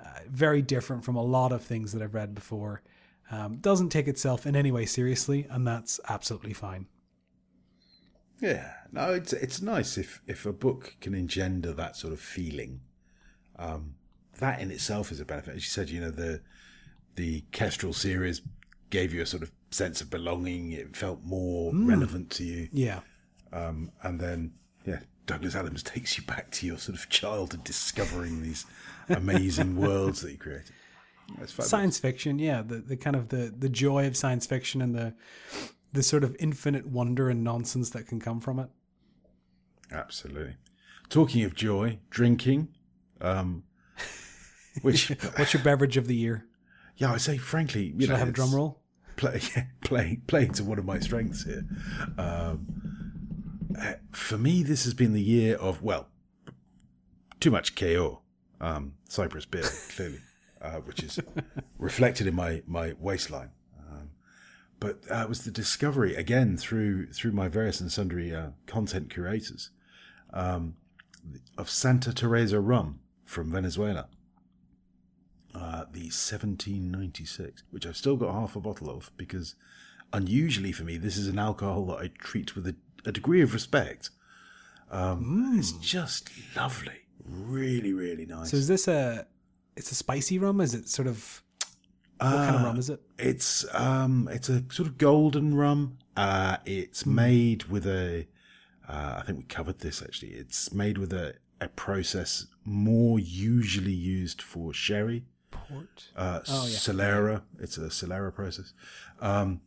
uh, 0.00 0.20
very 0.28 0.62
different 0.62 1.04
from 1.04 1.16
a 1.16 1.22
lot 1.22 1.52
of 1.52 1.62
things 1.62 1.92
that 1.92 2.02
I've 2.02 2.14
read 2.14 2.34
before. 2.34 2.82
Um, 3.30 3.56
doesn't 3.58 3.90
take 3.90 4.08
itself 4.08 4.46
in 4.46 4.56
any 4.56 4.70
way 4.72 4.86
seriously, 4.86 5.46
and 5.50 5.66
that's 5.66 6.00
absolutely 6.08 6.54
fine. 6.54 6.86
Yeah, 8.40 8.72
no, 8.92 9.12
it's 9.12 9.32
it's 9.32 9.60
nice 9.60 9.98
if 9.98 10.22
if 10.26 10.46
a 10.46 10.52
book 10.52 10.96
can 11.00 11.14
engender 11.14 11.72
that 11.72 11.96
sort 11.96 12.12
of 12.12 12.20
feeling. 12.20 12.80
Um, 13.58 13.94
that 14.38 14.60
in 14.60 14.70
itself 14.70 15.10
is 15.10 15.18
a 15.18 15.24
benefit. 15.24 15.56
As 15.56 15.64
you 15.64 15.68
said, 15.70 15.90
you 15.90 16.00
know 16.00 16.10
the 16.12 16.40
the 17.16 17.42
Kestrel 17.50 17.92
series 17.92 18.40
gave 18.90 19.12
you 19.12 19.20
a 19.22 19.26
sort 19.26 19.42
of 19.42 19.50
sense 19.70 20.00
of 20.00 20.08
belonging. 20.08 20.70
It 20.72 20.96
felt 20.96 21.22
more 21.24 21.72
relevant 21.74 22.30
to 22.30 22.44
you, 22.44 22.68
Yeah. 22.72 23.00
um, 23.52 23.90
and 24.02 24.20
then 24.20 24.52
yeah, 24.86 25.00
Douglas 25.28 25.54
Adams 25.54 25.82
takes 25.82 26.18
you 26.18 26.24
back 26.24 26.50
to 26.52 26.66
your 26.66 26.78
sort 26.78 26.98
of 26.98 27.08
childhood, 27.08 27.62
discovering 27.62 28.42
these 28.42 28.66
amazing 29.08 29.76
worlds 29.76 30.22
that 30.22 30.30
he 30.30 30.36
created. 30.36 30.72
Science 31.46 31.98
fiction 31.98 32.38
yeah 32.38 32.62
the, 32.62 32.76
the 32.76 32.96
kind 32.96 33.14
of 33.14 33.28
the 33.28 33.54
the 33.56 33.68
joy 33.68 34.06
of 34.06 34.16
science 34.16 34.46
fiction 34.46 34.80
and 34.80 34.94
the 34.94 35.12
the 35.92 36.02
sort 36.02 36.24
of 36.24 36.34
infinite 36.40 36.86
wonder 36.86 37.28
and 37.28 37.44
nonsense 37.44 37.90
that 37.90 38.06
can 38.06 38.18
come 38.18 38.40
from 38.40 38.58
it 38.58 38.70
Absolutely. 39.92 40.54
Talking 41.08 41.44
of 41.44 41.54
joy, 41.54 41.98
drinking, 42.10 42.68
um, 43.22 43.64
which 44.82 45.08
what's 45.36 45.52
your 45.54 45.62
beverage 45.62 45.96
of 45.98 46.06
the 46.06 46.14
year 46.16 46.46
yeah, 46.98 47.12
I 47.12 47.16
say 47.16 47.38
frankly, 47.38 47.92
you 47.94 48.00
should 48.00 48.10
know, 48.10 48.16
i 48.16 48.18
have 48.18 48.28
a 48.28 48.32
drum 48.32 48.54
roll 48.54 48.80
play, 49.16 49.40
play, 49.84 50.20
playing 50.26 50.52
to 50.54 50.64
one 50.64 50.78
of 50.78 50.84
my 50.84 50.98
strengths 50.98 51.44
here. 51.44 51.64
Um, 52.18 52.77
uh, 53.76 53.94
for 54.12 54.38
me, 54.38 54.62
this 54.62 54.84
has 54.84 54.94
been 54.94 55.12
the 55.12 55.22
year 55.22 55.56
of 55.56 55.82
well, 55.82 56.08
too 57.40 57.50
much 57.50 57.74
Keo, 57.74 58.22
um, 58.60 58.94
Cyprus 59.08 59.44
beer, 59.44 59.62
clearly, 59.90 60.20
uh, 60.60 60.76
which 60.76 61.02
is 61.02 61.18
reflected 61.78 62.26
in 62.26 62.34
my 62.34 62.62
my 62.66 62.94
waistline. 62.98 63.50
Um, 63.78 64.10
but 64.80 65.00
uh, 65.10 65.22
it 65.22 65.28
was 65.28 65.44
the 65.44 65.50
discovery 65.50 66.14
again 66.14 66.56
through 66.56 67.12
through 67.12 67.32
my 67.32 67.48
various 67.48 67.80
and 67.80 67.90
sundry 67.90 68.34
uh, 68.34 68.50
content 68.66 69.10
curators 69.10 69.70
um, 70.32 70.76
of 71.56 71.68
Santa 71.68 72.12
Teresa 72.12 72.60
rum 72.60 73.00
from 73.24 73.50
Venezuela 73.50 74.08
uh, 75.54 75.84
the 75.92 76.10
1796, 76.10 77.64
which 77.70 77.86
I've 77.86 77.96
still 77.96 78.16
got 78.16 78.32
half 78.32 78.54
a 78.56 78.60
bottle 78.60 78.90
of 78.90 79.10
because 79.16 79.54
unusually 80.12 80.72
for 80.72 80.84
me, 80.84 80.98
this 80.98 81.16
is 81.16 81.26
an 81.26 81.38
alcohol 81.38 81.86
that 81.86 81.98
I 81.98 82.10
treat 82.18 82.54
with 82.54 82.66
a, 82.66 82.76
a 83.08 83.12
degree 83.12 83.42
of 83.42 83.52
respect. 83.54 84.10
Um, 84.90 85.54
It's 85.58 85.72
just 85.72 86.30
lovely. 86.56 86.98
Really, 87.24 87.92
really 87.92 88.26
nice. 88.26 88.50
so 88.50 88.56
is 88.56 88.68
this 88.68 88.88
a 88.88 89.26
it's 89.76 89.90
a 89.92 89.94
spicy 89.94 90.38
rum 90.38 90.60
is 90.60 90.74
it 90.74 90.88
sort 90.88 91.06
of 91.08 91.42
what 92.18 92.30
kind 92.30 92.56
of 92.56 92.62
Uh, 92.62 92.64
rum 92.64 92.78
is 92.78 92.88
it 92.90 93.00
It's 93.18 93.66
um, 93.74 94.28
it's 94.32 94.48
a 94.48 94.64
sort 94.72 94.88
of 94.88 94.96
golden 94.98 95.54
rum. 95.54 95.98
Uh, 96.16 96.56
it's 96.64 97.06
made 97.06 97.64
with 97.64 97.86
a. 97.86 98.26
Uh, 98.88 99.14
I 99.18 99.22
think 99.24 99.38
we 99.38 99.44
covered 99.44 99.78
this 99.80 100.02
actually. 100.02 100.32
It's 100.42 100.72
made 100.72 100.96
with 100.98 101.12
a 101.12 101.34
a 101.60 101.68
process 101.68 102.46
more 102.64 103.18
usually 103.18 103.92
used 104.20 104.40
for 104.42 104.72
sherry. 104.72 105.24
port 105.50 106.08
uh, 106.16 106.40
Oh, 106.48 106.66
yeah. 106.66 106.76
Solera. 106.78 107.42
It's 107.60 107.76
a 107.78 107.88
Solera 108.00 108.32
process, 108.34 108.72
um, 109.20 109.60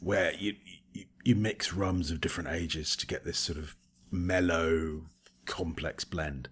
where 0.00 0.32
you, 0.34 0.54
you 0.98 1.04
you 1.24 1.34
mix 1.34 1.72
rums 1.72 2.10
of 2.10 2.20
different 2.20 2.48
ages 2.50 2.96
to 2.96 3.06
get 3.06 3.24
this 3.24 3.38
sort 3.38 3.58
of 3.58 3.76
mellow, 4.10 5.02
complex 5.46 6.04
blend. 6.04 6.48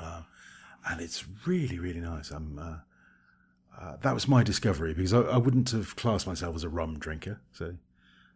Uh, 0.00 0.22
and 0.88 1.00
it's 1.00 1.24
really, 1.46 1.78
really 1.78 2.00
nice. 2.00 2.30
I'm. 2.30 2.58
Uh, 2.58 2.76
uh, 3.80 3.96
that 4.02 4.12
was 4.12 4.28
my 4.28 4.42
discovery 4.42 4.92
because 4.92 5.14
I, 5.14 5.20
I 5.20 5.36
wouldn't 5.38 5.70
have 5.70 5.96
classed 5.96 6.26
myself 6.26 6.54
as 6.56 6.64
a 6.64 6.68
rum 6.68 6.98
drinker. 6.98 7.40
So, 7.52 7.76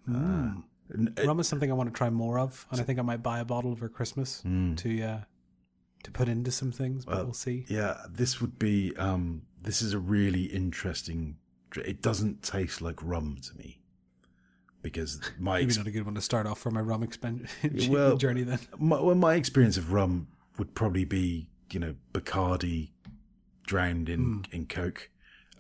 uh, 0.09 0.53
n- 0.95 1.15
rum 1.25 1.41
is 1.41 1.49
something 1.49 1.71
i 1.71 1.75
want 1.75 1.89
to 1.93 1.97
try 1.97 2.09
more 2.11 2.39
of 2.39 2.67
and 2.71 2.79
i 2.81 2.85
think 2.85 2.99
i 2.99 3.03
might 3.03 3.23
buy 3.23 3.41
a 3.41 3.45
bottle 3.45 3.75
for 3.75 3.89
christmas 3.89 4.43
Hmm. 4.43 4.75
to 4.75 5.03
uh 5.03 5.21
to 6.03 6.11
put 6.11 6.29
into 6.29 6.51
some 6.51 6.71
things 6.73 7.07
but 7.07 7.25
we'll 7.25 7.33
see 7.33 7.65
yeah, 7.69 8.03
this 8.11 8.41
would 8.41 8.59
be. 8.59 8.95
Um, 8.97 9.43
this 9.63 9.81
is 9.81 9.95
a 9.95 9.99
really 9.99 10.45
interesting. 10.45 11.39
It 11.77 12.03
doesn't 12.03 12.43
taste 12.43 12.83
like 12.83 13.03
rum 13.03 13.39
to 13.49 13.57
me 13.57 13.81
because 14.85 15.21
my 15.41 15.55
maybe 15.55 15.65
ex- 15.65 15.77
not 15.79 15.87
a 15.89 15.91
good 15.91 16.05
one 16.05 16.15
to 16.15 16.21
start 16.21 16.47
off 16.47 16.61
for 16.61 16.71
my 16.71 16.81
rum 16.81 17.05
expen- 17.05 17.49
well- 17.91 18.17
journey 18.17 18.43
then 18.45 18.61
my, 18.79 19.01
well, 19.01 19.17
my 19.17 19.35
experience 19.35 19.77
of 19.77 19.93
rum 19.93 20.29
would 20.59 20.75
probably 20.77 21.05
be, 21.05 21.49
you 21.73 21.81
know, 21.81 21.97
Bacardi 22.13 22.91
drowned 23.67 24.09
in 24.09 24.45
in 24.53 24.67
Coke, 24.67 25.11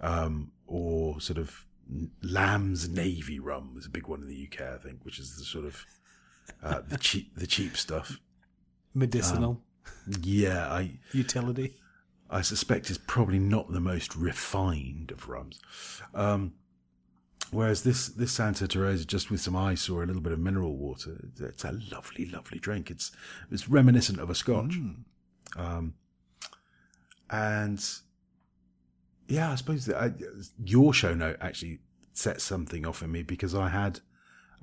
um, 0.00 0.52
or 0.68 1.20
sort 1.20 1.38
of 1.38 1.66
Lamb's 2.22 2.88
Navy 2.88 3.40
rum 3.40 3.74
was 3.74 3.86
a 3.86 3.90
big 3.90 4.06
one 4.06 4.22
in 4.22 4.28
the 4.28 4.48
UK, 4.50 4.60
I 4.74 4.78
think, 4.78 5.04
which 5.04 5.18
is 5.18 5.36
the 5.36 5.44
sort 5.44 5.64
of 5.64 5.84
uh, 6.62 6.82
the 6.86 6.98
cheap 6.98 7.34
the 7.36 7.46
cheap 7.46 7.76
stuff. 7.76 8.18
medicinal 8.94 9.60
Yeah, 10.22 10.70
I 10.70 10.98
utility 11.12 11.74
I 12.30 12.42
suspect 12.42 12.90
is 12.90 12.98
probably 12.98 13.38
not 13.38 13.72
the 13.72 13.80
most 13.80 14.14
refined 14.16 15.10
of 15.10 15.28
rums. 15.28 15.60
Um, 16.14 16.52
whereas 17.54 17.82
this 17.82 18.08
this 18.08 18.32
Santa 18.32 18.66
Teresa, 18.66 19.04
just 19.04 19.30
with 19.30 19.40
some 19.40 19.56
ice 19.56 19.88
or 19.88 20.02
a 20.02 20.06
little 20.06 20.22
bit 20.22 20.32
of 20.32 20.38
mineral 20.38 20.76
water, 20.76 21.28
it's 21.40 21.64
a 21.64 21.72
lovely, 21.92 22.26
lovely 22.26 22.58
drink. 22.58 22.90
It's 22.90 23.12
it's 23.50 23.68
reminiscent 23.68 24.18
of 24.18 24.30
a 24.30 24.34
Scotch, 24.34 24.74
um, 25.56 25.94
and 27.30 27.84
yeah, 29.28 29.52
I 29.52 29.54
suppose 29.54 29.86
that 29.86 29.96
I, 29.96 30.12
your 30.64 30.92
show 30.92 31.14
note 31.14 31.36
actually 31.40 31.78
set 32.12 32.40
something 32.40 32.86
off 32.86 33.02
in 33.02 33.10
me 33.12 33.22
because 33.22 33.54
I 33.54 33.68
had 33.68 34.00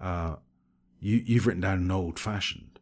uh, 0.01 0.35
you 0.99 1.23
you've 1.25 1.47
written 1.47 1.61
down 1.61 1.79
an 1.79 1.91
old 1.91 2.19
fashioned, 2.19 2.79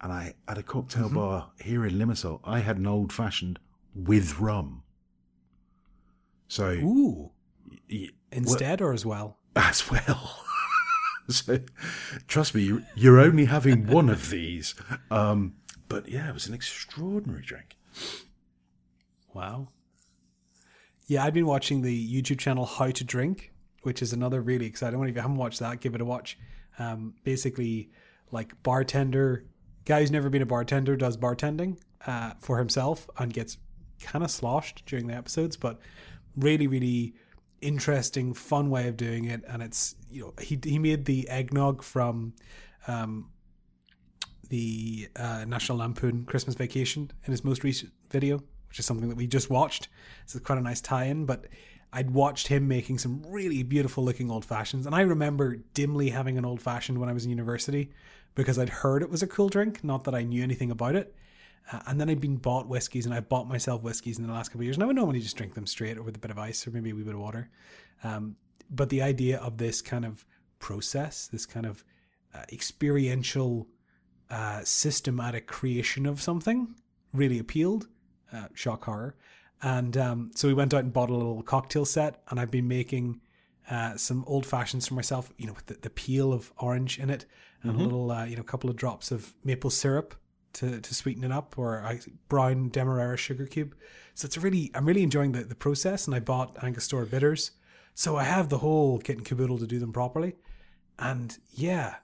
and 0.00 0.12
I 0.12 0.34
at 0.46 0.58
a 0.58 0.62
cocktail 0.62 1.08
bar 1.08 1.50
here 1.60 1.84
in 1.84 1.94
Limassol, 1.94 2.40
I 2.44 2.60
had 2.60 2.78
an 2.78 2.86
old 2.86 3.12
fashioned 3.12 3.58
with 3.94 4.38
rum. 4.38 4.82
So 6.46 6.70
ooh. 6.70 7.30
y- 7.90 8.08
instead 8.30 8.80
or 8.80 8.92
as 8.92 9.04
well 9.04 9.37
as 9.58 9.90
well. 9.90 10.44
so 11.28 11.58
trust 12.26 12.54
me, 12.54 12.62
you- 12.62 12.84
you're 12.94 13.20
only 13.20 13.44
having 13.46 13.86
one 13.86 14.08
of 14.08 14.30
these. 14.30 14.74
Um, 15.10 15.54
but 15.88 16.08
yeah, 16.08 16.28
it 16.28 16.34
was 16.34 16.46
an 16.46 16.54
extraordinary 16.54 17.42
drink. 17.42 17.76
Wow. 19.34 19.68
Yeah, 21.06 21.24
I've 21.24 21.34
been 21.34 21.46
watching 21.46 21.82
the 21.82 22.22
YouTube 22.22 22.38
channel 22.38 22.66
How 22.66 22.90
to 22.90 23.04
Drink, 23.04 23.52
which 23.82 24.02
is 24.02 24.12
another 24.12 24.40
really 24.42 24.66
exciting 24.66 24.98
one. 24.98 25.08
If 25.08 25.14
you 25.14 25.22
haven't 25.22 25.36
watched 25.38 25.60
that, 25.60 25.80
give 25.80 25.94
it 25.94 26.00
a 26.00 26.04
watch. 26.04 26.38
Um, 26.78 27.14
basically, 27.24 27.90
like 28.30 28.62
bartender, 28.62 29.44
guy 29.84 30.00
who's 30.00 30.10
never 30.10 30.28
been 30.28 30.42
a 30.42 30.46
bartender 30.46 30.96
does 30.96 31.16
bartending 31.16 31.78
uh, 32.06 32.32
for 32.40 32.58
himself 32.58 33.08
and 33.18 33.32
gets 33.32 33.56
kind 34.00 34.22
of 34.24 34.30
sloshed 34.30 34.84
during 34.86 35.06
the 35.06 35.14
episodes, 35.14 35.56
but 35.56 35.80
really, 36.36 36.66
really 36.66 37.14
interesting, 37.60 38.34
fun 38.34 38.70
way 38.70 38.88
of 38.88 38.96
doing 38.96 39.26
it. 39.26 39.42
And 39.48 39.62
it's 39.62 39.94
you 40.10 40.22
know 40.22 40.34
he 40.40 40.58
he 40.62 40.78
made 40.78 41.04
the 41.04 41.28
eggnog 41.28 41.82
from 41.82 42.34
um, 42.86 43.30
the 44.48 45.08
uh, 45.16 45.44
National 45.46 45.78
Lampoon 45.78 46.24
Christmas 46.24 46.54
Vacation 46.54 47.10
in 47.24 47.30
his 47.30 47.44
most 47.44 47.64
recent 47.64 47.92
video, 48.10 48.42
which 48.68 48.78
is 48.78 48.86
something 48.86 49.08
that 49.08 49.16
we 49.16 49.26
just 49.26 49.50
watched. 49.50 49.88
It's 50.24 50.38
quite 50.40 50.58
a 50.58 50.62
nice 50.62 50.80
tie-in, 50.80 51.26
but. 51.26 51.46
I'd 51.90 52.10
watched 52.10 52.48
him 52.48 52.68
making 52.68 52.98
some 52.98 53.22
really 53.26 53.62
beautiful 53.62 54.04
looking 54.04 54.30
old 54.30 54.44
fashions, 54.44 54.84
and 54.84 54.94
I 54.94 55.00
remember 55.00 55.56
dimly 55.72 56.10
having 56.10 56.36
an 56.36 56.44
old 56.44 56.60
fashioned 56.60 56.98
when 56.98 57.08
I 57.08 57.14
was 57.14 57.24
in 57.24 57.30
university 57.30 57.90
because 58.34 58.58
I'd 58.58 58.68
heard 58.68 59.02
it 59.02 59.08
was 59.08 59.22
a 59.22 59.26
cool 59.26 59.48
drink, 59.48 59.82
not 59.82 60.04
that 60.04 60.14
I 60.14 60.22
knew 60.22 60.42
anything 60.42 60.70
about 60.70 60.96
it. 60.96 61.14
Uh, 61.70 61.80
and 61.86 62.00
then 62.00 62.08
I'd 62.08 62.20
been 62.20 62.36
bought 62.36 62.68
whiskies, 62.68 63.06
and 63.06 63.14
I've 63.14 63.28
bought 63.28 63.48
myself 63.48 63.82
whiskies 63.82 64.18
in 64.18 64.26
the 64.26 64.32
last 64.32 64.48
couple 64.48 64.60
of 64.60 64.64
years. 64.64 64.76
And 64.76 64.82
I 64.82 64.86
would 64.86 64.96
normally 64.96 65.20
just 65.20 65.36
drink 65.36 65.54
them 65.54 65.66
straight 65.66 65.98
or 65.98 66.02
with 66.02 66.16
a 66.16 66.18
bit 66.18 66.30
of 66.30 66.38
ice 66.38 66.66
or 66.66 66.70
maybe 66.70 66.90
a 66.90 66.94
wee 66.94 67.02
bit 67.02 67.14
of 67.14 67.20
water. 67.20 67.50
Um, 68.04 68.36
but 68.70 68.88
the 68.88 69.02
idea 69.02 69.38
of 69.38 69.58
this 69.58 69.82
kind 69.82 70.04
of 70.04 70.24
process, 70.58 71.28
this 71.28 71.46
kind 71.46 71.66
of 71.66 71.84
uh, 72.34 72.44
experiential, 72.52 73.68
uh, 74.30 74.60
systematic 74.64 75.46
creation 75.46 76.06
of 76.06 76.20
something, 76.20 76.74
really 77.12 77.38
appealed. 77.38 77.88
Uh, 78.30 78.46
shock 78.52 78.84
horror. 78.84 79.16
And 79.62 79.96
um, 79.96 80.30
so 80.34 80.48
we 80.48 80.54
went 80.54 80.74
out 80.74 80.84
and 80.84 80.92
bought 80.92 81.08
a 81.08 81.14
little 81.14 81.42
cocktail 81.42 81.86
set, 81.86 82.22
and 82.28 82.38
I've 82.38 82.50
been 82.50 82.68
making 82.68 83.20
uh, 83.70 83.96
some 83.96 84.22
old 84.26 84.44
fashions 84.44 84.86
for 84.86 84.94
myself, 84.94 85.32
you 85.38 85.46
know, 85.46 85.54
with 85.54 85.64
the, 85.64 85.78
the 85.80 85.88
peel 85.88 86.34
of 86.34 86.52
orange 86.58 86.98
in 86.98 87.08
it, 87.08 87.24
and 87.62 87.72
Mm-hmm. 87.72 87.80
a 87.80 87.84
little, 87.84 88.10
uh, 88.10 88.24
you 88.24 88.36
know, 88.36 88.42
a 88.42 88.44
couple 88.44 88.68
of 88.68 88.76
drops 88.76 89.10
of 89.10 89.34
maple 89.44 89.70
syrup 89.70 90.14
to, 90.54 90.80
to 90.80 90.94
sweeten 90.94 91.24
it 91.24 91.32
up, 91.32 91.58
or 91.58 91.76
a 91.78 91.98
brown 92.28 92.68
demerara 92.68 93.16
sugar 93.16 93.46
cube. 93.46 93.74
So 94.14 94.26
it's 94.26 94.38
really, 94.38 94.70
I'm 94.74 94.86
really 94.86 95.02
enjoying 95.02 95.32
the, 95.32 95.44
the 95.44 95.54
process, 95.54 96.06
and 96.06 96.14
I 96.14 96.20
bought 96.20 96.62
Angostura 96.62 97.06
bitters, 97.06 97.52
so 97.94 98.16
I 98.16 98.24
have 98.24 98.48
the 98.48 98.58
whole 98.58 98.98
kit 98.98 99.16
and 99.16 99.26
caboodle 99.26 99.58
to 99.58 99.66
do 99.66 99.78
them 99.78 99.92
properly. 99.92 100.34
And 100.98 101.36
yeah, 101.52 101.96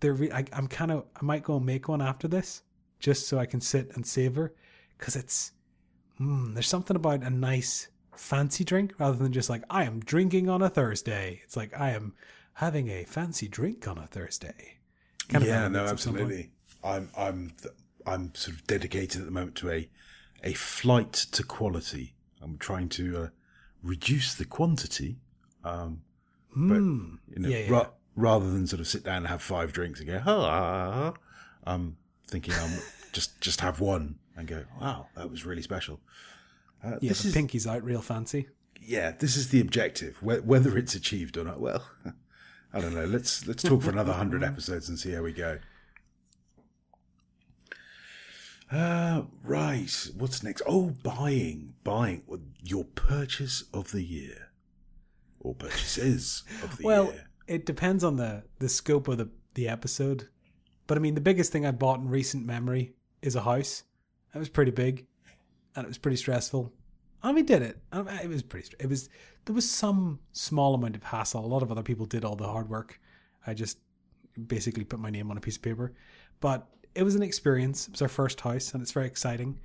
they're, 0.00 0.14
re- 0.14 0.32
I, 0.32 0.44
I'm 0.52 0.68
kind 0.68 0.90
of, 0.90 1.04
I 1.20 1.24
might 1.24 1.42
go 1.42 1.56
and 1.56 1.66
make 1.66 1.88
one 1.88 2.02
after 2.02 2.28
this, 2.28 2.62
just 2.98 3.28
so 3.28 3.38
I 3.38 3.46
can 3.46 3.60
sit 3.60 3.90
and 3.94 4.06
savor, 4.06 4.54
because 4.98 5.16
it's 5.16 5.52
mm, 6.20 6.54
there's 6.54 6.68
something 6.68 6.96
about 6.96 7.22
a 7.22 7.30
nice 7.30 7.88
fancy 8.14 8.64
drink 8.64 8.92
rather 8.98 9.16
than 9.16 9.32
just 9.32 9.48
like 9.48 9.64
I 9.70 9.84
am 9.84 10.00
drinking 10.00 10.48
on 10.48 10.62
a 10.62 10.68
Thursday. 10.68 11.40
It's 11.44 11.56
like 11.56 11.78
I 11.78 11.90
am 11.90 12.14
having 12.54 12.88
a 12.88 13.04
fancy 13.04 13.48
drink 13.48 13.88
on 13.88 13.96
a 13.96 14.06
Thursday. 14.06 14.78
Kind 15.28 15.44
of 15.44 15.48
yeah, 15.48 15.68
no, 15.68 15.86
at 15.86 15.98
some 15.98 16.12
point. 16.12 16.24
absolutely. 16.24 16.50
I'm 16.84 17.08
I'm 17.16 17.52
th- 17.62 17.74
I'm 18.06 18.34
sort 18.34 18.56
of 18.56 18.66
dedicated 18.66 19.20
at 19.20 19.24
the 19.26 19.30
moment 19.32 19.56
to 19.56 19.70
a 19.70 19.88
a 20.42 20.52
flight 20.54 21.12
to 21.32 21.42
quality. 21.42 22.14
I'm 22.42 22.56
trying 22.58 22.88
to 22.90 23.16
uh, 23.24 23.28
reduce 23.82 24.34
the 24.34 24.44
quantity, 24.46 25.18
um, 25.64 26.02
Mm, 26.56 27.18
you 27.28 27.38
know, 27.42 27.48
yeah, 27.48 27.58
yeah. 27.58 27.70
ra- 27.70 27.90
rather 28.16 28.50
than 28.50 28.66
sort 28.66 28.80
of 28.80 28.88
sit 28.88 29.04
down 29.04 29.18
and 29.18 29.26
have 29.28 29.40
five 29.42 29.72
drinks 29.72 30.00
and 30.00 30.08
go, 30.08 30.20
ah, 30.26 31.12
I'm 31.64 31.96
thinking 32.26 32.54
I'm 32.54 32.78
just 33.12 33.40
just 33.40 33.60
have 33.60 33.78
one 33.80 34.18
and 34.36 34.48
go, 34.48 34.64
wow, 34.80 35.06
that 35.14 35.30
was 35.30 35.44
really 35.46 35.62
special. 35.62 36.00
Uh, 36.82 36.96
yeah, 37.00 37.10
this 37.10 37.22
the 37.22 37.28
is 37.28 37.34
pinky's 37.34 37.66
out 37.66 37.84
real 37.84 38.00
fancy. 38.02 38.48
yeah, 38.80 39.12
this 39.12 39.36
is 39.36 39.50
the 39.50 39.60
objective. 39.60 40.16
Wh- 40.16 40.44
Whether 40.46 40.76
it's 40.78 40.94
achieved 40.94 41.36
or 41.36 41.44
not, 41.44 41.60
well, 41.60 41.84
I 42.72 42.80
don't 42.80 42.94
know. 42.94 43.04
Let's 43.04 43.46
let's 43.46 43.62
talk 43.62 43.82
for 43.82 43.90
another 43.90 44.14
hundred 44.14 44.42
episodes 44.50 44.88
and 44.88 44.98
see 44.98 45.12
how 45.12 45.22
we 45.22 45.32
go. 45.32 45.58
Uh, 48.70 49.22
right. 49.42 50.08
What's 50.16 50.42
next? 50.42 50.62
Oh, 50.66 50.90
buying, 51.02 51.74
buying. 51.82 52.22
Your 52.62 52.84
purchase 52.84 53.64
of 53.74 53.90
the 53.90 54.02
year, 54.02 54.50
or 55.40 55.54
purchases 55.54 56.44
of 56.62 56.76
the 56.76 56.84
Well, 56.84 57.04
year. 57.04 57.12
Well, 57.14 57.22
it 57.48 57.66
depends 57.66 58.04
on 58.04 58.16
the 58.16 58.44
the 58.58 58.68
scope 58.68 59.08
of 59.08 59.18
the 59.18 59.28
the 59.54 59.68
episode. 59.68 60.28
But 60.86 60.98
I 60.98 61.00
mean, 61.00 61.14
the 61.14 61.20
biggest 61.20 61.50
thing 61.52 61.66
I 61.66 61.72
bought 61.72 61.98
in 62.00 62.08
recent 62.08 62.46
memory 62.46 62.94
is 63.22 63.34
a 63.34 63.42
house. 63.42 63.82
It 64.34 64.38
was 64.38 64.48
pretty 64.48 64.70
big, 64.70 65.06
and 65.74 65.84
it 65.84 65.88
was 65.88 65.98
pretty 65.98 66.16
stressful. 66.16 66.72
And 67.22 67.34
we 67.34 67.42
did 67.42 67.62
it. 67.62 67.78
Um, 67.92 68.08
It 68.08 68.28
was 68.28 68.42
pretty. 68.42 68.74
It 68.78 68.88
was 68.88 69.08
there 69.46 69.54
was 69.54 69.68
some 69.68 70.20
small 70.32 70.74
amount 70.74 70.94
of 70.94 71.02
hassle. 71.02 71.44
A 71.44 71.46
lot 71.46 71.62
of 71.62 71.72
other 71.72 71.82
people 71.82 72.06
did 72.06 72.24
all 72.24 72.36
the 72.36 72.46
hard 72.46 72.68
work. 72.68 73.00
I 73.46 73.54
just 73.54 73.78
basically 74.46 74.84
put 74.84 75.00
my 75.00 75.10
name 75.10 75.30
on 75.30 75.36
a 75.36 75.40
piece 75.40 75.56
of 75.56 75.62
paper. 75.62 75.92
But 76.40 76.68
it 76.94 77.02
was 77.02 77.14
an 77.14 77.22
experience. 77.22 77.86
It 77.86 77.92
was 77.92 78.02
our 78.02 78.08
first 78.08 78.40
house, 78.40 78.72
and 78.72 78.82
it's 78.82 78.92
very 78.92 79.06
exciting. 79.06 79.60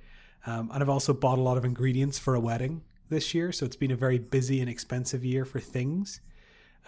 Um, 0.46 0.70
and 0.72 0.82
I've 0.82 0.88
also 0.88 1.12
bought 1.12 1.38
a 1.38 1.42
lot 1.42 1.56
of 1.56 1.64
ingredients 1.64 2.18
for 2.18 2.34
a 2.34 2.40
wedding 2.40 2.82
this 3.08 3.34
year, 3.34 3.52
so 3.52 3.66
it's 3.66 3.76
been 3.76 3.90
a 3.90 3.96
very 3.96 4.18
busy 4.18 4.60
and 4.60 4.70
expensive 4.70 5.24
year 5.24 5.44
for 5.44 5.60
things. 5.60 6.20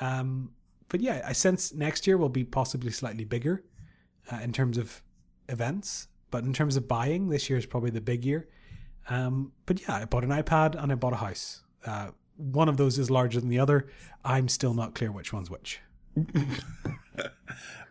Um, 0.01 0.53
but 0.89 1.01
yeah, 1.01 1.23
I 1.27 1.33
sense 1.33 1.75
next 1.75 2.07
year 2.07 2.17
will 2.17 2.29
be 2.29 2.45
possibly 2.45 2.91
slightly 2.91 3.25
bigger 3.25 3.65
uh, 4.33 4.37
in 4.43 4.53
terms 4.53 4.79
of 4.79 5.03
events. 5.49 6.09
But 6.31 6.45
in 6.45 6.53
terms 6.53 6.77
of 6.77 6.87
buying, 6.87 7.29
this 7.29 7.49
year 7.49 7.59
is 7.59 7.67
probably 7.67 7.91
the 7.91 8.01
big 8.01 8.25
year. 8.25 8.49
Um, 9.09 9.53
but 9.67 9.81
yeah, 9.81 9.97
I 9.97 10.05
bought 10.05 10.25
an 10.25 10.31
iPad 10.31 10.81
and 10.81 10.93
I 10.93 10.95
bought 10.95 11.15
a 11.15 11.17
house. 11.17 11.63
Uh, 11.85 12.09
one 12.37 12.69
of 12.69 12.77
those 12.77 12.99
is 12.99 13.11
larger 13.11 13.41
than 13.41 13.49
the 13.49 13.59
other. 13.59 13.89
I'm 14.25 14.49
still 14.49 14.75
not 14.75 14.95
clear 14.95 15.11
which 15.11 15.33
one's 15.33 15.51
which. 15.51 15.81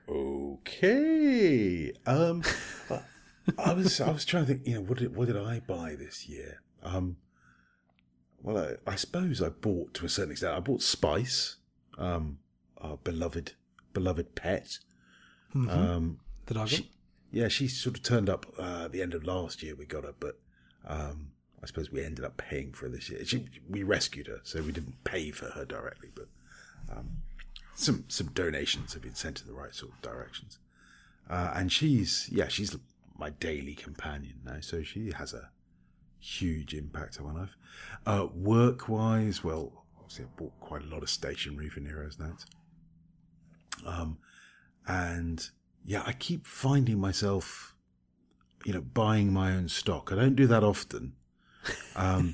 Okay. 0.08 1.92
Um, 2.06 2.44
I 3.58 3.74
was 3.74 4.00
I 4.02 4.12
was 4.12 4.26
trying 4.26 4.46
to 4.46 4.54
think. 4.54 4.68
You 4.68 4.76
know, 4.76 4.82
what 4.82 4.98
did 5.00 5.16
what 5.16 5.28
did 5.28 5.38
I 5.38 5.60
buy 5.60 5.96
this 5.96 6.28
year? 6.28 6.62
Um, 6.84 7.18
well, 8.42 8.58
I, 8.88 8.92
I 8.92 8.96
suppose 8.96 9.42
I 9.42 9.50
bought 9.50 9.94
to 9.96 10.06
a 10.06 10.10
certain 10.10 10.32
extent. 10.32 10.54
I 10.56 10.60
bought 10.60 10.82
Spice, 10.82 11.58
um, 11.98 12.40
our 12.80 12.98
beloved 12.98 13.54
beloved 13.94 14.36
pet. 14.36 14.80
Um, 15.56 16.20
The 16.46 16.54
doggo. 16.54 16.68
she, 16.68 16.92
yeah, 17.32 17.48
she 17.48 17.68
sort 17.68 17.98
of 17.98 18.04
turned 18.04 18.30
up 18.30 18.46
uh, 18.60 18.84
at 18.86 18.92
the 18.92 19.02
end 19.02 19.14
of 19.14 19.24
last 19.24 19.64
year. 19.64 19.76
We 19.76 19.86
got 19.86 20.04
her, 20.04 20.14
but 20.20 20.40
um, 20.86 21.32
I 21.64 21.66
suppose 21.66 21.92
we 21.92 22.04
ended 22.04 22.24
up 22.24 22.38
paying 22.38 22.74
for 22.74 22.86
her 22.86 22.92
this 22.92 23.10
year. 23.10 23.26
She, 23.26 23.46
we 23.68 23.82
rescued 23.84 24.28
her, 24.28 24.40
so 24.44 24.62
we 24.62 24.72
didn't 24.72 25.04
pay 25.04 25.32
for 25.32 25.48
her 25.52 25.66
directly, 25.66 26.10
but 26.16 26.28
um, 26.96 27.24
some 27.78 28.06
some 28.08 28.28
donations 28.28 28.94
have 28.94 29.04
been 29.04 29.16
sent 29.16 29.40
in 29.40 29.48
the 29.48 29.54
right 29.54 29.74
sort 29.74 29.92
of 29.94 30.02
directions. 30.02 30.58
Uh, 31.30 31.52
and 31.56 31.72
she's 31.72 32.28
yeah, 32.32 32.48
she's 32.48 32.76
my 33.18 33.30
daily 33.30 33.76
companion 33.76 34.40
now, 34.44 34.60
so 34.62 34.82
she 34.82 35.12
has 35.12 35.34
a 35.34 35.52
huge 36.20 36.74
impact 36.74 37.20
on 37.20 37.34
my 37.34 37.42
life. 37.42 37.56
Uh, 38.06 38.28
work 38.34 38.90
wise, 38.90 39.44
well, 39.44 39.86
obviously 39.98 40.26
I 40.26 40.28
bought 40.38 40.60
quite 40.60 40.82
a 40.84 40.88
lot 40.88 41.04
of 41.04 41.10
stationery 41.10 41.70
for 41.70 41.80
Nero's 41.80 42.18
notes. 42.18 42.46
Um, 43.86 44.18
and 44.88 45.48
yeah, 45.86 46.02
I 46.06 46.14
keep 46.14 46.48
finding 46.48 47.00
myself, 47.00 47.76
you 48.66 48.74
know, 48.74 48.82
buying 48.82 49.32
my 49.32 49.54
own 49.54 49.70
stock. 49.70 50.12
I 50.12 50.16
don't 50.16 50.36
do 50.36 50.48
that 50.48 50.64
often. 50.64 51.14
Um, 51.96 52.34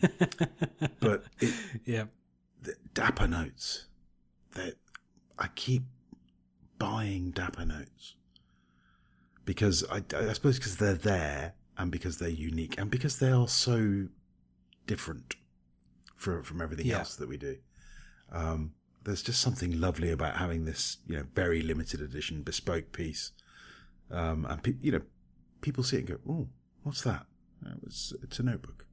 but 0.99 1.25
it, 1.39 1.53
yeah. 1.85 2.05
the 2.61 2.75
Dapper 2.93 3.27
notes, 3.27 3.87
that 4.53 4.75
I 5.37 5.47
keep 5.55 5.83
buying 6.77 7.31
Dapper 7.31 7.65
notes 7.65 8.15
because 9.45 9.83
I, 9.91 10.03
I 10.15 10.33
suppose 10.33 10.57
because 10.57 10.77
they're 10.77 10.93
there 10.93 11.53
and 11.77 11.91
because 11.91 12.17
they're 12.17 12.29
unique 12.29 12.75
and 12.77 12.89
because 12.89 13.19
they 13.19 13.31
are 13.31 13.47
so 13.47 14.07
different 14.87 15.35
from 16.15 16.43
from 16.43 16.61
everything 16.61 16.85
Yeah. 16.85 16.99
else 16.99 17.15
that 17.15 17.27
we 17.27 17.37
do. 17.37 17.57
Um, 18.31 18.73
there's 19.03 19.21
just 19.23 19.41
something 19.41 19.79
lovely 19.79 20.11
about 20.11 20.37
having 20.37 20.65
this, 20.65 20.97
you 21.07 21.15
know, 21.17 21.25
very 21.35 21.61
limited 21.61 21.99
edition 22.01 22.41
bespoke 22.41 22.91
piece, 22.93 23.31
um, 24.09 24.45
and 24.45 24.63
pe- 24.63 24.75
you 24.81 24.91
know, 24.93 25.01
people 25.61 25.83
see 25.83 25.97
it 25.97 25.99
and 25.99 26.07
go, 26.07 26.19
"Oh, 26.27 26.47
what's 26.83 27.01
that?" 27.01 27.25
"Oh, 27.65 27.71
It's 27.85 28.13
it's 28.23 28.39
a 28.39 28.43
notebook. 28.43 28.85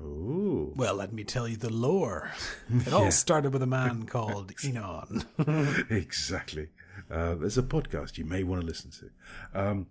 Oh, 0.00 0.72
Well, 0.74 0.94
let 0.96 1.12
me 1.12 1.24
tell 1.24 1.46
you 1.46 1.56
the 1.56 1.72
lore. 1.72 2.30
It 2.86 2.92
all 2.92 3.10
started 3.10 3.52
with 3.52 3.62
a 3.62 3.66
man 3.66 4.04
called 4.06 4.52
Enon. 4.64 5.24
exactly. 5.90 6.68
Uh, 7.10 7.34
there's 7.36 7.58
a 7.58 7.62
podcast 7.62 8.18
you 8.18 8.24
may 8.24 8.42
want 8.42 8.60
to 8.62 8.66
listen 8.66 8.90
to. 8.90 9.10
Um, 9.58 9.86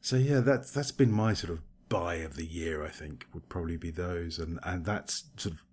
so 0.00 0.16
yeah, 0.16 0.40
that's 0.40 0.70
that's 0.70 0.92
been 0.92 1.12
my 1.12 1.34
sort 1.34 1.52
of 1.52 1.60
buy 1.88 2.16
of 2.16 2.36
the 2.36 2.46
year. 2.46 2.84
I 2.84 2.88
think 2.88 3.26
would 3.34 3.48
probably 3.48 3.76
be 3.76 3.90
those, 3.90 4.38
and 4.38 4.58
and 4.62 4.84
that's 4.84 5.24
sort 5.36 5.54
of 5.54 5.64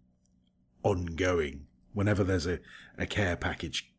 ongoing. 0.83 1.67
Whenever 1.93 2.23
there's 2.23 2.45
a, 2.47 2.59
a 2.97 3.05
care 3.05 3.35
package 3.35 3.91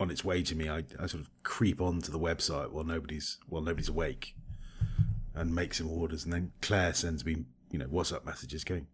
on 0.00 0.10
its 0.10 0.24
way 0.24 0.42
to 0.42 0.54
me, 0.54 0.68
I, 0.68 0.78
I 0.98 1.06
sort 1.06 1.22
of 1.22 1.30
creep 1.42 1.80
onto 1.80 2.10
the 2.10 2.18
website 2.18 2.70
while 2.70 2.84
nobody's 2.84 3.38
while 3.48 3.62
nobody's 3.62 3.88
awake, 3.88 4.34
and 5.34 5.54
make 5.54 5.74
some 5.74 5.88
orders, 5.90 6.24
and 6.24 6.32
then 6.32 6.52
Claire 6.62 6.94
sends 6.94 7.24
me 7.24 7.44
you 7.74 7.78
know 7.80 7.86
WhatsApp 7.88 8.24
messages 8.24 8.62
going, 8.64 8.86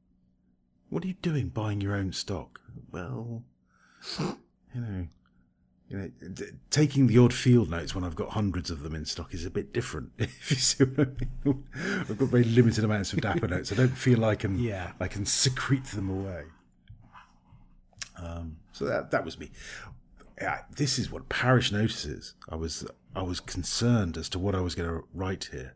"What 0.89 1.05
are 1.05 1.09
you 1.09 1.15
doing 1.21 1.51
buying 1.51 1.81
your 1.81 1.95
own 1.95 2.13
stock?" 2.13 2.61
Well, 2.91 3.45
you 4.19 4.81
know, 4.81 5.07
you 5.89 5.97
know, 5.99 6.11
d- 6.33 6.45
taking 6.71 7.07
the 7.07 7.19
odd 7.19 7.35
field 7.35 7.69
notes 7.69 7.95
when 7.95 8.05
I've 8.05 8.15
got 8.17 8.31
hundreds 8.31 8.71
of 8.71 8.83
them 8.83 8.95
in 8.95 9.05
stock 9.05 9.35
is 9.35 9.45
a 9.45 9.51
bit 9.51 9.73
different. 9.73 10.11
If 10.19 10.51
you 10.51 10.57
see 10.57 10.85
what 10.85 11.09
I 11.09 11.11
mean, 11.45 11.65
I've 12.09 12.17
got 12.19 12.29
very 12.29 12.45
limited 12.45 12.83
amounts 12.85 13.13
of 13.13 13.21
Dapper 13.21 13.49
notes. 13.55 13.71
I 13.73 13.75
don't 13.77 13.89
feel 13.99 14.25
I 14.25 14.35
can, 14.37 14.59
Yeah. 14.59 14.93
I 14.99 15.09
can 15.09 15.27
secrete 15.27 15.85
them 15.87 16.09
away. 16.09 16.45
Um, 18.17 18.57
so 18.73 18.85
that 18.87 19.11
that 19.11 19.25
was 19.25 19.39
me. 19.39 19.51
This 20.75 20.99
is 20.99 21.11
what 21.11 21.29
parish 21.29 21.71
notices. 21.71 22.35
I 22.49 22.57
was 22.57 22.87
I 23.15 23.23
was 23.23 23.41
concerned 23.41 24.17
as 24.17 24.29
to 24.31 24.39
what 24.39 24.55
I 24.55 24.61
was 24.61 24.75
going 24.75 24.89
to 24.89 25.05
write 25.13 25.49
here, 25.53 25.75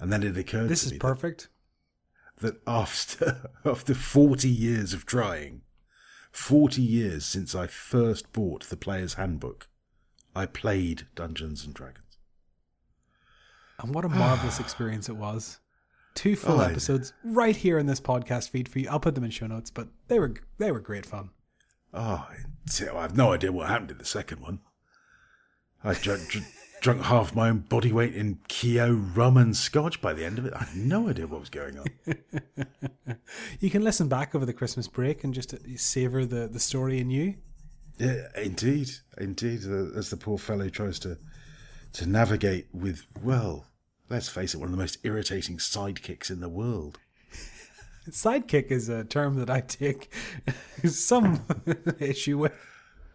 and 0.00 0.12
then 0.12 0.22
it 0.24 0.36
occurred 0.36 0.68
This 0.68 0.84
is 0.84 0.92
perfect. 0.94 1.42
that, 1.42 1.48
that 2.38 2.60
after 2.66 3.50
after 3.64 3.94
forty 3.94 4.48
years 4.48 4.92
of 4.92 5.06
trying, 5.06 5.62
forty 6.32 6.82
years 6.82 7.24
since 7.24 7.54
I 7.54 7.66
first 7.66 8.32
bought 8.32 8.64
the 8.64 8.76
Player's 8.76 9.14
Handbook, 9.14 9.68
I 10.34 10.46
played 10.46 11.06
Dungeons 11.14 11.64
and 11.64 11.74
Dragons. 11.74 12.18
And 13.80 13.94
what 13.94 14.04
a 14.04 14.08
marvelous 14.08 14.60
experience 14.64 15.08
it 15.08 15.16
was. 15.16 15.58
Two 16.14 16.36
full 16.36 16.60
Oh, 16.60 16.64
episodes 16.64 17.12
right 17.24 17.56
here 17.56 17.76
in 17.76 17.86
this 17.86 18.00
podcast 18.00 18.50
feed 18.50 18.68
for 18.68 18.78
you. 18.78 18.88
I'll 18.88 19.00
put 19.00 19.16
them 19.16 19.24
in 19.24 19.30
show 19.30 19.48
notes, 19.48 19.70
but 19.70 19.88
they 20.06 20.20
were 20.20 20.34
they 20.58 20.70
were 20.70 20.80
great 20.80 21.04
fun. 21.06 21.30
Oh, 21.92 22.28
I 22.94 23.02
have 23.02 23.16
no 23.16 23.32
idea 23.32 23.50
what 23.52 23.68
happened 23.68 23.90
in 23.92 23.98
the 23.98 24.04
second 24.04 24.40
one. 24.40 24.60
I 25.82 25.94
drunk 26.84 27.00
half 27.00 27.34
my 27.34 27.48
own 27.48 27.60
body 27.60 27.90
weight 27.90 28.14
in 28.14 28.38
Keo 28.46 28.92
rum 28.92 29.38
and 29.38 29.56
scotch 29.56 30.02
by 30.02 30.12
the 30.12 30.22
end 30.22 30.38
of 30.38 30.44
it. 30.44 30.52
I 30.52 30.64
had 30.64 30.76
no 30.76 31.08
idea 31.08 31.26
what 31.26 31.40
was 31.40 31.48
going 31.48 31.78
on. 31.78 31.86
You 33.60 33.70
can 33.70 33.82
listen 33.82 34.08
back 34.08 34.34
over 34.34 34.44
the 34.44 34.52
Christmas 34.52 34.86
break 34.86 35.24
and 35.24 35.32
just 35.32 35.54
uh, 35.54 35.58
savor 35.76 36.26
the 36.26 36.46
the 36.46 36.60
story 36.60 37.00
in 37.00 37.10
you. 37.10 37.34
Yeah, 37.98 38.26
indeed, 38.36 38.90
indeed. 39.18 39.60
Uh, 39.64 39.96
as 39.98 40.10
the 40.10 40.16
poor 40.16 40.36
fellow 40.36 40.68
tries 40.68 40.98
to 41.00 41.16
to 41.94 42.06
navigate 42.06 42.66
with, 42.72 43.06
well, 43.22 43.66
let's 44.10 44.28
face 44.28 44.52
it, 44.52 44.58
one 44.58 44.66
of 44.66 44.72
the 44.72 44.78
most 44.78 44.98
irritating 45.04 45.56
sidekicks 45.56 46.30
in 46.30 46.40
the 46.40 46.48
world. 46.48 46.98
Sidekick 48.10 48.66
is 48.70 48.88
a 48.88 49.04
term 49.04 49.36
that 49.36 49.48
I 49.48 49.60
take 49.60 50.12
some 50.84 51.44
issue 51.98 52.38
with. 52.38 52.52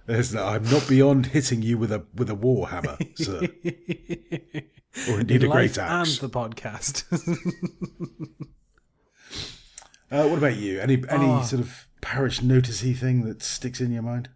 I'm 0.10 0.64
not 0.64 0.88
beyond 0.88 1.28
hitting 1.28 1.62
you 1.62 1.78
with 1.78 1.91
a 1.91 2.05
with 2.16 2.30
a 2.30 2.36
war 2.36 2.70
hammer, 2.70 2.97
sir, 3.16 3.47
or 5.10 5.20
indeed 5.20 5.43
a 5.43 5.47
great 5.47 5.78
axe. 5.78 6.20
and 6.22 6.30
the 6.32 6.36
podcast. 6.36 7.03
Uh, 10.12 10.28
what 10.28 10.39
about 10.39 10.55
you? 10.55 10.80
Any 10.80 10.95
any 11.07 11.26
Oh. 11.28 11.43
sort 11.43 11.62
of 11.62 11.88
parish 12.01 12.39
noticey 12.41 12.97
thing 12.97 13.26
that 13.26 13.43
sticks 13.43 13.80
in 13.80 13.91
your 13.91 14.01
mind? 14.01 14.30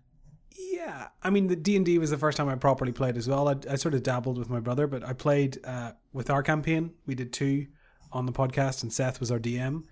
yeah, 0.56 1.08
I 1.24 1.30
mean 1.32 1.48
the 1.48 1.56
D 1.56 1.76
and 1.76 1.84
D 1.86 1.98
was 1.98 2.12
the 2.12 2.18
first 2.18 2.38
time 2.38 2.48
I 2.50 2.54
properly 2.56 2.92
played 2.92 3.18
as 3.18 3.28
well. 3.28 3.48
I, 3.50 3.56
I 3.68 3.76
sort 3.76 3.96
of 3.96 4.04
dabbled 4.04 4.38
with 4.38 4.50
my 4.52 4.60
brother, 4.60 4.86
but 4.86 5.04
I 5.04 5.14
played 5.14 5.58
uh, 5.66 5.94
with 6.12 6.30
our 6.30 6.44
campaign. 6.44 6.92
We 7.08 7.16
did 7.16 7.34
two 7.34 7.66
on 8.12 8.28
the 8.28 8.32
podcast, 8.32 8.84
and 8.84 8.94
Seth 8.94 9.20
was 9.20 9.32
our 9.32 9.40
DM. 9.40 9.84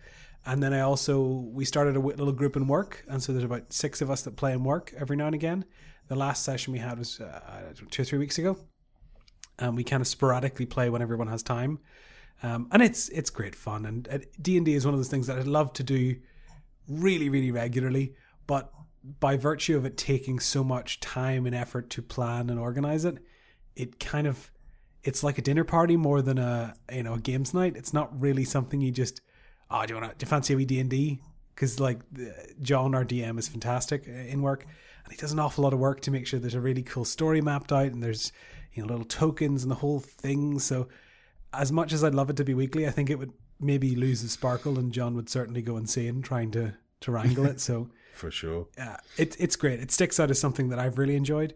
And 0.46 0.62
then 0.62 0.74
I 0.74 0.82
also 0.82 1.22
we 1.22 1.66
started 1.66 1.96
a 1.96 2.00
little 2.00 2.32
group 2.32 2.56
in 2.56 2.68
work, 2.68 3.06
and 3.08 3.22
so 3.22 3.32
there's 3.32 3.46
about 3.46 3.72
six 3.72 4.02
of 4.02 4.10
us 4.10 4.24
that 4.24 4.36
play 4.36 4.54
in 4.54 4.64
work 4.64 4.94
every 4.98 5.16
now 5.16 5.28
and 5.28 5.36
again. 5.36 5.66
The 6.08 6.16
last 6.16 6.44
session 6.44 6.74
we 6.74 6.80
had 6.80 6.98
was 6.98 7.20
uh, 7.20 7.74
two 7.90 8.02
or 8.02 8.06
three 8.06 8.18
weeks 8.18 8.38
ago, 8.38 8.58
and 9.60 9.76
we 9.76 9.84
kind 9.84 10.02
of 10.02 10.08
sporadically 10.08 10.66
play 10.66 10.90
when 10.90 11.02
everyone 11.02 11.28
has 11.28 11.44
time. 11.44 11.80
Um, 12.44 12.68
and 12.72 12.82
it's 12.82 13.10
it's 13.10 13.30
great 13.30 13.56
fun, 13.56 13.86
and 13.86 14.26
D 14.42 14.58
and 14.58 14.66
D 14.66 14.74
is 14.74 14.84
one 14.84 14.96
of 14.96 15.00
those 15.00 15.10
things 15.10 15.28
that 15.28 15.38
I'd 15.38 15.48
love 15.48 15.74
to 15.74 15.84
do 15.84 16.16
really, 16.88 17.30
really 17.30 17.52
regularly. 17.52 18.16
But 18.48 18.72
by 19.20 19.38
virtue 19.38 19.78
of 19.78 19.86
it 19.86 19.98
taking 19.98 20.40
so 20.40 20.64
much 20.64 21.00
time 21.00 21.46
and 21.46 21.56
effort 21.56 21.90
to 21.92 22.02
plan 22.02 22.50
and 22.50 22.60
organize 22.60 23.06
it, 23.06 23.20
it 23.76 24.00
kind 24.00 24.28
of 24.28 24.52
it's 25.04 25.24
like 25.24 25.38
a 25.38 25.42
dinner 25.42 25.64
party 25.64 25.98
more 25.98 26.22
than 26.22 26.38
a 26.38 26.76
you 26.92 27.04
know 27.04 27.14
a 27.14 27.20
games 27.20 27.54
night. 27.54 27.76
It's 27.76 27.94
not 27.94 28.20
really 28.20 28.44
something 28.44 28.82
you 28.82 28.92
just 28.92 29.22
oh 29.72 29.86
do 29.86 29.94
you 29.94 30.00
want 30.00 30.18
to 30.20 30.26
fancy 30.26 30.54
a 30.54 30.58
wee 30.58 30.66
D 30.66 30.80
and 30.80 30.90
D? 30.90 31.20
Because 31.56 31.80
like 31.80 32.00
John, 32.62 32.96
our 32.96 33.06
DM, 33.06 33.38
is 33.38 33.48
fantastic 33.48 34.08
uh, 34.08 34.12
in 34.12 34.42
work, 34.42 34.66
and 35.04 35.14
he 35.14 35.18
does 35.18 35.32
an 35.32 35.40
awful 35.40 35.64
lot 35.64 35.74
of 35.74 35.80
work 35.80 36.02
to 36.02 36.12
make 36.12 36.26
sure 36.28 36.40
there's 36.40 36.56
a 36.56 36.62
really 36.62 36.84
cool 36.84 37.06
story 37.06 37.42
mapped 37.42 37.72
out, 37.72 37.88
and 37.88 38.02
there's 38.04 38.32
you 38.74 38.82
know 38.84 38.90
little 38.90 39.06
tokens 39.06 39.64
and 39.64 39.72
the 39.72 39.76
whole 39.76 40.00
thing. 40.00 40.60
So 40.60 40.88
as 41.54 41.72
much 41.72 41.94
as 41.94 42.04
I'd 42.04 42.16
love 42.16 42.30
it 42.30 42.38
to 42.38 42.44
be 42.44 42.54
weekly, 42.54 42.88
I 42.88 42.92
think 42.92 43.10
it 43.10 43.20
would 43.20 43.34
maybe 43.60 43.96
lose 43.96 44.22
the 44.22 44.30
sparkle, 44.30 44.80
and 44.80 44.92
John 44.92 45.16
would 45.16 45.30
certainly 45.30 45.62
go 45.62 45.78
insane 45.78 46.22
trying 46.22 46.52
to 46.52 46.74
to 47.02 47.12
wrangle 47.12 47.46
it. 47.46 47.60
So 47.60 47.90
For 48.14 48.32
sure. 48.32 48.68
uh, 48.78 48.98
it, 49.18 49.36
it's 49.40 49.56
great. 49.56 49.80
It 49.80 49.92
sticks 49.92 50.20
out 50.20 50.30
as 50.30 50.40
something 50.40 50.70
that 50.70 50.80
I've 50.80 50.98
really 50.98 51.16
enjoyed. 51.16 51.56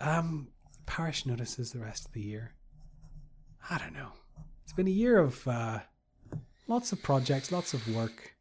Um, 0.00 0.48
parish 0.86 1.26
notices 1.26 1.72
the 1.72 1.78
rest 1.78 2.06
of 2.06 2.12
the 2.12 2.20
year. 2.20 2.52
I 3.70 3.78
don't 3.78 3.94
know. 3.94 4.08
It's 4.64 4.72
been 4.72 4.88
a 4.88 4.90
year 4.90 5.18
of 5.18 5.46
uh, 5.46 5.78
lots 6.68 6.92
of 6.92 7.02
projects, 7.02 7.52
lots 7.52 7.74
of 7.74 7.94
work, 7.94 8.34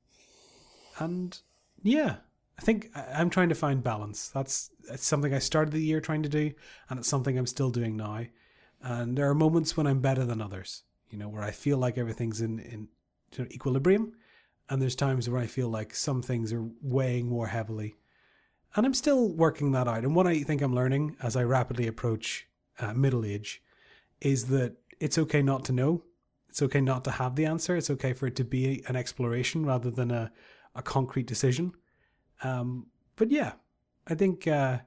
and 1.00 1.40
yeah, 1.84 2.18
I 2.58 2.62
think 2.62 2.90
I'm 2.96 3.30
trying 3.30 3.50
to 3.50 3.56
find 3.56 3.84
balance. 3.84 4.30
That's 4.30 4.70
it's 4.90 5.06
something 5.06 5.34
I 5.34 5.40
started 5.40 5.74
the 5.74 5.82
year 5.82 6.02
trying 6.02 6.24
to 6.24 6.30
do, 6.30 6.52
and 6.90 7.00
it's 7.00 7.08
something 7.08 7.38
I'm 7.38 7.48
still 7.48 7.72
doing 7.72 7.98
now. 7.98 8.26
And 8.84 9.18
there 9.18 9.30
are 9.30 9.36
moments 9.36 9.76
when 9.78 9.88
I'm 9.88 10.00
better 10.00 10.26
than 10.26 10.42
others. 10.42 10.84
You 11.10 11.18
know, 11.18 11.28
where 11.28 11.44
I 11.44 11.52
feel 11.52 11.78
like 11.78 11.98
everything's 11.98 12.42
in 12.42 12.60
in 12.60 12.88
sort 13.32 13.48
of 13.48 13.54
equilibrium, 13.54 14.14
and 14.70 14.82
there's 14.82 14.96
times 14.96 15.30
where 15.30 15.42
I 15.42 15.48
feel 15.48 15.70
like 15.70 15.96
some 15.96 16.22
things 16.22 16.54
are 16.54 16.68
weighing 16.82 17.28
more 17.28 17.48
heavily. 17.48 17.96
And 18.76 18.86
I'm 18.86 18.94
still 18.94 19.30
working 19.30 19.72
that 19.74 19.88
out. 19.88 20.04
And 20.04 20.16
what 20.16 20.28
I 20.28 20.44
think 20.44 20.62
I'm 20.62 20.74
learning 20.74 21.18
as 21.22 21.36
I 21.36 21.44
rapidly 21.44 21.88
approach 21.88 22.48
uh, 22.80 22.94
middle 22.94 23.26
age 23.26 23.62
is 24.22 24.46
that 24.46 24.78
it's 25.00 25.18
okay 25.18 25.42
not 25.42 25.66
to 25.66 25.74
know. 25.74 26.04
It's 26.52 26.62
okay 26.62 26.82
not 26.82 27.06
to 27.06 27.12
have 27.12 27.38
the 27.38 27.46
answer. 27.46 27.78
It's 27.78 27.90
okay 27.90 28.12
for 28.12 28.28
it 28.28 28.36
to 28.36 28.44
be 28.44 28.84
an 28.90 28.98
exploration 28.98 29.66
rather 29.66 29.90
than 29.90 30.12
a, 30.12 30.30
a 30.76 30.82
concrete 30.82 31.26
decision. 31.26 31.72
Um, 32.44 32.88
but 33.16 33.32
yeah, 33.32 33.54
I 34.06 34.16
think 34.16 34.50
uh, 34.50 34.80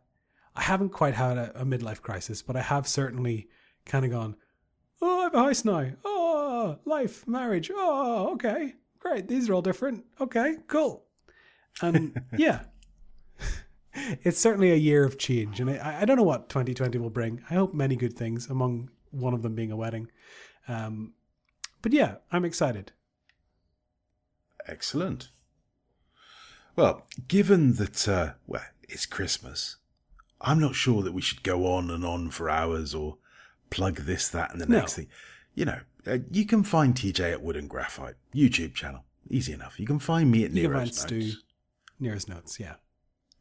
I 0.55 0.63
haven't 0.63 0.91
quite 0.91 1.15
had 1.15 1.39
a, 1.39 1.63
a 1.63 1.65
midlife 1.65 2.03
crisis, 2.03 2.43
but 2.43 2.55
I 2.55 2.61
have 2.61 2.87
certainly 2.87 3.49
kind 3.87 4.05
of 4.05 4.11
gone, 4.11 4.37
oh, 5.01 5.21
I 5.21 5.23
have 5.23 5.35
a 5.35 5.39
house 5.39 5.65
now. 5.65 5.91
Oh, 6.05 6.79
life, 6.85 7.27
marriage. 7.27 7.71
Oh, 7.75 8.35
okay, 8.35 8.75
great. 9.01 9.27
These 9.27 9.49
are 9.49 9.55
all 9.55 9.63
different. 9.63 10.05
Okay, 10.21 10.57
cool. 10.67 11.07
And 11.81 12.21
yeah, 12.37 12.65
it's 14.23 14.39
certainly 14.39 14.73
a 14.73 14.77
year 14.77 15.03
of 15.03 15.17
change. 15.17 15.61
And 15.61 15.71
I, 15.71 16.03
I 16.03 16.05
don't 16.05 16.19
know 16.19 16.25
what 16.25 16.51
2020 16.51 16.99
will 16.99 17.09
bring. 17.09 17.43
I 17.49 17.55
hope 17.55 17.73
many 17.73 17.97
good 17.97 18.19
things, 18.19 18.51
among 18.51 18.91
one 19.13 19.33
of 19.33 19.41
them 19.41 19.55
being 19.55 19.73
a 19.73 19.77
wedding. 19.77 20.11
Um, 20.69 21.14
but 21.85 21.93
yeah, 21.93 22.15
I'm 22.33 22.47
excited. 22.47 22.93
Excellent. 24.67 25.29
Well, 26.77 27.07
given 27.29 27.75
that, 27.75 28.09
uh, 28.09 28.33
well, 28.47 28.65
it's 28.89 29.05
Christmas, 29.05 29.77
I'm 30.41 30.59
not 30.59 30.75
sure 30.75 31.03
that 31.03 31.13
we 31.13 31.21
should 31.21 31.43
go 31.43 31.67
on 31.67 31.91
and 31.91 32.03
on 32.03 32.31
for 32.31 32.49
hours 32.49 32.95
or 32.95 33.19
plug 33.69 33.97
this, 33.97 34.31
that, 34.31 34.51
and 34.51 34.63
the 34.63 34.67
No. 34.67 34.79
next 34.79 34.95
thing. 34.95 35.09
You 35.55 35.67
know, 35.67 35.81
uh, 36.07 36.19
you 36.31 36.47
can 36.47 36.65
find 36.65 36.95
TJ 36.95 37.33
at 37.33 37.43
Wood 37.43 37.55
and 37.57 37.69
Graphite 37.69 38.17
YouTube 38.35 38.73
channel. 38.75 39.05
Easy 39.29 39.53
enough. 39.53 39.79
You 39.79 39.87
can 39.87 39.99
find 39.99 40.31
me 40.31 40.43
at 40.45 40.53
You 40.53 40.63
Nero's 40.69 40.87
Notes. 40.87 41.01
Stu 41.03 41.33
Nero's 42.01 42.27
Notes. 42.29 42.59
Yeah. 42.59 42.77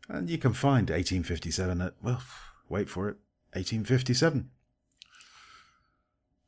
And 0.10 0.30
you 0.30 0.38
can 0.38 0.52
find 0.52 0.90
1857 0.90 1.80
at, 1.80 1.94
well, 2.04 2.22
wait 2.68 2.90
for 2.90 3.08
it, 3.08 3.16
1857. 3.54 4.50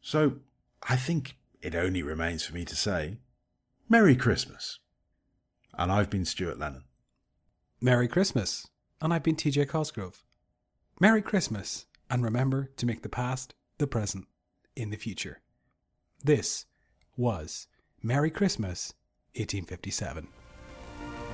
So 0.02 0.40
I 0.84 0.98
think 0.98 1.38
it 1.66 1.74
only 1.74 2.04
remains 2.04 2.46
for 2.46 2.54
me 2.54 2.64
to 2.64 2.76
say, 2.76 3.18
Merry 3.90 4.16
Christmas. 4.16 4.78
And 5.74 5.92
I've 5.92 6.12
been 6.12 6.24
Stuart 6.24 6.60
Lennon. 6.60 6.84
Merry 7.82 8.08
Christmas. 8.08 8.68
And 9.02 9.12
I've 9.12 9.24
been 9.24 9.36
TJ 9.36 9.68
Cosgrove. 9.68 10.24
Merry 11.00 11.24
Christmas. 11.24 11.88
And 12.08 12.24
remember 12.24 12.70
to 12.78 12.86
make 12.86 13.02
the 13.02 13.10
past 13.10 13.56
the 13.80 13.88
present 13.88 14.28
in 14.76 14.92
the 14.92 14.96
future. 14.96 15.42
This 16.24 16.66
was 17.18 17.66
Merry 18.04 18.30
Christmas 18.30 18.94
1857. 19.34 20.28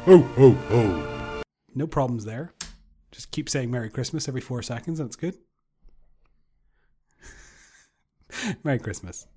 Ho, 0.05 0.17
ho, 0.17 0.51
ho. 0.51 1.41
No 1.75 1.87
problems 1.87 2.23
there. 2.23 2.53
Just 3.11 3.31
keep 3.31 3.49
saying 3.49 3.69
Merry 3.69 3.89
Christmas 3.89 4.29
every 4.29 4.39
four 4.39 4.61
seconds 4.61 5.01
and 5.01 5.07
it's 5.07 5.17
good. 5.17 5.35
Merry 8.63 8.79
Christmas. 8.79 9.27